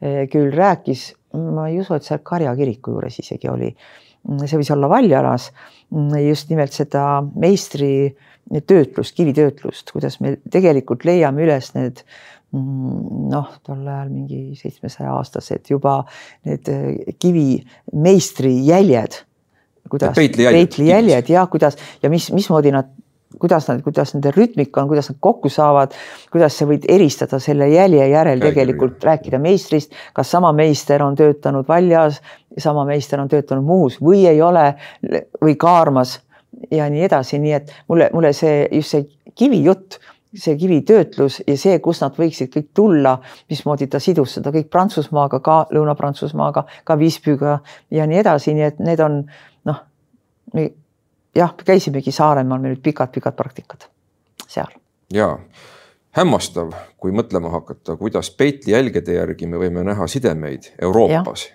eh, 0.00 0.26
küll 0.32 0.52
rääkis, 0.54 1.10
ma 1.36 1.68
ei 1.68 1.80
usu, 1.82 1.96
et 1.96 2.06
seal 2.06 2.22
Karja 2.24 2.54
kiriku 2.56 2.94
juures 2.94 3.18
isegi 3.20 3.50
oli, 3.52 3.70
see 4.46 4.60
võis 4.60 4.72
olla 4.72 4.88
Valjalas, 4.90 5.50
just 6.24 6.50
nimelt 6.52 6.76
seda 6.76 7.04
meistri 7.36 7.92
töötlust, 8.66 9.14
kivitöötlust, 9.16 9.92
kuidas 9.94 10.18
me 10.20 10.36
tegelikult 10.50 11.04
leiame 11.06 11.44
üles 11.44 11.72
need 11.76 12.02
noh, 12.52 13.50
tol 13.66 13.82
ajal 13.86 14.08
mingi 14.10 14.56
seitsmesaja 14.58 15.12
aastased 15.14 15.70
juba 15.70 16.00
need 16.48 16.70
eh, 16.72 17.12
kivimeistri 17.20 18.54
jäljed. 18.66 19.20
kuidas, 19.90 20.14
peitlijäljed 20.16 21.30
ja 21.30 21.46
kuidas? 21.50 21.78
Ja 22.02 22.10
mis, 22.10 22.30
mismoodi 22.34 22.72
nad, 22.74 22.90
kuidas 23.38 23.68
nad, 23.68 23.82
kuidas 23.82 24.14
nende 24.14 24.32
rütmika 24.34 24.82
on, 24.82 24.88
kuidas 24.90 25.10
nad 25.12 25.18
kokku 25.22 25.50
saavad, 25.50 25.94
kuidas 26.32 26.58
sa 26.58 26.66
võid 26.66 26.86
eristada 26.90 27.38
selle 27.42 27.70
jälje 27.70 28.08
järel 28.10 28.42
tegelikult 28.42 28.98
ja, 28.98 29.12
rääkida 29.12 29.38
meistrist, 29.42 29.94
kas 30.14 30.30
sama 30.30 30.52
meister 30.52 31.02
on 31.06 31.18
töötanud 31.18 31.68
Valjas, 31.68 32.20
sama 32.58 32.84
meister 32.88 33.22
on 33.22 33.30
töötanud 33.30 33.66
Muhus 33.66 34.00
või 34.02 34.26
ei 34.30 34.42
ole 34.42 34.72
või 35.40 35.54
Kaarmas 35.58 36.18
ja 36.70 36.90
nii 36.90 37.06
edasi, 37.06 37.38
nii 37.38 37.52
et 37.56 37.74
mulle, 37.88 38.10
mulle 38.12 38.32
see 38.36 38.64
just 38.72 38.96
see 38.96 39.06
kivijutt 39.38 40.00
see 40.34 40.56
kivitöötlus 40.56 41.40
ja 41.46 41.56
see, 41.58 41.78
kus 41.82 42.00
nad 42.04 42.14
võiksid 42.18 42.52
kõik 42.54 42.68
tulla, 42.74 43.16
mismoodi 43.50 43.88
ta 43.90 44.00
sidus 44.02 44.36
seda 44.38 44.52
kõik 44.54 44.68
Prantsusmaaga, 44.70 45.40
ka 45.42 45.56
Lõuna-Prantsusmaaga, 45.74 46.64
ka 46.84 46.98
Visbyga 46.98 47.58
ja 47.90 48.06
nii 48.06 48.20
edasi, 48.22 48.54
nii 48.54 48.68
et 48.68 48.78
need 48.84 49.02
on 49.02 49.24
noh, 49.68 49.82
jah, 51.34 51.56
käisimegi 51.64 52.14
Saaremaal, 52.14 52.62
meil 52.62 52.76
olid 52.76 52.84
pikad-pikad 52.84 53.36
praktikad 53.38 53.88
seal. 54.46 54.70
ja 55.12 55.36
hämmastav, 56.16 56.72
kui 56.98 57.14
mõtlema 57.14 57.50
hakata, 57.50 57.96
kuidas 57.96 58.30
peitli 58.34 58.74
jälgede 58.74 59.14
järgi 59.18 59.46
me 59.46 59.58
võime 59.62 59.84
näha 59.86 60.06
sidemeid 60.10 60.72
Euroopas, 60.82 61.48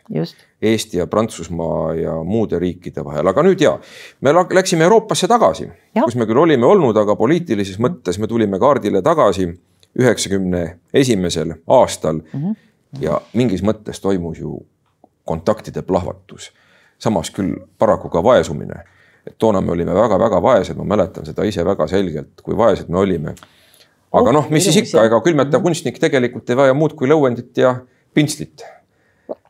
Eesti 0.65 0.97
ja 0.97 1.08
Prantsusmaa 1.08 1.93
ja 1.93 2.15
muude 2.23 2.60
riikide 2.60 3.04
vahel, 3.06 3.28
aga 3.28 3.43
nüüd 3.45 3.62
ja 3.62 3.75
me 4.21 4.34
läksime 4.34 4.86
Euroopasse 4.88 5.28
tagasi, 5.32 5.69
kus 6.04 6.15
me 6.15 6.28
küll 6.30 6.41
olime 6.41 6.65
olnud, 6.65 6.97
aga 6.97 7.15
poliitilises 7.19 7.80
mõttes 7.84 8.19
me 8.21 8.28
tulime 8.32 8.60
kaardile 8.60 9.01
tagasi 9.06 9.49
üheksakümne 9.99 10.63
esimesel 10.93 11.56
aastal 11.67 12.19
mm. 12.19 12.41
-hmm. 12.41 12.56
ja 13.01 13.21
mingis 13.34 13.63
mõttes 13.63 14.01
toimus 14.01 14.39
ju 14.39 14.60
kontaktide 15.25 15.82
plahvatus, 15.82 16.51
samas 16.99 17.32
küll 17.32 17.56
paraku 17.78 18.10
ka 18.10 18.23
vaesumine. 18.23 18.84
et 19.28 19.38
toona 19.38 19.62
me 19.62 19.71
olime 19.71 19.93
väga-väga 19.93 20.41
vaesed, 20.41 20.78
ma 20.78 20.84
mäletan 20.84 21.25
seda 21.25 21.43
ise 21.43 21.65
väga 21.65 21.88
selgelt, 21.88 22.41
kui 22.43 22.58
vaesed 22.58 22.89
me 22.89 22.97
olime 22.97 23.34
aga 24.15 24.36
noh, 24.36 24.47
mis 24.54 24.67
siis 24.67 24.80
ikka, 24.84 25.08
ega 25.10 25.19
külmetav 25.25 25.63
kunstnik 25.65 25.99
tegelikult 26.01 26.49
ei 26.49 26.62
vaja 26.62 26.78
muud 26.78 26.95
kui 26.97 27.10
lõuendit 27.12 27.63
ja 27.63 27.75
pintslit. 28.15 28.65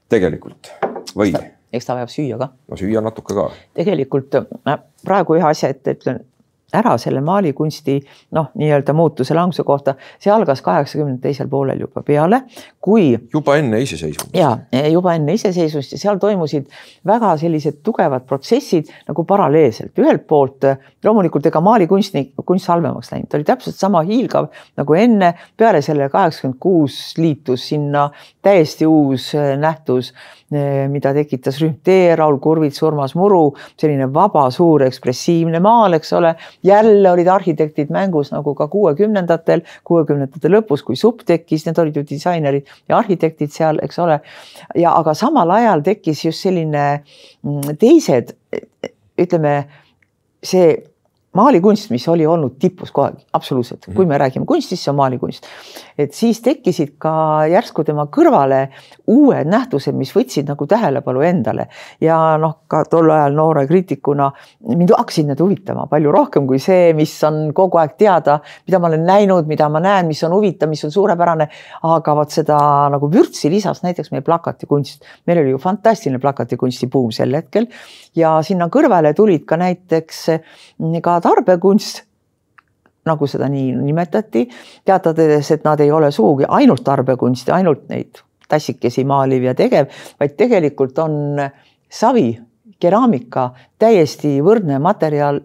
tegelikult 0.10 0.84
või? 1.17 1.34
eks 1.73 1.86
ta 1.88 1.97
vajab 1.97 2.12
süüa 2.13 2.38
ka. 2.39 2.49
no 2.69 2.80
süüa 2.80 3.04
natuke 3.04 3.36
ka. 3.36 3.49
tegelikult 3.78 4.39
ma 4.65 4.78
praegu 5.06 5.38
ühe 5.39 5.47
asja 5.49 5.69
ette 5.73 5.97
ütlen 5.97 6.23
ära 6.75 6.97
selle 6.97 7.21
maalikunsti 7.21 7.99
noh, 8.36 8.49
nii-öelda 8.58 8.93
muutuse 8.93 9.36
languse 9.36 9.63
kohta, 9.63 9.95
see 10.19 10.34
algas 10.34 10.62
kaheksakümnendate 10.65 11.30
teisel 11.30 11.47
poolel 11.47 11.80
juba 11.86 12.04
peale, 12.04 12.41
kui. 12.85 13.15
juba 13.33 13.57
enne 13.59 13.81
iseseisvumist. 13.81 14.35
ja 14.37 14.85
juba 14.91 15.15
enne 15.17 15.33
iseseisvumist 15.37 15.95
ja 15.95 16.01
seal 16.01 16.21
toimusid 16.21 16.69
väga 17.07 17.33
sellised 17.41 17.81
tugevad 17.85 18.27
protsessid 18.29 18.91
nagu 19.07 19.25
paralleelselt, 19.27 19.93
ühelt 20.01 20.27
poolt 20.29 20.69
loomulikult 21.05 21.49
ega 21.49 21.61
maalikunstnik, 21.65 22.33
kunst 22.45 22.69
halvemaks 22.69 23.11
läinud, 23.13 23.29
ta 23.29 23.39
oli 23.39 23.47
täpselt 23.47 23.79
sama 23.79 24.03
hiilgav 24.05 24.49
nagu 24.77 24.97
enne, 24.99 25.33
peale 25.57 25.81
selle 25.85 26.09
kaheksakümmend 26.13 26.61
kuus 26.61 26.99
liitus 27.17 27.69
sinna 27.71 28.09
täiesti 28.45 28.87
uus 28.89 29.31
nähtus 29.59 30.13
Eh, 30.53 30.85
mida 30.93 31.09
tekitas 31.09 31.57
rühm 31.57 31.79
T, 31.81 31.93
Raul 32.13 32.35
Kurvits, 32.37 32.77
Urmas 32.85 33.15
Muru, 33.17 33.55
selline 33.81 34.05
vaba, 34.13 34.43
suur, 34.53 34.83
ekspressiivne 34.85 35.57
maal, 35.57 35.97
eks 35.97 36.13
ole. 36.13 36.35
jälle 36.63 37.11
olid 37.11 37.27
arhitektid 37.27 37.89
mängus 37.89 38.29
nagu 38.31 38.53
ka 38.53 38.67
kuuekümnendatel, 38.69 39.63
kuuekümnendate 39.83 40.51
lõpus, 40.53 40.83
kui 40.85 40.95
SUP 40.95 41.23
tekkis, 41.25 41.65
need 41.65 41.81
olid 41.81 41.97
ju 41.97 42.03
disainerid 42.05 42.69
ja 42.89 42.97
arhitektid 42.97 43.53
seal, 43.53 43.79
eks 43.83 43.99
ole. 43.99 44.19
ja 44.75 44.95
aga 44.99 45.13
samal 45.13 45.51
ajal 45.57 45.83
tekkis 45.85 46.25
just 46.25 46.45
selline 46.45 46.85
mm, 47.43 47.77
teised, 47.81 48.35
ütleme 49.21 49.55
see 50.45 50.75
maalikunst, 51.35 51.89
mis 51.91 52.05
oli 52.11 52.25
olnud 52.27 52.57
tipus 52.59 52.91
kogu 52.95 53.09
aeg, 53.09 53.19
absoluutselt 53.33 53.85
mm, 53.85 53.91
-hmm. 53.91 53.95
kui 53.95 54.05
me 54.05 54.17
räägime 54.17 54.45
kunstist, 54.45 54.83
see 54.83 54.91
on 54.91 54.95
maalikunst. 54.95 55.45
et 55.97 56.13
siis 56.13 56.41
tekkisid 56.41 56.95
ka 56.97 57.45
järsku 57.51 57.83
tema 57.83 58.07
kõrvale 58.11 58.67
uued 59.07 59.47
nähtused, 59.47 59.95
mis 59.95 60.11
võtsid 60.15 60.47
nagu 60.47 60.67
tähelepanu 60.67 61.21
endale 61.21 61.67
ja 62.01 62.37
noh, 62.37 62.57
ka 62.67 62.83
tol 62.89 63.09
ajal 63.11 63.35
noore 63.35 63.67
kriitikuna 63.67 64.31
mind 64.75 64.91
hakkasid 64.97 65.27
need 65.27 65.39
huvitama 65.39 65.87
palju 65.91 66.11
rohkem 66.11 66.47
kui 66.47 66.59
see, 66.59 66.93
mis 66.93 67.13
on 67.23 67.53
kogu 67.53 67.77
aeg 67.77 67.95
teada, 67.97 68.39
mida 68.67 68.79
ma 68.79 68.87
olen 68.87 69.05
näinud, 69.05 69.47
mida 69.47 69.69
ma 69.69 69.79
näen, 69.79 70.07
mis 70.07 70.23
on 70.23 70.31
huvitav, 70.31 70.69
mis 70.69 70.83
on 70.83 70.91
suurepärane. 70.91 71.47
aga 71.83 72.15
vot 72.15 72.31
seda 72.31 72.57
nagu 72.89 73.11
vürtsi 73.11 73.49
lisas 73.49 73.83
näiteks 73.83 74.11
meie 74.11 74.21
plakatikunst, 74.21 75.03
meil 75.27 75.39
oli 75.39 75.49
ju 75.49 75.57
fantastiline 75.57 76.19
plakatikunsti 76.19 76.87
buum 76.87 77.11
sel 77.11 77.35
hetkel 77.35 77.67
ja 78.15 78.41
sinna 78.45 78.67
kõrvale 78.71 79.13
tulid 79.13 79.45
ka 79.45 79.57
näiteks 79.57 80.25
ka 81.03 81.19
tarbekunst 81.25 82.03
nagu 83.05 83.27
seda 83.29 83.49
nii 83.51 83.73
nimetati, 83.77 84.45
teatades, 84.85 85.51
et 85.53 85.65
nad 85.65 85.81
ei 85.83 85.91
ole 85.93 86.11
sugugi 86.13 86.47
ainult 86.49 86.83
tarbekunst 86.85 87.51
ja 87.51 87.59
ainult 87.59 87.85
neid 87.91 88.21
tassikesi 88.49 89.05
maaliv 89.05 89.45
ja 89.45 89.55
tegev, 89.57 89.89
vaid 90.21 90.38
tegelikult 90.38 90.97
on 91.01 91.41
savi, 91.89 92.31
keraamika 92.81 93.49
täiesti 93.81 94.38
võrdne 94.43 94.79
materjal 94.83 95.39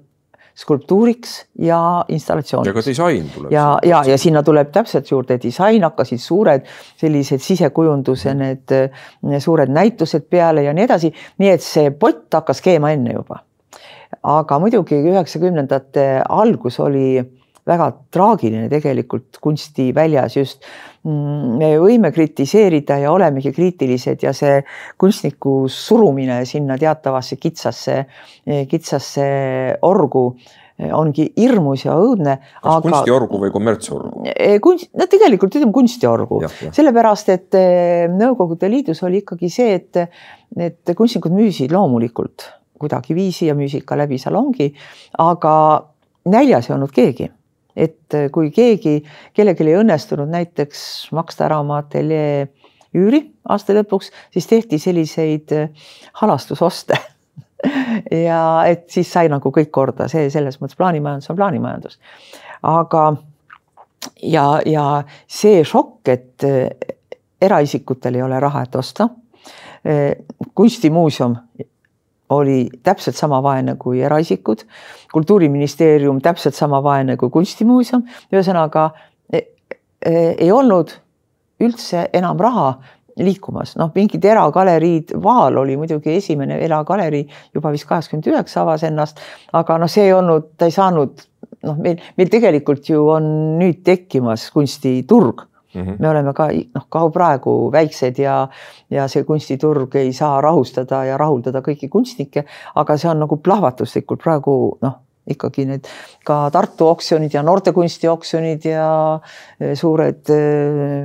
skulptuuriks 0.60 1.34
ja 1.64 2.04
installatsiooniks. 2.12 2.68
ja 2.68 2.74
ka 2.74 2.82
disain 2.84 3.28
tuleb. 3.34 3.52
ja, 3.54 3.66
ja, 3.86 4.02
ja 4.08 4.18
sinna 4.18 4.42
tuleb 4.44 4.72
täpselt 4.74 5.08
juurde 5.10 5.38
disain, 5.42 5.84
hakkasid 5.86 6.20
suured 6.20 6.66
sellised 7.00 7.44
sisekujunduse 7.44 8.34
need, 8.36 8.74
need 9.22 9.44
suured 9.44 9.72
näitused 9.72 10.26
peale 10.30 10.66
ja 10.66 10.74
nii 10.76 10.88
edasi, 10.88 11.12
nii 11.40 11.54
et 11.54 11.64
see 11.64 11.92
pott 11.92 12.40
hakkas 12.40 12.60
keema 12.64 12.92
enne 12.96 13.14
juba 13.16 13.40
aga 14.22 14.58
muidugi 14.60 14.98
üheksakümnendate 15.00 16.06
algus 16.28 16.80
oli 16.82 17.20
väga 17.70 17.90
traagiline 18.12 18.68
tegelikult 18.72 19.38
kunstiväljas 19.42 20.36
just. 20.36 20.64
Mm, 21.06 21.56
me 21.60 21.70
võime 21.80 22.10
kritiseerida 22.12 22.98
ja 23.00 23.12
olemegi 23.12 23.52
kriitilised 23.56 24.24
ja 24.24 24.34
see 24.36 24.58
kunstniku 25.00 25.62
surumine 25.72 26.42
sinna 26.48 26.76
teatavasse 26.80 27.38
kitsasse, 27.40 28.02
kitsasse 28.68 29.28
orgu 29.88 30.26
ongi 30.96 31.26
hirmus 31.36 31.84
ja 31.84 31.96
õudne. 32.00 32.36
kas 32.40 32.68
aga... 32.74 32.84
kunstiorgu 32.84 33.40
või 33.42 33.52
kommertsorgu? 33.52 34.24
kunst, 34.64 34.88
no 34.96 35.08
tegelikult 35.12 35.56
ütleme 35.56 35.76
kunstiorgu, 35.76 36.40
sellepärast 36.72 37.32
et 37.32 37.58
eh, 37.60 38.06
Nõukogude 38.12 38.70
Liidus 38.72 39.02
oli 39.04 39.20
ikkagi 39.20 39.52
see, 39.52 39.76
et, 39.76 40.00
et 40.56 40.96
kunstnikud 40.96 41.36
müüsid 41.36 41.72
loomulikult 41.76 42.48
kuidagiviisi 42.80 43.50
ja 43.50 43.54
müüsid 43.58 43.84
ka 43.86 43.98
läbi 44.00 44.18
salongi, 44.18 44.72
aga 45.18 45.52
näljas 46.30 46.70
ei 46.70 46.74
olnud 46.76 46.94
keegi 46.96 47.30
et 47.76 48.16
kui 48.32 48.50
keegi, 48.54 48.98
kellelgi 49.36 49.66
ei 49.68 49.78
õnnestunud 49.78 50.30
näiteks 50.30 50.82
maksta 51.16 51.46
ära 51.46 51.60
oma 51.62 51.80
ateljee 51.80 52.48
üüri 52.98 53.22
aasta 53.48 53.74
lõpuks, 53.76 54.10
siis 54.34 54.48
tehti 54.50 54.78
selliseid 54.82 55.54
halastusoste 56.22 56.98
ja 58.26 58.42
et 58.66 58.88
siis 58.90 59.10
sai 59.12 59.30
nagu 59.30 59.52
kõik 59.54 59.70
korda, 59.70 60.08
see 60.10 60.30
selles 60.32 60.58
mõttes 60.60 60.78
plaanimajandus 60.80 61.30
on 61.30 61.38
plaanimajandus. 61.38 61.98
aga 62.62 63.04
ja, 64.22 64.46
ja 64.66 64.86
see 65.26 65.64
šokk, 65.64 66.08
et 66.08 66.46
eraisikutel 67.40 68.18
ei 68.18 68.22
ole 68.22 68.40
raha, 68.40 68.62
et 68.62 68.76
osta. 68.76 69.08
kunstimuuseum 70.54 71.36
oli 72.30 72.68
täpselt 72.82 73.18
sama 73.18 73.42
vaene 73.42 73.76
kui 73.78 74.00
eraisikud, 74.06 74.64
kultuuriministeerium 75.12 76.20
täpselt 76.22 76.54
sama 76.54 76.82
vaene 76.82 77.16
kui 77.20 77.30
kunstimuuseum, 77.30 78.04
ühesõnaga 78.32 78.90
e, 79.32 79.42
e, 80.06 80.14
ei 80.38 80.50
olnud 80.54 80.94
üldse 81.60 82.06
enam 82.16 82.40
raha 82.40 82.72
liikumas, 83.20 83.74
noh, 83.76 83.90
mingid 83.94 84.24
eragaleriid, 84.24 85.12
Vaal 85.22 85.58
oli 85.60 85.76
muidugi 85.76 86.14
esimene 86.16 86.60
eragalerii 86.64 87.26
juba 87.54 87.72
vist 87.74 87.88
kaheksakümmend 87.88 88.30
üheksa 88.32 88.62
avas 88.62 88.86
ennast, 88.86 89.20
aga 89.52 89.76
noh, 89.82 89.90
see 89.90 90.06
ei 90.08 90.14
olnud, 90.16 90.54
ta 90.56 90.70
ei 90.70 90.74
saanud 90.74 91.26
noh, 91.66 91.76
meil, 91.76 92.00
meil 92.16 92.32
tegelikult 92.32 92.88
ju 92.88 93.02
on 93.12 93.30
nüüd 93.60 93.82
tekkimas 93.86 94.48
kunstiturg 94.54 95.49
Mm 95.74 95.82
-hmm. 95.86 95.96
me 95.98 96.08
oleme 96.08 96.32
ka 96.34 96.48
noh, 96.74 96.86
ka 96.88 97.08
praegu 97.10 97.72
väiksed 97.72 98.18
ja, 98.18 98.48
ja 98.90 99.08
see 99.08 99.24
kunstiturg 99.24 99.94
ei 99.94 100.12
saa 100.12 100.40
rahustada 100.40 101.04
ja 101.04 101.16
rahuldada 101.16 101.60
kõiki 101.60 101.88
kunstnikke, 101.88 102.44
aga 102.74 102.96
see 102.96 103.10
on 103.10 103.20
nagu 103.20 103.36
plahvatuslikult 103.36 104.22
praegu 104.22 104.78
noh, 104.82 104.98
ikkagi 105.30 105.64
need 105.68 105.88
ka 106.26 106.38
Tartu 106.52 106.88
oksjonid 106.90 107.34
ja 107.34 107.42
noortekunsti 107.46 108.08
oksjonid 108.10 108.64
ja 108.68 108.88
e, 109.60 109.74
suured 109.78 110.32
e, 110.32 110.40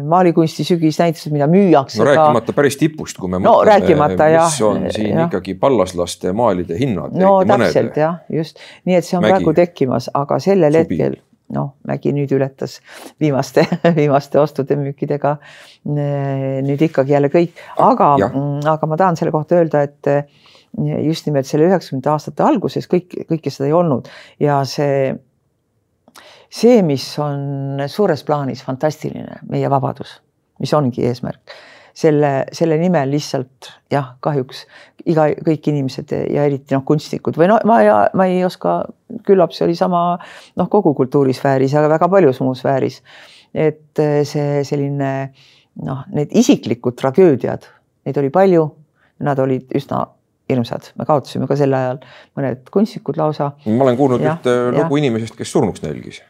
maalikunsti 0.07 0.65
sügisnäitused, 0.67 1.33
mida 1.35 1.47
müüakse. 1.51 1.99
no 2.01 2.07
rääkimata 2.09 2.53
ka... 2.53 2.57
päris 2.61 2.79
tipust, 2.79 3.19
kui 3.21 3.31
me 3.31 3.39
no, 3.43 3.59
mõtleme, 3.61 4.09
mis 4.15 4.33
jah, 4.35 4.57
on 4.67 4.87
siin 4.89 5.11
jah. 5.11 5.27
ikkagi 5.27 5.57
pallaslaste 5.59 6.33
maalide 6.35 6.79
hinnad. 6.79 7.15
no 7.19 7.37
täpselt 7.47 7.99
jah, 8.01 8.21
just, 8.31 8.61
nii 8.85 8.99
et 8.99 9.07
see 9.07 9.19
on 9.19 9.25
Mägi. 9.25 9.35
praegu 9.35 9.55
tekkimas, 9.61 10.09
aga 10.13 10.39
sellel 10.43 10.81
Subi. 10.81 10.99
hetkel 10.99 11.19
noh, 11.53 11.75
Mägi 11.85 12.13
nüüd 12.15 12.31
ületas 12.35 12.79
viimaste, 13.21 13.65
viimaste 13.99 14.39
ostude-müükidega 14.41 15.35
nüüd 15.85 16.81
ikkagi 16.87 17.15
jälle 17.15 17.29
kõik, 17.33 17.61
aga, 17.77 18.15
mm, 18.31 18.65
aga 18.71 18.89
ma 18.89 18.97
tahan 18.99 19.19
selle 19.19 19.33
kohta 19.35 19.59
öelda, 19.59 19.83
et 19.85 20.09
just 21.05 21.29
nimelt 21.29 21.47
selle 21.47 21.69
üheksakümnendate 21.69 22.11
aastate 22.11 22.43
alguses 22.45 22.89
kõik, 22.91 23.13
kõike 23.29 23.53
seda 23.53 23.69
ei 23.69 23.77
olnud. 23.77 24.09
Ja 24.41 24.57
see, 24.67 25.13
see, 26.49 26.81
mis 26.87 27.05
on 27.21 27.85
suures 27.91 28.25
plaanis 28.27 28.65
fantastiline, 28.65 29.39
meie 29.51 29.71
vabadus, 29.71 30.17
mis 30.59 30.73
ongi 30.75 31.05
eesmärk 31.07 31.55
selle, 31.95 32.31
selle 32.55 32.77
nimel 32.79 33.13
lihtsalt 33.13 33.69
jah, 33.91 34.15
kahjuks 34.23 34.65
iga, 35.07 35.29
kõik 35.45 35.69
inimesed 35.71 36.11
ja 36.11 36.45
eriti 36.47 36.75
noh, 36.75 36.83
kunstnikud 36.87 37.37
või 37.39 37.49
no 37.51 37.59
ma 37.67 37.79
ja 37.85 37.97
ma 38.17 38.27
ei 38.29 38.43
oska, 38.45 38.81
küllap 39.27 39.55
see 39.55 39.65
oli 39.67 39.77
sama 39.79 40.01
noh, 40.17 40.69
kogu 40.71 40.95
kultuurisfääris, 40.97 41.75
aga 41.77 41.93
väga 41.95 42.09
paljus 42.11 42.41
muus 42.43 42.63
sfääris. 42.63 43.01
et 43.55 44.03
see 44.27 44.63
selline 44.67 45.11
noh, 45.87 46.03
need 46.11 46.35
isiklikud 46.35 46.97
tragöödiad, 46.99 47.69
neid 48.05 48.19
oli 48.19 48.31
palju, 48.33 48.67
nad 49.23 49.39
olid 49.39 49.71
üsna 49.75 50.03
hirmsad, 50.51 50.91
me 50.99 51.07
kaotasime 51.07 51.47
ka 51.49 51.55
sel 51.57 51.73
ajal 51.73 52.03
mõned 52.37 52.67
kunstnikud 52.73 53.17
lausa. 53.17 53.53
ma 53.65 53.87
olen 53.87 53.97
kuulnud 53.97 54.25
ühte 54.25 54.55
lugu 54.75 54.99
inimesest, 54.99 55.37
kes 55.39 55.55
surnuks 55.55 55.85
nälgis 55.85 56.21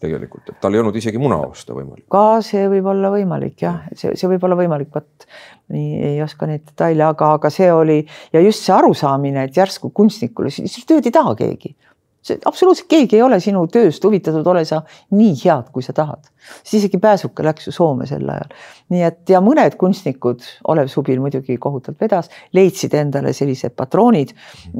tegelikult, 0.00 0.48
et 0.48 0.60
tal 0.62 0.74
ei 0.74 0.80
olnud 0.80 0.96
isegi 0.96 1.20
muna 1.20 1.38
osta 1.44 1.74
võimalik. 1.76 2.06
ka 2.12 2.40
see 2.44 2.64
võib 2.72 2.88
olla 2.92 3.10
võimalik 3.12 3.60
jah, 3.66 3.82
see, 3.92 4.14
see 4.16 4.30
võib 4.30 4.46
olla 4.48 4.56
võimalik, 4.58 4.90
vot 4.94 5.28
nii 5.74 6.00
ei 6.12 6.22
oska 6.24 6.48
neid 6.50 6.64
detaile, 6.66 7.04
aga, 7.12 7.34
aga 7.36 7.52
see 7.52 7.68
oli 7.72 8.00
ja 8.34 8.42
just 8.44 8.64
see 8.64 8.74
arusaamine, 8.74 9.46
et 9.48 9.60
järsku 9.60 9.92
kunstnikule, 9.94 10.52
siis 10.54 10.82
tööd 10.88 11.06
ei 11.06 11.14
taha 11.14 11.36
keegi. 11.38 11.74
see 12.20 12.36
absoluutselt 12.44 12.88
keegi 12.92 13.16
ei 13.16 13.22
ole 13.24 13.38
sinu 13.40 13.62
tööst 13.72 14.04
huvitatud, 14.04 14.44
ole 14.52 14.64
sa 14.68 14.82
nii 15.16 15.36
head, 15.40 15.70
kui 15.72 15.84
sa 15.84 15.92
tahad. 15.96 16.32
siis 16.62 16.80
isegi 16.82 17.00
Pääsuke 17.00 17.44
läks 17.44 17.68
ju 17.68 17.72
Soome 17.76 18.08
sel 18.08 18.28
ajal. 18.28 18.56
nii 18.94 19.04
et 19.04 19.34
ja 19.36 19.40
mõned 19.44 19.76
kunstnikud, 19.80 20.44
Olev 20.68 20.88
Subil 20.88 21.20
muidugi 21.20 21.58
kohutavalt 21.58 22.00
vedas, 22.00 22.32
leidsid 22.56 22.96
endale 22.96 23.32
sellised 23.36 23.76
patroonid, 23.76 24.32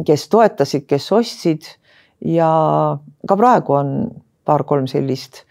kes 0.07 0.29
toetasid, 0.33 0.89
kes 0.89 1.13
ostsid 1.13 1.71
ja 2.25 2.51
ka 3.29 3.37
praegu 3.37 3.79
on 3.79 3.95
paar-kolm 4.51 4.91
sellist 4.91 5.45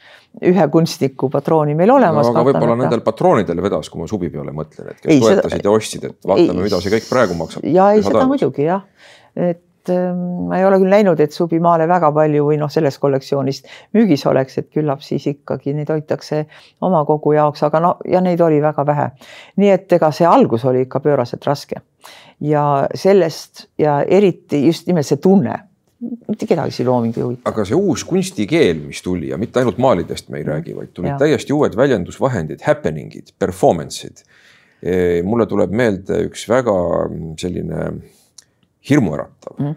ühe 0.45 0.67
kunstniku 0.71 1.29
patrooni 1.33 1.73
meil 1.77 1.91
olemas 1.95 2.27
no,. 2.27 2.33
aga 2.35 2.43
võib-olla 2.49 2.75
nendel 2.83 3.01
patroonidel 3.05 3.63
vedas, 3.65 3.89
kui 3.89 4.03
ma 4.03 4.09
suvi 4.09 4.29
peale 4.33 4.53
mõtlen, 4.55 4.91
et 4.91 5.01
kes 5.01 5.15
ei, 5.15 5.23
toetasid 5.23 5.55
seda... 5.55 5.65
ja 5.65 5.73
ostsid, 5.73 6.05
et 6.11 6.29
vaatame, 6.31 6.67
mida 6.67 6.81
see 6.83 6.93
kõik 6.93 7.09
praegu 7.09 7.39
maksab. 7.39 7.65
ja 7.65 7.89
ei, 7.95 8.03
seda 8.05 8.27
muidugi 8.29 8.67
jah, 8.67 8.83
et 9.33 9.91
ähm, 9.93 10.21
ma 10.51 10.59
ei 10.59 10.67
ole 10.67 10.77
küll 10.83 10.93
näinud, 10.93 11.23
et 11.25 11.35
subi 11.35 11.59
maale 11.63 11.87
väga 11.89 12.11
palju 12.15 12.45
või 12.45 12.59
noh, 12.61 12.71
sellest 12.71 13.01
kollektsioonist 13.01 13.71
müügis 13.97 14.25
oleks, 14.29 14.59
et 14.61 14.69
küllap 14.75 15.01
siis 15.05 15.25
ikkagi 15.33 15.73
neid 15.77 15.89
hoitakse 15.91 16.43
oma 16.85 17.01
kogu 17.09 17.33
jaoks, 17.35 17.65
aga 17.65 17.81
no 17.83 17.95
ja 18.07 18.21
neid 18.23 18.43
oli 18.45 18.61
väga 18.63 18.85
vähe. 18.85 19.09
nii 19.57 19.73
et 19.75 19.97
ega 19.97 20.11
see 20.15 20.29
algus 20.29 20.67
oli 20.69 20.85
ikka 20.85 21.01
pööraselt 21.03 21.49
raske 21.49 21.81
ja 22.39 22.87
sellest 22.95 23.65
ja 23.81 24.01
eriti 24.05 24.61
just 24.67 24.87
nimelt 24.87 25.09
see 25.09 25.19
tunne 25.19 25.57
mitte 25.99 26.47
kedagi 26.47 26.71
see 26.71 26.87
looming 26.87 27.17
ei 27.17 27.23
huvita. 27.23 27.49
aga 27.51 27.65
see 27.67 27.77
uus 27.77 28.05
kunstikeel, 28.07 28.79
mis 28.87 29.01
tuli 29.03 29.33
ja 29.33 29.39
mitte 29.41 29.59
ainult 29.61 29.79
maalidest 29.81 30.29
me 30.31 30.39
ei 30.39 30.47
räägi, 30.47 30.75
vaid 30.77 30.93
tulid 30.95 31.11
ja. 31.11 31.17
täiesti 31.19 31.55
uued 31.55 31.75
väljendusvahendid, 31.75 32.63
happening'id, 32.63 33.33
performance'id. 33.39 34.23
E, 34.79 34.95
mulle 35.27 35.43
tuleb 35.49 35.75
meelde 35.75 36.21
üks 36.29 36.45
väga 36.47 36.75
selline 37.41 37.89
hirmuäratav 38.89 39.57
mm. 39.59 39.73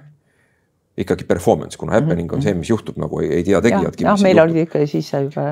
ikkagi 1.02 1.26
performance, 1.26 1.78
kuna 1.78 1.96
happening 1.98 2.30
on 2.32 2.44
see, 2.44 2.54
mis 2.54 2.70
juhtub 2.70 3.00
nagu 3.02 3.18
ei, 3.24 3.32
ei 3.40 3.46
tea 3.48 3.58
tegijadki. 3.64 4.06
jah, 4.06 4.22
meil 4.22 4.44
oli 4.44 4.62
ikka 4.68 4.84
siis 4.86 5.10
juba 5.10 5.48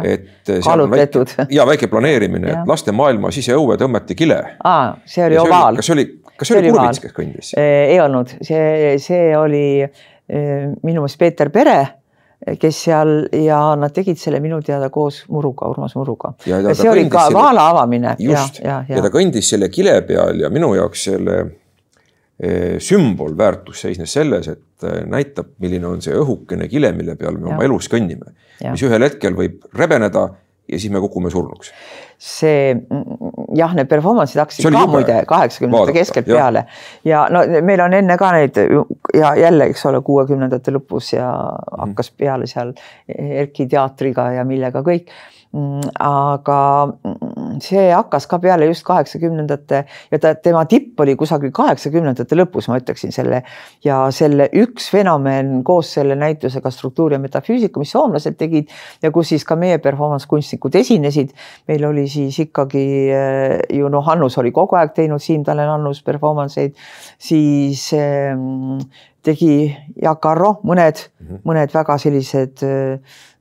kaalutletud. 0.68 1.35
ja 1.59 1.66
väike 1.66 1.91
planeerimine, 1.91 2.55
et 2.55 2.71
laste 2.71 2.95
maailma 2.95 3.35
siseõue 3.35 3.75
tõmmati 3.81 4.14
kile. 4.23 4.39
aa, 4.62 4.95
see 5.03 5.27
oli 5.27 5.43
ovaal. 5.43 5.83
kas 5.83 5.91
see 5.91 5.99
oli, 5.99 6.07
kas 6.31 6.53
see 6.53 6.62
oli 6.62 6.73
Kurvits, 6.77 7.03
kes 7.09 7.18
kõndis? 7.18 7.53
ei 7.59 7.99
olnud, 8.07 8.39
see, 8.39 8.95
see 9.03 9.35
oli 9.35 9.66
minu 10.31 11.01
meelest 11.03 11.18
Peeter 11.18 11.51
Pere 11.51 11.81
kes 12.61 12.83
seal 12.87 13.11
ja 13.37 13.59
nad 13.76 13.93
tegid 13.93 14.18
selle 14.20 14.41
minu 14.41 14.61
teada 14.64 14.89
koos 14.93 15.24
Muruga, 15.28 15.68
Urmas 15.68 15.95
Muruga. 15.99 16.33
ja, 16.49 16.61
ja 16.64 16.74
see 16.74 16.91
oli 16.91 17.05
ka 17.12 17.26
selle... 17.26 17.37
vaala 17.37 17.66
avamine. 17.74 18.14
just, 18.18 18.62
ja, 18.64 18.81
ja. 18.89 18.97
ja 18.97 19.03
ta 19.05 19.11
kõndis 19.12 19.51
selle 19.53 19.68
kile 19.72 19.99
peal 20.09 20.41
ja 20.41 20.49
minu 20.53 20.72
jaoks 20.74 21.05
selle 21.11 21.37
eh, 22.41 22.78
sümbolväärtus 22.81 23.85
seisnes 23.85 24.16
selles, 24.16 24.49
et 24.49 24.89
näitab, 25.11 25.53
milline 25.61 25.91
on 25.91 26.01
see 26.01 26.16
õhukene 26.16 26.68
kile, 26.72 26.95
mille 26.97 27.16
peal 27.20 27.37
me 27.37 27.51
ja. 27.51 27.57
oma 27.57 27.66
elus 27.68 27.91
kõnnime, 27.93 28.33
mis 28.64 28.87
ühel 28.89 29.05
hetkel 29.05 29.37
võib 29.37 29.68
rebeneda 29.76 30.31
ja 30.73 30.79
siis 30.79 30.93
me 30.93 31.01
kukume 31.01 31.31
surnuks. 31.31 31.73
see 32.21 32.77
jah, 33.57 33.75
need 33.75 33.89
performance'id 33.89 34.43
hakkasid 34.43 34.66
ka 34.66 34.73
jube. 34.75 34.93
muide 34.93 35.23
kaheksakümnendate 35.29 35.97
keskelt 35.97 36.29
ja. 36.29 36.37
peale 36.37 36.64
ja 37.05 37.23
no 37.33 37.45
meil 37.64 37.81
on 37.81 37.97
enne 37.97 38.16
ka 38.21 38.33
neid 38.37 38.61
ja 39.16 39.35
jälle, 39.41 39.71
eks 39.73 39.87
ole, 39.89 40.03
kuuekümnendate 40.05 40.75
lõpus 40.77 41.14
ja 41.16 41.31
mhm. 41.31 41.81
hakkas 41.87 42.12
peale 42.16 42.49
seal 42.51 42.75
Erki 43.09 43.66
teatriga 43.71 44.31
ja 44.37 44.45
millega 44.45 44.85
kõik 44.87 45.09
aga 45.51 46.59
mm, 46.86 47.57
see 47.64 47.88
hakkas 47.90 48.28
ka 48.30 48.38
peale 48.38 48.68
just 48.68 48.84
kaheksakümnendate 48.86 49.80
ja 50.12 50.20
ta, 50.22 50.30
tema 50.38 50.62
tipp 50.70 51.01
oli 51.03 51.16
kusagil 51.18 51.51
kaheksakümnendate 51.55 52.38
lõpus, 52.38 52.68
ma 52.70 52.78
ütleksin 52.78 53.11
selle 53.14 53.42
ja 53.82 53.98
selle 54.14 54.46
üks 54.62 54.86
fenomen 54.94 55.64
koos 55.66 55.90
selle 55.96 56.14
näitusega 56.20 56.70
Struktuur 56.70 57.16
ja 57.16 57.18
metafüüsika, 57.22 57.82
mis 57.82 57.90
soomlased 57.90 58.38
tegid 58.38 58.70
ja 59.03 59.11
kus 59.11 59.32
siis 59.34 59.46
ka 59.48 59.59
meie 59.59 59.80
performance 59.82 60.30
kunstnikud 60.30 60.78
esinesid. 60.78 61.34
meil 61.66 61.84
oli 61.90 62.07
siis 62.09 62.38
ikkagi 62.46 62.86
eh, 63.11 63.59
ju 63.74 63.90
noh, 63.90 64.07
Annus 64.14 64.38
oli 64.38 64.55
kogu 64.55 64.78
aeg 64.78 64.94
teinud, 64.94 65.22
Siim-Talen 65.22 65.74
Annus 65.74 66.05
performance 66.07 66.62
eid, 66.62 66.78
siis 67.18 67.88
ähm, 67.98 68.78
tegi 69.23 69.71
Jaak 70.03 70.27
Arro 70.27 70.53
mõned 70.64 71.01
mm, 71.01 71.27
-hmm. 71.27 71.43
mõned 71.45 71.75
väga 71.75 71.97
sellised 71.99 72.62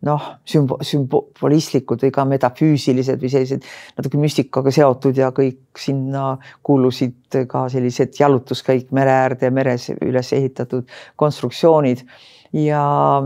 noh, 0.05 0.25
sümbo-, 0.47 0.79
sümbolistlikud 0.85 2.03
või 2.05 2.11
ka 2.15 2.25
metafüüsilised 2.27 3.21
või 3.21 3.31
sellised 3.33 3.67
natuke 3.97 4.19
müstikaga 4.21 4.71
seotud 4.71 5.17
ja 5.17 5.31
kõik 5.35 5.79
sinna 5.79 6.37
kuulusid 6.63 7.39
ka 7.47 7.67
sellised 7.69 8.19
jalutuskäik 8.19 8.91
mere 8.95 9.15
äärde, 9.25 9.51
meres 9.51 9.89
üles 9.99 10.33
ehitatud 10.33 10.87
konstruktsioonid. 11.15 12.05
ja 12.53 13.21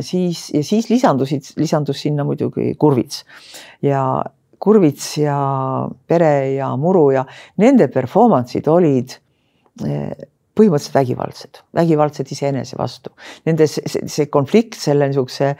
siis, 0.00 0.50
ja 0.52 0.62
siis 0.64 0.90
lisandusid, 0.90 1.54
lisandus 1.56 2.02
sinna 2.02 2.24
muidugi 2.24 2.74
Kurvits 2.74 3.24
ja 3.82 4.22
Kurvits 4.58 5.18
ja 5.18 5.38
Pere 6.06 6.52
ja 6.52 6.76
Muru 6.76 7.10
ja 7.10 7.24
nende 7.56 7.88
performance'id 7.88 8.68
olid 8.68 9.14
eh, 9.86 10.10
põhimõtteliselt 10.56 10.96
vägivaldsed, 10.96 11.60
vägivaldsed 11.76 12.32
iseenese 12.32 12.78
vastu. 12.78 13.12
Nende 13.46 13.68
see, 13.70 14.06
see 14.08 14.30
konflikt, 14.32 14.78
selle 14.80 15.08
niisuguse 15.10 15.52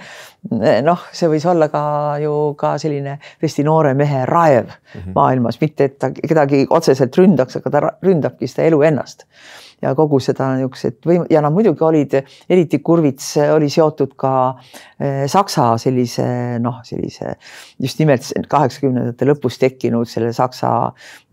noh, 0.86 1.04
see 1.12 1.28
võis 1.30 1.46
olla 1.48 1.68
ka 1.72 1.82
ju 2.22 2.32
ka 2.58 2.76
selline 2.78 3.18
tõesti 3.42 3.64
noore 3.66 3.94
mehe 3.94 4.24
raev 4.28 4.66
mm 4.66 5.00
-hmm. 5.00 5.14
maailmas, 5.14 5.60
mitte 5.60 5.84
et 5.84 5.98
ta 5.98 6.10
kedagi 6.10 6.66
otseselt 6.70 7.16
ründaks, 7.16 7.56
aga 7.56 7.70
ta 7.70 7.94
ründabki 8.02 8.48
seda 8.48 8.66
elu 8.70 8.82
ennast 8.82 9.26
ja 9.82 9.92
kogu 9.96 10.18
seda 10.22 10.50
niisugused 10.56 11.04
või 11.06 11.18
ja 11.30 11.42
nad 11.44 11.54
muidugi 11.54 11.84
olid, 11.84 12.14
eriti 12.48 12.80
Kurvits 12.84 13.34
oli 13.52 13.68
seotud 13.72 14.14
ka 14.18 14.32
eh, 14.98 15.24
Saksa 15.30 15.68
sellise 15.80 16.26
noh, 16.62 16.80
sellise 16.86 17.34
just 17.82 18.00
nimelt 18.00 18.30
kaheksakümnendate 18.48 19.28
lõpus 19.28 19.60
tekkinud 19.60 20.08
selle 20.08 20.32
Saksa 20.36 20.72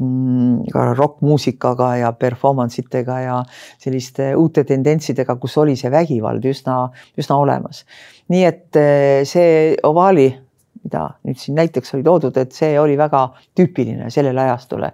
mm, 0.02 0.74
ka 0.74 0.90
rokkmuusikaga 1.00 1.94
ja 2.02 2.12
performance 2.20 2.82
itega 2.82 3.20
ja 3.24 3.38
selliste 3.82 4.34
uute 4.40 4.66
tendentsidega, 4.68 5.38
kus 5.40 5.58
oli 5.62 5.78
see 5.80 5.92
vägivald 5.94 6.44
üsna, 6.50 6.88
üsna 7.20 7.40
olemas. 7.40 7.84
Nii 8.34 8.48
et 8.50 8.80
eh, 8.80 9.22
see 9.30 9.76
Ovali 9.86 10.32
mida 10.84 11.04
nüüd 11.24 11.40
siin 11.40 11.56
näiteks 11.58 11.94
oli 11.96 12.04
toodud, 12.06 12.38
et 12.40 12.56
see 12.56 12.74
oli 12.80 12.98
väga 13.00 13.22
tüüpiline 13.56 14.10
sellele 14.12 14.42
ajastule. 14.48 14.92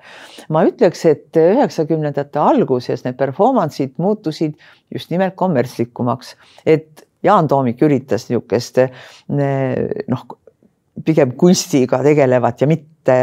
ma 0.50 0.64
ütleks, 0.68 1.06
et 1.10 1.40
üheksakümnendate 1.42 2.40
alguses 2.40 3.04
need 3.06 3.18
performance'id 3.18 3.98
muutusid 3.98 4.58
just 4.94 5.10
nimelt 5.10 5.36
kommertslikumaks, 5.40 6.36
et 6.66 7.06
Jaan 7.24 7.50
Toomik 7.52 7.82
üritas 7.84 8.30
niisugust 8.30 8.80
noh, 9.28 10.22
pigem 11.06 11.34
kunstiga 11.40 12.00
tegelevat 12.06 12.62
ja 12.62 12.70
mitte, 12.70 13.18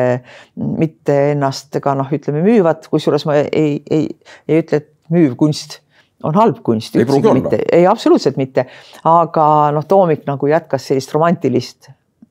mitte 0.57 1.17
ennast 1.33 1.79
ka 1.83 1.95
noh, 1.97 2.11
ütleme 2.13 2.43
müüvat, 2.45 2.91
kusjuures 2.93 3.25
ma 3.29 3.39
ei, 3.47 3.81
ei, 3.89 4.09
ei 4.49 4.61
ütle, 4.61 4.83
et 4.83 4.93
müüv 5.13 5.37
kunst 5.39 5.81
on 6.25 6.35
halb 6.35 6.63
kunst. 6.65 6.97
ei 6.97 7.05
pruugi 7.05 7.29
olla. 7.29 7.61
ei, 7.73 7.87
absoluutselt 7.87 8.37
mitte, 8.41 8.67
aga 9.05 9.47
noh, 9.77 9.85
Toomik 9.89 10.27
nagu 10.29 10.51
jätkas 10.51 10.89
sellist 10.91 11.13
romantilist 11.15 11.91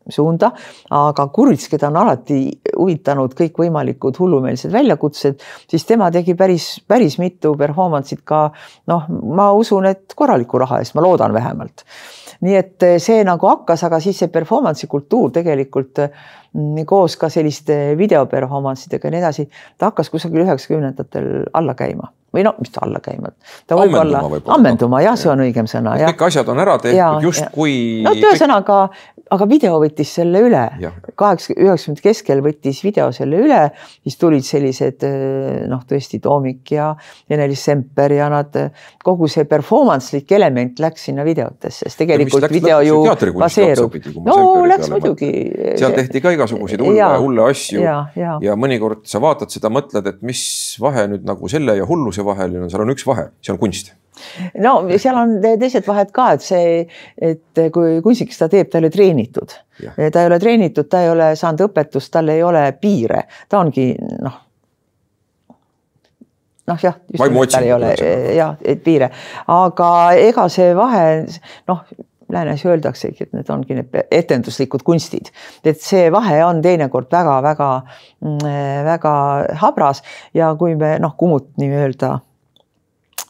suunda, 0.10 0.52
aga 0.94 1.28
Kurts, 1.34 1.68
keda 1.70 1.90
on 1.90 1.98
alati 2.04 2.40
huvitanud 2.76 3.34
kõikvõimalikud 3.38 4.20
hullumeelsed 4.22 4.74
väljakutsed, 4.74 5.42
siis 5.72 5.86
tema 5.90 6.12
tegi 6.14 6.36
päris, 6.38 6.68
päris 6.88 7.18
mitu 7.22 7.56
performance'it 7.58 8.22
ka 8.28 8.48
noh, 8.92 9.10
ma 9.10 9.50
usun, 9.58 9.90
et 9.90 10.14
korraliku 10.18 10.62
raha 10.62 10.82
eest, 10.84 10.96
ma 10.98 11.06
loodan 11.06 11.34
vähemalt. 11.34 11.86
nii 12.46 12.56
et 12.60 12.84
see 13.02 13.24
nagu 13.26 13.48
hakkas, 13.48 13.86
aga 13.88 14.00
siis 14.04 14.20
see 14.20 14.30
performance'i 14.30 14.90
kultuur 14.92 15.32
tegelikult 15.34 16.02
mm, 16.04 16.12
koos 16.88 17.18
ka 17.20 17.30
selliste 17.30 17.96
video 17.98 18.26
performance 18.32 18.88
idega 18.90 19.10
ja 19.10 19.16
nii 19.16 19.24
edasi, 19.24 19.48
ta 19.78 19.92
hakkas 19.92 20.12
kusagil 20.14 20.46
üheksakümnendatel 20.46 21.50
alla 21.54 21.76
käima 21.78 22.12
või 22.36 22.44
no 22.44 22.54
mis 22.60 22.72
ta 22.74 22.84
alla 22.86 23.00
käima, 23.04 23.32
ta 23.68 23.78
võib 23.80 23.96
olla 23.96 24.22
ammenduma, 24.56 25.02
jah, 25.06 25.16
see 25.20 25.32
on 25.32 25.44
õigem 25.46 25.70
sõna. 25.72 25.96
kõik 26.02 26.26
asjad 26.28 26.50
on 26.52 26.60
ära 26.64 26.78
tehtud 26.84 27.24
justkui. 27.30 27.76
no 28.04 28.12
ühesõnaga, 28.16 28.80
aga 29.36 29.48
video 29.50 29.78
võttis 29.82 30.12
selle 30.20 30.42
üle, 30.46 30.64
kaheksa, 31.16 31.56
üheksakümnendate 31.56 32.08
keskel 32.10 32.44
võttis 32.46 32.82
video 32.86 33.08
selle 33.16 33.40
üle, 33.46 33.62
siis 34.04 34.20
tulid 34.22 34.46
sellised 34.48 35.06
noh, 35.72 35.86
tõesti 35.88 36.20
Toomik 36.24 36.76
ja 36.76 36.92
Ene-Liis 37.32 37.64
Semper 37.70 38.18
ja 38.18 38.28
nad, 38.34 38.60
kogu 39.04 39.30
see 39.32 39.48
performance'lik 39.50 40.36
element 40.36 40.84
läks 40.84 41.08
sinna 41.10 41.26
videotesse, 41.28 41.88
sest 41.88 42.04
tegelikult 42.04 42.50
video 42.52 42.82
ju 42.86 43.00
baseerub. 43.40 43.96
no 44.28 44.38
läks 44.68 44.92
muidugi. 44.92 45.32
seal 45.80 45.96
tehti 45.96 46.24
ka 46.24 46.36
igasuguseid 46.36 46.45
hulle, 46.54 47.18
hulle 47.24 47.50
asju. 47.50 47.82
Ja, 47.82 48.56
mõnikord 48.60 49.06
sa 49.10 49.22
vaatad 49.24 49.54
seda, 49.54 49.72
mõtled, 49.74 50.08
et 50.12 50.24
mis 50.26 50.42
vahe 50.82 51.08
nüüd 51.12 51.26
nagu 51.28 51.50
selle 51.52 51.78
ja 51.80 51.86
hulluse 51.88 52.26
vahel 52.26 52.60
ja 52.60 52.70
seal 52.72 52.86
on 52.86 52.94
üks 52.94 53.06
vahe, 53.08 53.30
see 53.42 53.56
on 53.56 53.62
kunst. 53.62 53.94
No 54.64 54.78
seal 55.02 55.18
on 55.20 55.36
teised 55.44 55.84
vahed 55.88 56.14
ka, 56.16 56.30
et 56.38 56.46
see, 56.46 56.86
et 57.20 57.62
kui 57.76 58.00
kunstnik 58.06 58.34
seda 58.36 58.48
teeb, 58.54 58.70
ta 58.72 58.80
ei 58.80 58.86
ole 58.86 58.92
treenitud. 58.94 59.56
ta 59.76 60.22
ei 60.22 60.30
ole 60.30 60.40
treenitud, 60.40 60.88
ta 60.92 61.04
ei 61.04 61.12
ole 61.12 61.34
saanud 61.36 61.68
õpetust, 61.68 62.14
tal 62.14 62.32
ei 62.32 62.44
ole 62.44 62.64
piire, 62.82 63.26
ta 63.52 63.60
ongi 63.60 63.90
noh. 64.00 64.42
noh, 66.72 66.82
jah, 66.82 67.00
tal 67.20 67.64
ei 67.64 67.74
ole 67.76 67.94
jah, 68.38 68.56
piire, 68.84 69.12
aga 69.52 69.90
ega 70.18 70.48
see 70.50 70.72
vahe 70.78 71.08
noh 71.68 71.84
läänes 72.32 72.66
öeldaksegi, 72.66 73.26
et 73.26 73.34
need 73.36 73.50
ongi 73.54 73.78
need 73.78 73.98
etenduslikud 74.12 74.84
kunstid, 74.86 75.32
et 75.64 75.82
see 75.82 76.08
vahe 76.14 76.40
on 76.46 76.62
teinekord 76.66 77.12
väga-väga, 77.14 77.72
väga 78.88 79.16
habras 79.62 80.02
ja 80.34 80.54
kui 80.60 80.76
me 80.80 80.96
noh, 81.04 81.14
Kumut 81.18 81.52
nii-öelda 81.62 82.16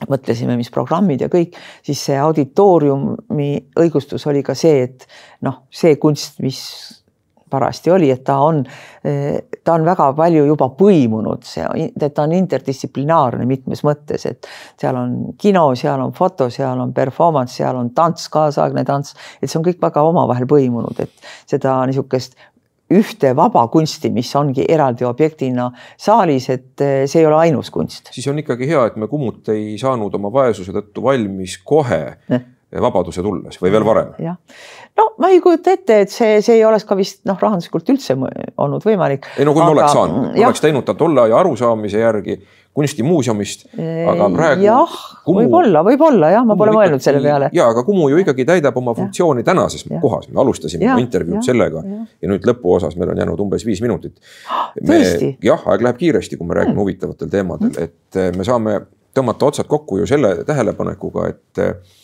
mõtlesime, 0.10 0.58
mis 0.60 0.72
programmid 0.74 1.24
ja 1.24 1.30
kõik, 1.32 1.56
siis 1.86 2.02
see 2.10 2.18
auditooriumi 2.20 3.50
õigustus 3.80 4.28
oli 4.30 4.44
ka 4.46 4.56
see, 4.58 4.84
et 4.90 5.08
noh, 5.46 5.64
see 5.72 5.96
kunst, 6.02 6.42
mis 6.44 6.62
parajasti 7.56 7.94
oli, 7.96 8.12
et 8.14 8.24
ta 8.28 8.38
on, 8.44 8.62
ta 9.02 9.76
on 9.76 9.86
väga 9.88 10.12
palju 10.18 10.46
juba 10.50 10.70
põimunud, 10.78 11.46
see, 11.48 11.90
ta 12.06 12.26
on 12.26 12.36
interdistsiplinaarne 12.38 13.48
mitmes 13.50 13.84
mõttes, 13.88 14.28
et 14.30 14.50
seal 14.82 15.00
on 15.00 15.16
kino, 15.42 15.68
seal 15.80 16.04
on 16.04 16.16
foto, 16.16 16.50
seal 16.54 16.82
on 16.84 16.94
performance, 16.96 17.58
seal 17.58 17.80
on 17.80 17.94
tants, 17.98 18.28
kaasaegne 18.34 18.86
tants, 18.88 19.16
et 19.42 19.50
see 19.50 19.62
on 19.62 19.68
kõik 19.68 19.82
väga 19.84 20.04
omavahel 20.06 20.50
põimunud, 20.50 21.00
et 21.06 21.32
seda 21.50 21.80
niisugust 21.90 22.38
ühte 22.94 23.32
vaba 23.36 23.66
kunsti, 23.74 24.12
mis 24.14 24.30
ongi 24.38 24.66
eraldi 24.70 25.06
objektina 25.08 25.70
saalis, 25.98 26.50
et 26.54 26.84
eh, 26.86 27.06
see 27.10 27.24
ei 27.24 27.30
ole 27.30 27.40
ainus 27.48 27.72
kunst. 27.74 28.12
siis 28.14 28.28
on 28.30 28.40
ikkagi 28.40 28.68
hea, 28.70 28.84
et 28.92 29.00
me 29.02 29.10
Kummut 29.10 29.50
ei 29.54 29.74
saanud 29.82 30.14
oma 30.20 30.32
vaesuse 30.34 30.74
tõttu 30.76 31.04
valmis 31.06 31.58
kohe 31.66 32.02
eh. 32.30 32.46
Vabaduse 32.82 33.24
tulles 33.24 33.60
või 33.62 33.72
veel 33.72 33.86
varem. 33.86 34.12
jah, 34.20 34.36
no 34.98 35.08
ma 35.22 35.30
ei 35.32 35.40
kujuta 35.44 35.76
ette, 35.76 36.02
et 36.06 36.12
see, 36.12 36.42
see 36.46 36.60
ei 36.60 36.66
oleks 36.66 36.86
ka 36.88 36.98
vist 36.98 37.24
noh, 37.30 37.38
rahanduslikult 37.40 37.90
üldse 37.94 38.18
olnud 38.18 38.86
võimalik. 38.86 39.30
ei 39.38 39.48
no 39.48 39.54
kui 39.56 39.64
aga, 39.64 39.72
me 39.72 39.80
oleks 39.80 39.96
saanud, 39.96 40.30
oleks 40.36 40.64
teinud 40.64 40.88
ta 40.88 40.96
tolle 40.98 41.26
aja 41.28 41.38
arusaamise 41.40 42.02
järgi, 42.02 42.40
kunstimuuseumist, 42.76 43.68
aga 44.12 44.28
praegu. 44.34 44.66
jah 44.66 44.96
Kumu..., 45.26 45.40
võib-olla, 45.40 45.84
võib-olla 45.88 46.32
jah, 46.34 46.48
ma 46.48 46.58
pole 46.60 46.74
mõelnud 46.76 47.04
selle 47.04 47.22
peale. 47.24 47.50
ja, 47.56 47.70
aga 47.72 47.86
Kumu 47.88 48.10
ju 48.12 48.20
ikkagi 48.24 48.48
täidab 48.50 48.76
oma 48.82 48.96
funktsiooni 48.98 49.46
ja. 49.46 49.50
tänases 49.52 49.86
ja. 49.88 50.02
kohas, 50.04 50.28
me 50.32 50.42
alustasime 50.44 50.90
oma 50.90 51.00
intervjuud 51.04 51.40
ja. 51.40 51.46
sellega 51.48 51.86
ja. 51.86 52.02
ja 52.22 52.32
nüüd 52.34 52.48
lõpuosas 52.50 52.98
meil 53.00 53.14
on 53.14 53.24
jäänud 53.24 53.46
umbes 53.48 53.64
viis 53.68 53.84
minutit. 53.86 54.20
jah, 55.46 55.64
aeg 55.72 55.88
läheb 55.88 56.02
kiiresti, 56.02 56.40
kui 56.40 56.50
me 56.50 56.60
räägime 56.60 56.76
mm. 56.76 56.84
huvitavatel 56.84 57.32
teemadel, 57.32 57.72
et 57.88 58.20
eh, 58.20 58.32
me 58.36 58.48
saame 58.48 58.82
tõmmata 59.16 59.48
otsad 59.48 59.72
kokku 59.72 60.02
ju 60.02 60.10
selle 60.10 60.42
tähelepanekuga, 60.48 61.30
et 61.32 61.64
eh, 61.64 62.02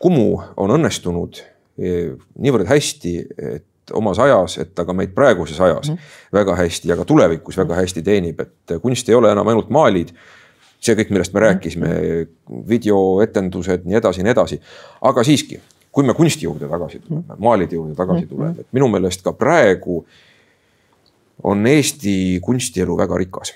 Kumu 0.00 0.28
on 0.56 0.72
õnnestunud 0.78 1.40
eh, 1.78 2.14
niivõrd 2.40 2.68
hästi, 2.68 3.14
et 3.36 3.92
omas 3.92 4.18
ajas, 4.18 4.56
et 4.62 4.70
ta 4.74 4.86
ka 4.88 4.94
meid 4.96 5.12
praeguses 5.16 5.58
ajas 5.60 5.90
mm. 5.90 6.14
väga 6.32 6.56
hästi 6.56 6.88
ja 6.88 6.96
ka 6.96 7.04
tulevikus 7.04 7.58
väga 7.60 7.76
hästi 7.82 8.02
teenib, 8.04 8.40
et 8.40 8.74
kunst 8.82 9.08
ei 9.08 9.18
ole 9.18 9.32
enam 9.32 9.48
ainult 9.52 9.70
maalid. 9.74 10.14
see 10.84 10.92
kõik, 10.98 11.10
millest 11.14 11.32
me 11.32 11.40
rääkisime, 11.40 11.90
videoetendused, 12.68 13.86
nii 13.88 13.96
edasi, 13.96 14.22
nii 14.24 14.32
edasi. 14.34 14.58
aga 15.00 15.24
siiski, 15.24 15.60
kui 15.92 16.04
me 16.04 16.14
kunsti 16.14 16.44
juurde 16.44 16.68
tagasi 16.68 17.00
tuleme, 17.00 17.36
maalide 17.38 17.76
juurde 17.76 17.94
tagasi 17.96 18.26
tuleme, 18.26 18.60
et 18.60 18.68
minu 18.72 18.88
meelest 18.92 19.24
ka 19.24 19.32
praegu 19.32 20.04
on 21.42 21.66
Eesti 21.66 22.40
kunstielu 22.44 22.96
väga 22.96 23.16
rikas 23.16 23.54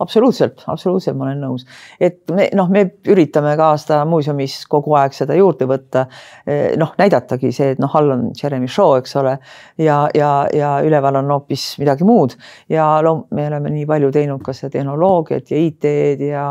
absoluutselt, 0.00 0.64
absoluutselt, 0.66 1.16
ma 1.18 1.28
olen 1.28 1.42
nõus, 1.44 1.66
et 2.00 2.22
me 2.34 2.48
noh, 2.56 2.70
me 2.72 2.86
üritame 3.10 3.52
ka 3.60 3.70
seda 3.80 4.00
muuseumis 4.08 4.56
kogu 4.70 4.94
aeg 4.98 5.14
seda 5.16 5.36
juurde 5.36 5.68
võtta. 5.70 6.06
Eh, 6.46 6.76
noh, 6.80 6.94
näidatagi 6.98 7.52
see, 7.54 7.74
et 7.74 7.82
noh, 7.82 7.92
all 7.96 8.14
on 8.14 8.26
Jeremy 8.36 8.68
Shaw, 8.70 8.96
eks 9.00 9.16
ole, 9.20 9.36
ja, 9.80 10.02
ja, 10.16 10.32
ja 10.56 10.72
üleval 10.86 11.20
on 11.20 11.30
hoopis 11.34 11.72
midagi 11.80 12.06
muud 12.08 12.36
ja 12.72 12.86
loom-, 13.04 13.26
me 13.36 13.46
oleme 13.50 13.72
nii 13.74 13.86
palju 13.88 14.10
teinud 14.14 14.44
ka 14.44 14.54
seda 14.56 14.72
tehnoloogiat 14.78 15.52
ja 15.52 15.60
IT-d 15.60 16.30
ja, 16.30 16.46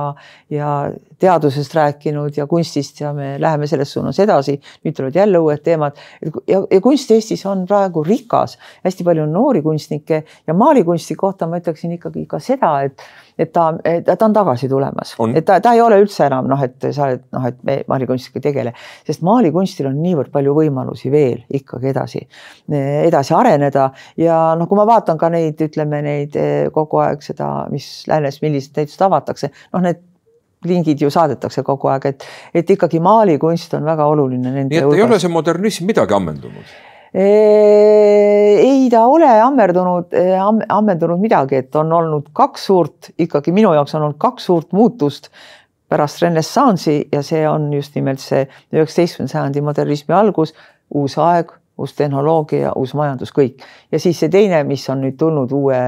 ja 0.54 0.74
teadusest 1.20 1.76
rääkinud 1.76 2.38
ja 2.38 2.48
kunstist 2.48 3.02
ja 3.02 3.14
me 3.14 3.36
läheme 3.42 3.68
selles 3.68 3.94
suunas 3.94 4.20
edasi. 4.20 4.60
nüüd 4.86 4.96
tulevad 4.96 5.16
jälle 5.16 5.40
uued 5.40 5.64
teemad 5.64 5.98
ja, 6.48 6.62
ja 6.72 6.82
kunst 6.82 7.12
Eestis 7.12 7.46
on 7.46 7.66
praegu 7.68 8.04
rikas, 8.04 8.58
hästi 8.86 9.04
palju 9.04 9.24
on 9.24 9.34
noori 9.34 9.62
kunstnikke 9.62 10.24
ja 10.48 10.54
maalikunsti 10.54 11.16
kohta 11.16 11.48
ma 11.48 11.60
ütleksin 11.60 11.98
ikkagi 11.98 12.26
ka 12.30 12.40
seda, 12.40 12.80
et 12.86 13.04
et 13.40 13.54
ta, 13.56 13.70
ta 14.06 14.18
on 14.26 14.36
tagasi 14.36 14.70
tulemas, 14.72 15.14
et 15.34 15.46
ta, 15.48 15.60
ta 15.64 15.74
ei 15.76 15.82
ole 15.84 16.00
üldse 16.02 16.26
enam 16.28 16.50
noh, 16.52 16.60
et 16.66 16.90
sa 16.92 17.06
oled 17.08 17.24
noh, 17.36 17.46
et 17.48 17.62
me 17.68 17.78
maalikunstiga 17.88 18.42
ei 18.42 18.46
tegele, 18.50 18.74
sest 19.08 19.24
maalikunstil 19.26 19.88
on 19.90 20.02
niivõrd 20.04 20.34
palju 20.34 20.56
võimalusi 20.58 21.12
veel 21.14 21.46
ikkagi 21.62 21.92
edasi, 21.94 22.26
edasi 22.70 23.36
areneda 23.38 23.90
ja 24.20 24.42
noh, 24.60 24.68
kui 24.70 24.80
ma 24.80 24.88
vaatan 24.90 25.20
ka 25.22 25.32
neid, 25.34 25.62
ütleme 25.70 26.04
neid 26.06 26.38
kogu 26.76 27.02
aeg 27.06 27.24
seda, 27.26 27.50
mis 27.72 27.90
läänes, 28.10 28.42
millised 28.44 28.78
näitused 28.78 29.08
avatakse, 29.08 29.52
noh, 29.74 29.86
need 29.88 30.04
lingid 30.68 31.00
ju 31.00 31.08
saadetakse 31.14 31.64
kogu 31.64 31.88
aeg, 31.94 32.10
et, 32.12 32.28
et 32.62 32.76
ikkagi 32.76 33.00
maalikunst 33.04 33.74
on 33.80 33.88
väga 33.88 34.08
oluline. 34.12 34.52
nii 34.52 34.68
et 34.68 34.84
ei 34.84 35.04
ole 35.06 35.20
see 35.22 35.32
modernism 35.32 35.88
midagi 35.88 36.16
ammendunud? 36.18 36.78
Ei 37.14 38.90
ta 38.92 39.06
ole 39.10 39.30
ammerdunud, 39.42 40.14
ammendunud 40.70 41.22
midagi, 41.22 41.64
et 41.64 41.76
on 41.76 41.94
olnud 41.94 42.28
kaks 42.38 42.66
suurt, 42.70 43.10
ikkagi 43.18 43.54
minu 43.56 43.74
jaoks 43.74 43.96
on 43.98 44.06
olnud 44.06 44.20
kaks 44.22 44.46
suurt 44.46 44.76
muutust 44.78 45.32
pärast 45.90 46.22
renessansi 46.22 47.08
ja 47.12 47.24
see 47.26 47.42
on 47.50 47.72
just 47.74 47.96
nimelt 47.98 48.22
see 48.22 48.44
üheksateistkümnenda 48.74 49.32
sajandi 49.32 49.64
modernismi 49.66 50.14
algus, 50.14 50.54
uus 50.94 51.18
aeg, 51.18 51.52
uus 51.80 51.96
tehnoloogia, 51.98 52.76
uus 52.78 52.94
majandus, 52.94 53.34
kõik. 53.34 53.64
ja 53.92 54.00
siis 54.00 54.20
see 54.20 54.30
teine, 54.30 54.62
mis 54.68 54.86
on 54.90 55.02
nüüd 55.02 55.18
tulnud 55.18 55.52
uue, 55.56 55.80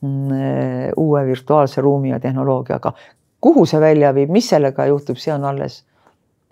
mm, 0.00 0.92
uue 0.96 1.24
virtuaalse 1.26 1.84
ruumi 1.84 2.14
ja 2.14 2.20
tehnoloogiaga. 2.20 2.92
kuhu 3.40 3.66
see 3.66 3.80
välja 3.80 4.14
viib, 4.14 4.30
mis 4.30 4.48
sellega 4.48 4.86
juhtub, 4.86 5.20
see 5.20 5.34
on 5.34 5.44
alles 5.44 5.82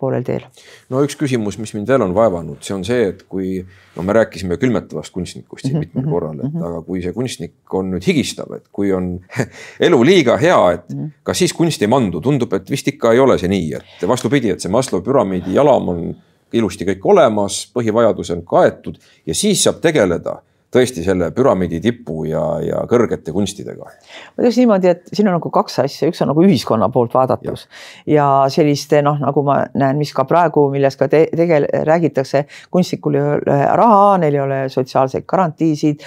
poolel 0.01 0.25
teel. 0.27 0.47
no 0.89 1.03
üks 1.05 1.17
küsimus, 1.19 1.59
mis 1.61 1.73
mind 1.77 1.89
veel 1.91 2.05
on 2.05 2.15
vaevanud, 2.17 2.59
see 2.65 2.75
on 2.75 2.85
see, 2.87 3.07
et 3.13 3.23
kui 3.29 3.59
no 3.95 4.05
me 4.07 4.15
rääkisime 4.17 4.57
külmetavast 4.61 5.13
kunstnikust 5.13 5.67
siin 5.67 5.77
mm 5.77 5.81
-hmm. 5.81 5.87
mitmel 5.87 6.03
mhm, 6.03 6.13
korral, 6.13 6.39
et 6.39 6.47
mm 6.47 6.59
-hmm. 6.59 6.67
aga 6.67 6.81
kui 6.87 7.01
see 7.01 7.13
kunstnik 7.13 7.77
on 7.79 7.91
nüüd 7.93 8.07
higistav, 8.07 8.53
et 8.55 8.67
kui 8.71 8.93
on 8.93 9.13
elu 9.87 10.03
liiga 10.03 10.37
hea, 10.37 10.59
et 10.71 10.89
mm 10.89 10.99
-hmm. 10.99 11.23
kas 11.23 11.37
siis 11.37 11.53
kunst 11.53 11.81
ei 11.81 11.87
mandu, 11.87 12.21
tundub, 12.21 12.53
et 12.53 12.69
vist 12.69 12.87
ikka 12.87 13.13
ei 13.13 13.19
ole 13.19 13.37
see 13.37 13.49
nii, 13.49 13.73
et 13.73 14.07
vastupidi, 14.07 14.49
et 14.49 14.59
see 14.59 14.71
Maslow 14.71 15.01
püramiidi 15.01 15.53
jalam 15.53 15.89
on 15.89 16.15
ilusti 16.53 16.85
kõik 16.85 17.03
olemas, 17.03 17.65
põhivajadus 17.73 18.31
on 18.33 18.45
kaetud 18.45 18.97
ja 19.25 19.35
siis 19.35 19.63
saab 19.63 19.79
tegeleda 19.81 20.41
tõesti 20.71 21.03
selle 21.03 21.31
püramiidi 21.35 21.81
tipu 21.83 22.23
ja, 22.29 22.43
ja 22.63 22.81
kõrgete 22.89 23.33
kunstidega? 23.35 23.87
ma 23.87 24.43
ütleks 24.43 24.59
niimoodi, 24.61 24.91
et 24.91 25.11
siin 25.11 25.27
on 25.27 25.37
nagu 25.37 25.51
kaks 25.53 25.79
asja, 25.83 26.09
üks 26.11 26.21
on 26.23 26.31
nagu 26.31 26.45
ühiskonna 26.45 26.87
poolt 26.93 27.13
vaadatus 27.15 27.67
ja, 28.05 28.21
ja 28.21 28.27
selliste 28.53 29.01
noh, 29.05 29.19
nagu 29.21 29.43
ma 29.45 29.61
näen, 29.75 29.99
mis 29.99 30.13
ka 30.15 30.25
praegu, 30.29 30.67
millest 30.73 30.99
ka 30.99 31.09
te, 31.11 31.25
tegel-, 31.35 31.67
räägitakse, 31.87 32.45
kunstnikul 32.71 33.17
ei 33.19 33.25
ole 33.25 33.57
raha, 33.81 34.17
neil 34.21 34.37
ei 34.37 34.43
ole 34.43 34.59
sotsiaalseid 34.71 35.27
garantiisid. 35.27 36.05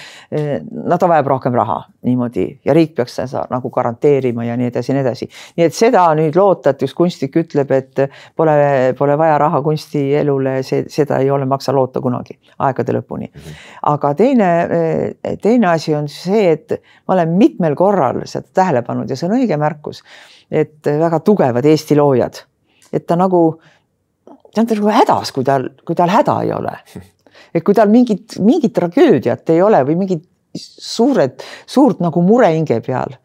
no 0.71 0.97
ta 0.97 1.09
vajab 1.09 1.29
rohkem 1.35 1.55
raha 1.55 1.81
niimoodi 2.05 2.45
ja 2.65 2.73
riik 2.73 2.95
peaks 2.97 3.17
seda 3.17 3.45
nagu 3.51 3.69
garanteerima 3.73 4.45
ja 4.45 4.57
nii 4.57 4.69
edasi 4.71 4.91
ja 4.91 4.97
nii 4.97 5.05
edasi. 5.05 5.29
nii 5.57 5.67
et 5.67 5.77
seda 5.77 6.05
nüüd 6.17 6.37
loota, 6.37 6.73
et 6.73 6.85
üks 6.85 6.93
kunstnik 6.97 7.37
ütleb, 7.41 7.71
et 7.75 8.05
pole, 8.35 8.55
pole 8.97 9.17
vaja 9.17 9.37
raha 9.41 9.61
kunstielule, 9.65 10.57
see, 10.65 10.85
seda 10.91 11.19
ei 11.21 11.31
ole 11.31 11.45
maksa 11.49 11.73
loota 11.75 12.01
kunagi 12.01 12.37
aegade 12.65 12.97
lõpuni. 12.97 13.29
Mhm. 13.29 13.61
aga 13.93 14.13
teine 14.17 14.54
teine 15.41 15.69
asi 15.71 15.95
on 15.95 16.09
see, 16.11 16.51
et 16.55 16.75
ma 17.07 17.15
olen 17.17 17.35
mitmel 17.39 17.75
korral 17.77 18.21
seda 18.29 18.47
tähele 18.61 18.83
pannud 18.85 19.09
ja 19.09 19.17
see 19.17 19.29
on 19.29 19.37
õige 19.39 19.57
märkus, 19.61 20.03
et 20.51 20.85
väga 20.85 21.21
tugevad 21.25 21.65
Eesti 21.65 21.97
loojad, 21.99 22.39
et 22.93 23.07
ta 23.07 23.17
nagu, 23.19 23.41
ta 24.25 24.63
on 24.63 24.71
nagu 24.71 24.93
hädas, 24.99 25.33
kui 25.35 25.47
tal, 25.47 25.69
kui 25.85 25.97
tal 25.97 26.13
häda 26.13 26.39
ei 26.45 26.53
ole. 26.55 26.77
et 27.55 27.63
kui 27.63 27.75
tal 27.77 27.91
mingit, 27.91 28.39
mingit 28.43 28.73
tragöödiat 28.75 29.49
ei 29.53 29.61
ole 29.61 29.83
või 29.87 29.99
mingit 30.05 30.25
suured, 30.55 31.43
suurt 31.67 32.01
nagu 32.03 32.21
mure 32.23 32.51
hinge 32.53 32.79
peal 32.85 33.17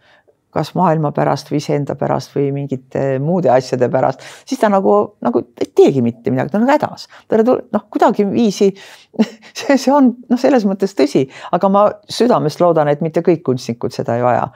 kas 0.55 0.73
maailma 0.79 1.13
pärast 1.17 1.51
või 1.51 1.61
iseenda 1.61 1.95
pärast 1.99 2.35
või 2.35 2.49
mingite 2.55 3.05
muude 3.23 3.51
asjade 3.55 3.89
pärast, 3.93 4.25
siis 4.49 4.61
ta 4.61 4.71
nagu, 4.73 4.97
nagu 5.25 5.45
ei 5.61 5.71
teegi 5.77 6.03
mitte 6.03 6.33
midagi, 6.33 6.53
ta 6.53 6.59
on 6.59 6.67
nagu 6.67 6.75
hädas. 6.75 7.07
talle 7.29 7.47
tuleb 7.47 7.75
noh, 7.77 7.87
kuidagiviisi 7.91 8.71
see, 9.61 9.77
see 9.77 9.95
on 9.95 10.13
noh, 10.29 10.41
selles 10.41 10.67
mõttes 10.69 10.97
tõsi, 10.99 11.27
aga 11.57 11.73
ma 11.73 11.87
südamest 12.11 12.63
loodan, 12.63 12.91
et 12.91 13.05
mitte 13.05 13.25
kõik 13.27 13.45
kunstnikud 13.47 13.95
seda 13.95 14.19
ei 14.19 14.27
vaja. 14.27 14.49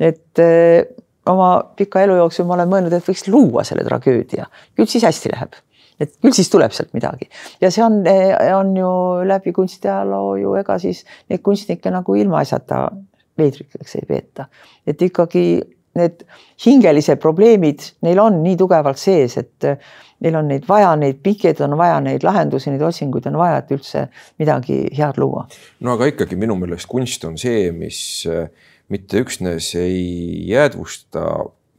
et 0.00 0.40
öö, 0.40 0.78
eh, 0.80 0.86
oma 1.26 1.52
pika 1.76 2.00
elu 2.02 2.16
jooksul 2.18 2.48
ma 2.48 2.56
olen 2.56 2.70
mõelnud, 2.70 2.96
et 2.96 3.06
võiks 3.06 3.28
luua 3.30 3.62
selle 3.64 3.84
tragöödia, 3.86 4.48
küll 4.76 4.90
siis 4.90 5.04
hästi 5.06 5.30
läheb 5.36 5.60
et 6.00 6.14
küll 6.18 6.34
siis 6.34 6.48
tuleb 6.50 6.72
sealt 6.74 6.90
midagi 6.96 7.28
ja 7.62 7.70
see 7.70 7.84
on, 7.84 8.00
eh, 8.08 8.34
on 8.56 8.74
ju 8.76 8.90
läbi 9.28 9.52
kunstiajaloo 9.54 10.36
ju 10.40 10.54
ega 10.58 10.78
siis 10.82 11.04
neid 11.30 11.42
kunstnikke 11.44 11.92
nagu 11.94 12.16
ilmaasjata 12.18 12.88
veidrikeks 13.42 13.98
ei 14.00 14.08
peeta. 14.08 14.48
et 14.86 15.02
ikkagi 15.02 15.46
need 15.98 16.22
hingelised 16.64 17.20
probleemid, 17.20 17.84
neil 18.06 18.20
on 18.22 18.38
nii 18.44 18.56
tugevalt 18.60 19.00
sees, 19.00 19.36
et 19.40 19.66
neil 20.24 20.38
on 20.38 20.48
neid 20.48 20.64
vaja, 20.68 20.92
neid 20.96 21.18
pingeid 21.24 21.60
on 21.64 21.76
vaja, 21.76 21.98
neid 22.04 22.24
lahendusi, 22.24 22.70
neid 22.72 22.84
otsinguid 22.86 23.26
on 23.28 23.36
vaja, 23.40 23.58
et 23.60 23.74
üldse 23.76 24.06
midagi 24.40 24.78
head 24.96 25.20
luua. 25.20 25.44
no 25.84 25.96
aga 25.98 26.08
ikkagi 26.12 26.38
minu 26.40 26.56
meelest 26.60 26.88
kunst 26.90 27.26
on 27.28 27.36
see, 27.40 27.68
mis 27.76 28.00
äh, 28.30 28.48
mitte 28.92 29.20
üksnes 29.20 29.72
ei 29.80 30.48
jäädvusta 30.48 31.26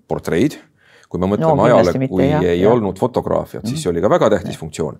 portreid, 0.09 0.59
kui 1.09 1.21
me 1.21 1.29
mõtleme 1.33 1.57
no, 1.57 1.69
ajale, 1.69 2.07
kui 2.09 2.27
jah, 2.27 2.45
ei 2.45 2.61
jah. 2.61 2.73
olnud 2.73 2.99
fotograafiat, 3.01 3.65
siis 3.69 3.81
see 3.81 3.93
oli 3.93 4.03
ka 4.03 4.11
väga 4.13 4.33
tähtis 4.35 4.57
ja. 4.57 4.61
funktsioon 4.61 4.99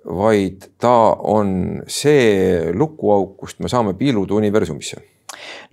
vaid 0.00 0.64
ta 0.80 1.12
on 1.28 1.82
see 1.88 2.72
lukuauk, 2.72 3.34
kust 3.40 3.60
me 3.60 3.68
saame 3.68 3.92
piiluda 3.98 4.32
universumisse 4.38 5.02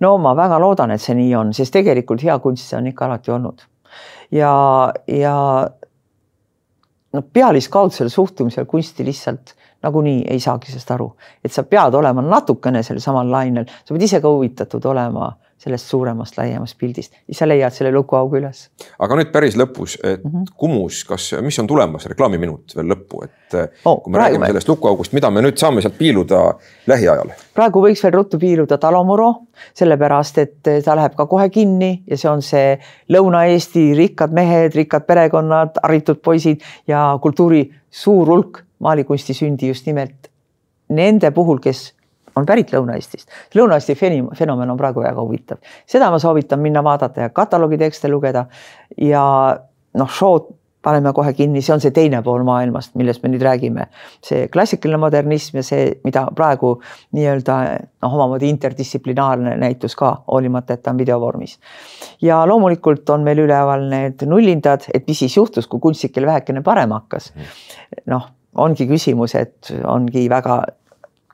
no 0.00 0.16
ma 0.18 0.34
väga 0.36 0.58
loodan, 0.60 0.90
et 0.90 1.02
see 1.02 1.16
nii 1.18 1.34
on, 1.38 1.52
sest 1.54 1.72
tegelikult 1.74 2.22
hea 2.22 2.38
kunst 2.38 2.70
see 2.70 2.78
on 2.78 2.86
ikka 2.90 3.06
alati 3.06 3.34
olnud. 3.34 3.62
ja, 4.30 4.52
ja 5.08 5.36
no 7.12 7.22
pealiskaudsel 7.32 8.08
suhtumisel 8.12 8.66
kunsti 8.66 9.04
lihtsalt 9.04 9.54
nagunii 9.82 10.24
ei 10.30 10.40
saagi 10.40 10.72
sellest 10.72 10.90
aru, 10.90 11.12
et 11.44 11.52
sa 11.52 11.62
pead 11.62 11.94
olema 11.94 12.22
natukene 12.22 12.82
sel 12.82 13.00
samal 13.00 13.30
lainel, 13.30 13.68
sa 13.84 13.94
pead 13.94 14.08
ise 14.08 14.20
ka 14.20 14.32
huvitatud 14.32 14.84
olema 14.90 15.30
sellest 15.58 15.90
suuremast, 15.90 16.36
laiemast 16.38 16.78
pildist, 16.78 17.14
siis 17.26 17.40
sa 17.40 17.48
leiad 17.48 17.74
selle 17.74 17.90
lukuaugu 17.92 18.38
üles. 18.38 18.68
aga 18.98 19.18
nüüd 19.18 19.32
päris 19.34 19.56
lõpus, 19.58 19.96
et 20.02 20.24
mm 20.24 20.30
-hmm. 20.30 20.52
Kumus, 20.56 21.04
kas, 21.04 21.34
mis 21.42 21.58
on 21.58 21.66
tulemas, 21.66 22.06
reklaamiminut 22.06 22.76
veel 22.76 22.86
lõppu, 22.92 23.24
et 23.24 23.58
oh, 23.84 24.02
kui 24.02 24.12
me 24.12 24.18
räägime 24.18 24.46
me... 24.46 24.46
sellest 24.46 24.68
lukuaugust, 24.68 25.12
mida 25.12 25.30
me 25.30 25.42
nüüd 25.42 25.58
saame 25.58 25.82
sealt 25.82 25.98
piiluda 25.98 26.54
lähiajal? 26.86 27.34
praegu 27.54 27.82
võiks 27.82 28.02
veel 28.02 28.14
ruttu 28.14 28.38
piiluda 28.38 28.78
Talomuro, 28.78 29.34
sellepärast 29.74 30.38
et 30.38 30.62
ta 30.84 30.96
läheb 30.96 31.14
ka 31.14 31.26
kohe 31.26 31.48
kinni 31.48 32.02
ja 32.06 32.16
see 32.16 32.30
on 32.30 32.42
see 32.42 32.78
Lõuna-Eesti 33.12 33.94
rikkad 33.96 34.32
mehed, 34.32 34.74
rikkad 34.74 35.06
perekonnad, 35.06 35.82
haritud 35.82 36.22
poisid 36.22 36.62
ja 36.86 37.18
kultuuri 37.22 37.70
suur 37.90 38.28
hulk 38.28 38.64
maalikunsti 38.78 39.34
sündi 39.34 39.68
just 39.68 39.86
nimelt 39.86 40.30
nende 40.88 41.30
puhul, 41.30 41.58
kes 41.58 41.92
on 42.38 42.46
pärit 42.48 42.72
Lõuna-Eestist. 42.74 43.28
Lõuna-Eesti 43.58 43.96
fenomen 43.98 44.70
on 44.70 44.78
praegu 44.80 45.04
väga 45.04 45.22
huvitav, 45.22 45.62
seda 45.86 46.10
ma 46.14 46.20
soovitan 46.22 46.62
minna 46.62 46.84
vaadata 46.84 47.26
ja 47.26 47.34
kataloogi 47.34 47.80
tekste 47.80 48.10
lugeda 48.12 48.46
ja 48.96 49.24
noh, 49.98 50.10
show'd 50.12 50.54
paneme 50.82 51.12
kohe 51.12 51.32
kinni, 51.34 51.60
see 51.64 51.74
on 51.74 51.82
see 51.82 51.92
teine 51.94 52.20
pool 52.24 52.44
maailmast, 52.46 52.94
millest 52.98 53.22
me 53.24 53.32
nüüd 53.32 53.42
räägime. 53.44 53.88
see 54.24 54.46
klassikaline 54.52 55.00
modernism 55.02 55.58
ja 55.58 55.64
see, 55.66 55.90
mida 56.04 56.24
praegu 56.36 56.76
nii-öelda 57.16 57.58
noh, 58.04 58.14
omamoodi 58.14 58.50
interdistsiplinaarne 58.54 59.56
näitus 59.58 59.96
ka, 59.98 60.12
hoolimata, 60.30 60.78
et 60.78 60.82
ta 60.82 60.94
on 60.94 61.02
videovormis. 61.02 61.58
ja 62.22 62.40
loomulikult 62.46 63.10
on 63.10 63.26
meil 63.26 63.42
üleval 63.44 63.88
need 63.90 64.24
nullindad, 64.30 64.86
et 64.94 65.06
mis 65.10 65.24
siis 65.24 65.36
juhtus, 65.36 65.66
kui 65.66 65.82
kunstnikel 65.82 66.26
vähekene 66.26 66.62
parem 66.62 66.94
hakkas. 66.94 67.32
noh, 68.06 68.30
ongi 68.58 68.86
küsimus, 68.88 69.34
et 69.38 69.72
ongi 69.84 70.28
väga 70.30 70.62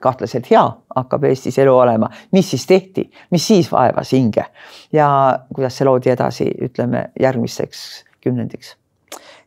kahtlaselt 0.05 0.49
hea 0.51 0.63
hakkab 0.95 1.27
Eestis 1.29 1.59
elu 1.63 1.73
olema, 1.75 2.09
mis 2.31 2.53
siis 2.53 2.65
tehti, 2.69 3.09
mis 3.33 3.47
siis 3.47 3.71
vaevas 3.71 4.13
hinge? 4.15 4.47
Ja 4.93 5.09
kuidas 5.53 5.77
see 5.77 5.89
loodi 5.89 6.13
edasi, 6.13 6.49
ütleme 6.69 7.09
järgmiseks 7.19 7.85
kümnendiks 8.21 8.75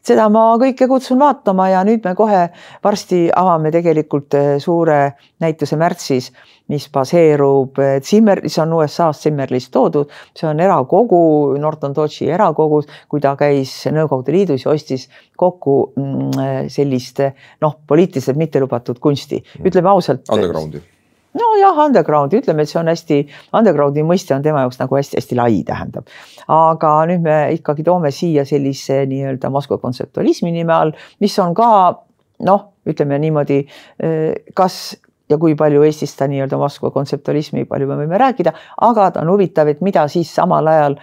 seda 0.09 0.29
ma 0.33 0.45
kõike 0.61 0.89
kutsun 0.91 1.21
vaatama 1.21 1.69
ja 1.73 1.83
nüüd 1.87 2.05
me 2.07 2.15
kohe 2.19 2.47
varsti 2.85 3.27
avame 3.35 3.73
tegelikult 3.75 4.37
eh, 4.39 4.51
suure 4.63 4.99
näituse 5.43 5.79
märtsis, 5.81 6.31
mis 6.73 6.89
baseerub 6.93 7.81
eh, 7.83 7.95
Zimmer, 8.05 8.43
see 8.47 8.63
on 8.65 8.75
USA-st 8.79 9.29
Zimmerist 9.29 9.73
toodud, 9.75 10.13
see 10.37 10.49
on 10.49 10.61
erakogu, 10.65 11.23
Norton 11.61 11.97
Dodge'i 11.97 12.31
erakogus, 12.35 12.91
kui 13.09 13.25
ta 13.25 13.35
käis 13.39 13.75
Nõukogude 13.93 14.35
Liidus 14.35 14.67
ja 14.67 14.75
ostis 14.75 15.09
kokku 15.39 15.79
mm, 15.95 16.45
eh, 16.45 16.61
sellist 16.73 17.25
noh, 17.65 17.81
poliitiliselt 17.89 18.41
mitte 18.41 18.63
lubatud 18.65 19.01
kunsti, 19.03 19.43
ütleme 19.65 19.93
ausalt. 19.93 20.29
Undergroundi 20.33 20.85
nojah, 21.37 21.85
underground, 21.85 22.33
ütleme, 22.39 22.65
et 22.65 22.73
see 22.73 22.81
on 22.81 22.89
hästi, 22.89 23.19
underground'i 23.59 24.05
mõiste 24.07 24.35
on 24.37 24.45
tema 24.45 24.65
jaoks 24.65 24.81
nagu 24.81 24.99
hästi-hästi 24.99 25.39
lai, 25.39 25.63
tähendab. 25.67 26.09
aga 26.49 26.93
nüüd 27.11 27.25
me 27.25 27.39
ikkagi 27.59 27.85
toome 27.87 28.13
siia 28.15 28.47
sellise 28.49 29.03
nii-öelda 29.11 29.51
Moskva 29.53 29.79
kontseptualismi 29.83 30.55
nime 30.55 30.75
all, 30.75 30.95
mis 31.21 31.37
on 31.43 31.55
ka 31.59 31.69
noh, 32.49 32.65
ütleme 32.89 33.19
niimoodi, 33.21 33.61
kas 34.57 34.97
ja 35.29 35.37
kui 35.41 35.55
palju 35.59 35.83
Eestis 35.85 36.15
ta 36.17 36.29
nii-öelda 36.31 36.59
Moskva 36.61 36.91
kontseptualismi, 36.95 37.67
palju 37.69 37.89
me 37.91 37.99
võime 38.01 38.21
rääkida, 38.21 38.55
aga 38.87 39.11
ta 39.13 39.23
on 39.25 39.33
huvitav, 39.35 39.69
et 39.69 39.83
mida 39.85 40.07
siis 40.09 40.31
samal 40.35 40.67
ajal, 40.73 40.97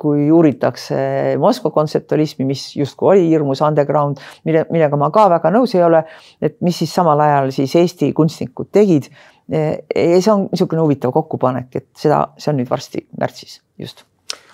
kui 0.00 0.30
uuritakse 0.32 1.36
Moskva 1.42 1.70
kontseptualismi, 1.74 2.46
mis 2.48 2.64
justkui 2.78 3.12
oli 3.12 3.28
hirmus 3.28 3.62
underground, 3.66 4.22
mille, 4.48 4.64
millega 4.72 4.98
ma 5.00 5.12
ka 5.14 5.28
väga 5.36 5.52
nõus 5.54 5.76
ei 5.76 5.84
ole, 5.86 6.02
et 6.40 6.56
mis 6.64 6.78
siis 6.82 6.94
samal 6.94 7.20
ajal 7.26 7.52
siis 7.54 7.76
Eesti 7.76 8.12
kunstnikud 8.16 8.72
tegid 8.72 9.10
ja 9.52 10.20
see 10.20 10.32
on 10.32 10.48
niisugune 10.50 10.82
huvitav 10.82 11.12
kokkupanek, 11.14 11.74
et 11.76 11.88
seda, 11.98 12.26
see 12.38 12.50
on 12.50 12.60
nüüd 12.60 12.70
varsti 12.70 13.06
märtsis 13.18 13.60
just. 13.78 14.04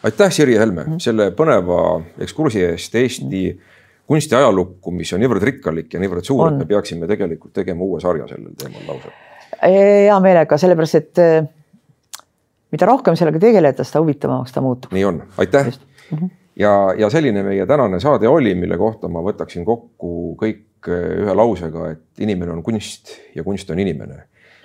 aitäh, 0.03 0.33
Sirje 0.33 0.59
Helme 0.61 0.85
mm, 0.85 0.99
selle 1.01 1.31
põneva 1.37 2.03
ekskursi 2.21 2.65
eest 2.65 2.95
Eesti 2.95 3.25
mm 3.25 3.59
-hmm 3.59 3.71
kunsti 4.07 4.37
ajalukku, 4.37 4.93
mis 4.93 5.13
on 5.15 5.23
niivõrd 5.23 5.45
rikkalik 5.47 5.95
ja 5.95 6.01
niivõrd 6.03 6.27
suur, 6.27 6.51
et 6.51 6.59
me 6.59 6.69
peaksime 6.69 7.09
tegelikult 7.11 7.55
tegema 7.57 7.85
uue 7.87 8.01
sarja 8.03 8.27
sellel 8.31 8.55
teemal 8.59 8.83
lausa. 8.91 9.13
hea 9.63 10.19
meelega, 10.25 10.59
sellepärast 10.59 10.99
et 10.99 11.23
eh, 11.23 11.39
mida 12.75 12.89
rohkem 12.89 13.17
sellega 13.19 13.41
tegeleda, 13.43 13.87
seda 13.87 14.03
huvitavamaks 14.03 14.53
ta 14.53 14.65
muutub. 14.65 14.93
nii 14.93 15.05
on, 15.09 15.23
aitäh. 15.39 15.71
Mm 16.11 16.19
-hmm. 16.19 16.35
ja, 16.57 16.75
ja 16.99 17.11
selline 17.11 17.43
meie 17.43 17.67
tänane 17.67 18.01
saade 18.01 18.29
oli, 18.29 18.55
mille 18.55 18.79
kohta 18.79 19.09
ma 19.09 19.23
võtaksin 19.25 19.65
kokku 19.65 20.37
kõik 20.43 20.89
eh, 20.89 21.23
ühe 21.23 21.35
lausega, 21.35 21.91
et 21.91 22.27
inimene 22.27 22.53
on 22.53 22.63
kunst 22.63 23.17
ja 23.35 23.45
kunst 23.45 23.71
on 23.71 23.79
inimene 23.79 24.25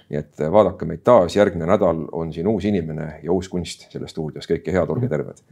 nii 0.09 0.19
et 0.19 0.41
eh, 0.41 0.51
vaadake 0.51 0.87
meid 0.89 1.03
taas, 1.07 1.35
järgmine 1.35 1.67
nädal 1.69 2.05
on 2.11 2.33
siin 2.33 2.47
uus 2.47 2.65
inimene 2.69 3.19
ja 3.23 3.31
uus 3.35 3.49
kunst 3.51 3.87
selles 3.91 4.11
stuudios, 4.15 4.47
kõike 4.49 4.75
head, 4.75 4.95
olge 4.95 5.11
terved. 5.11 5.45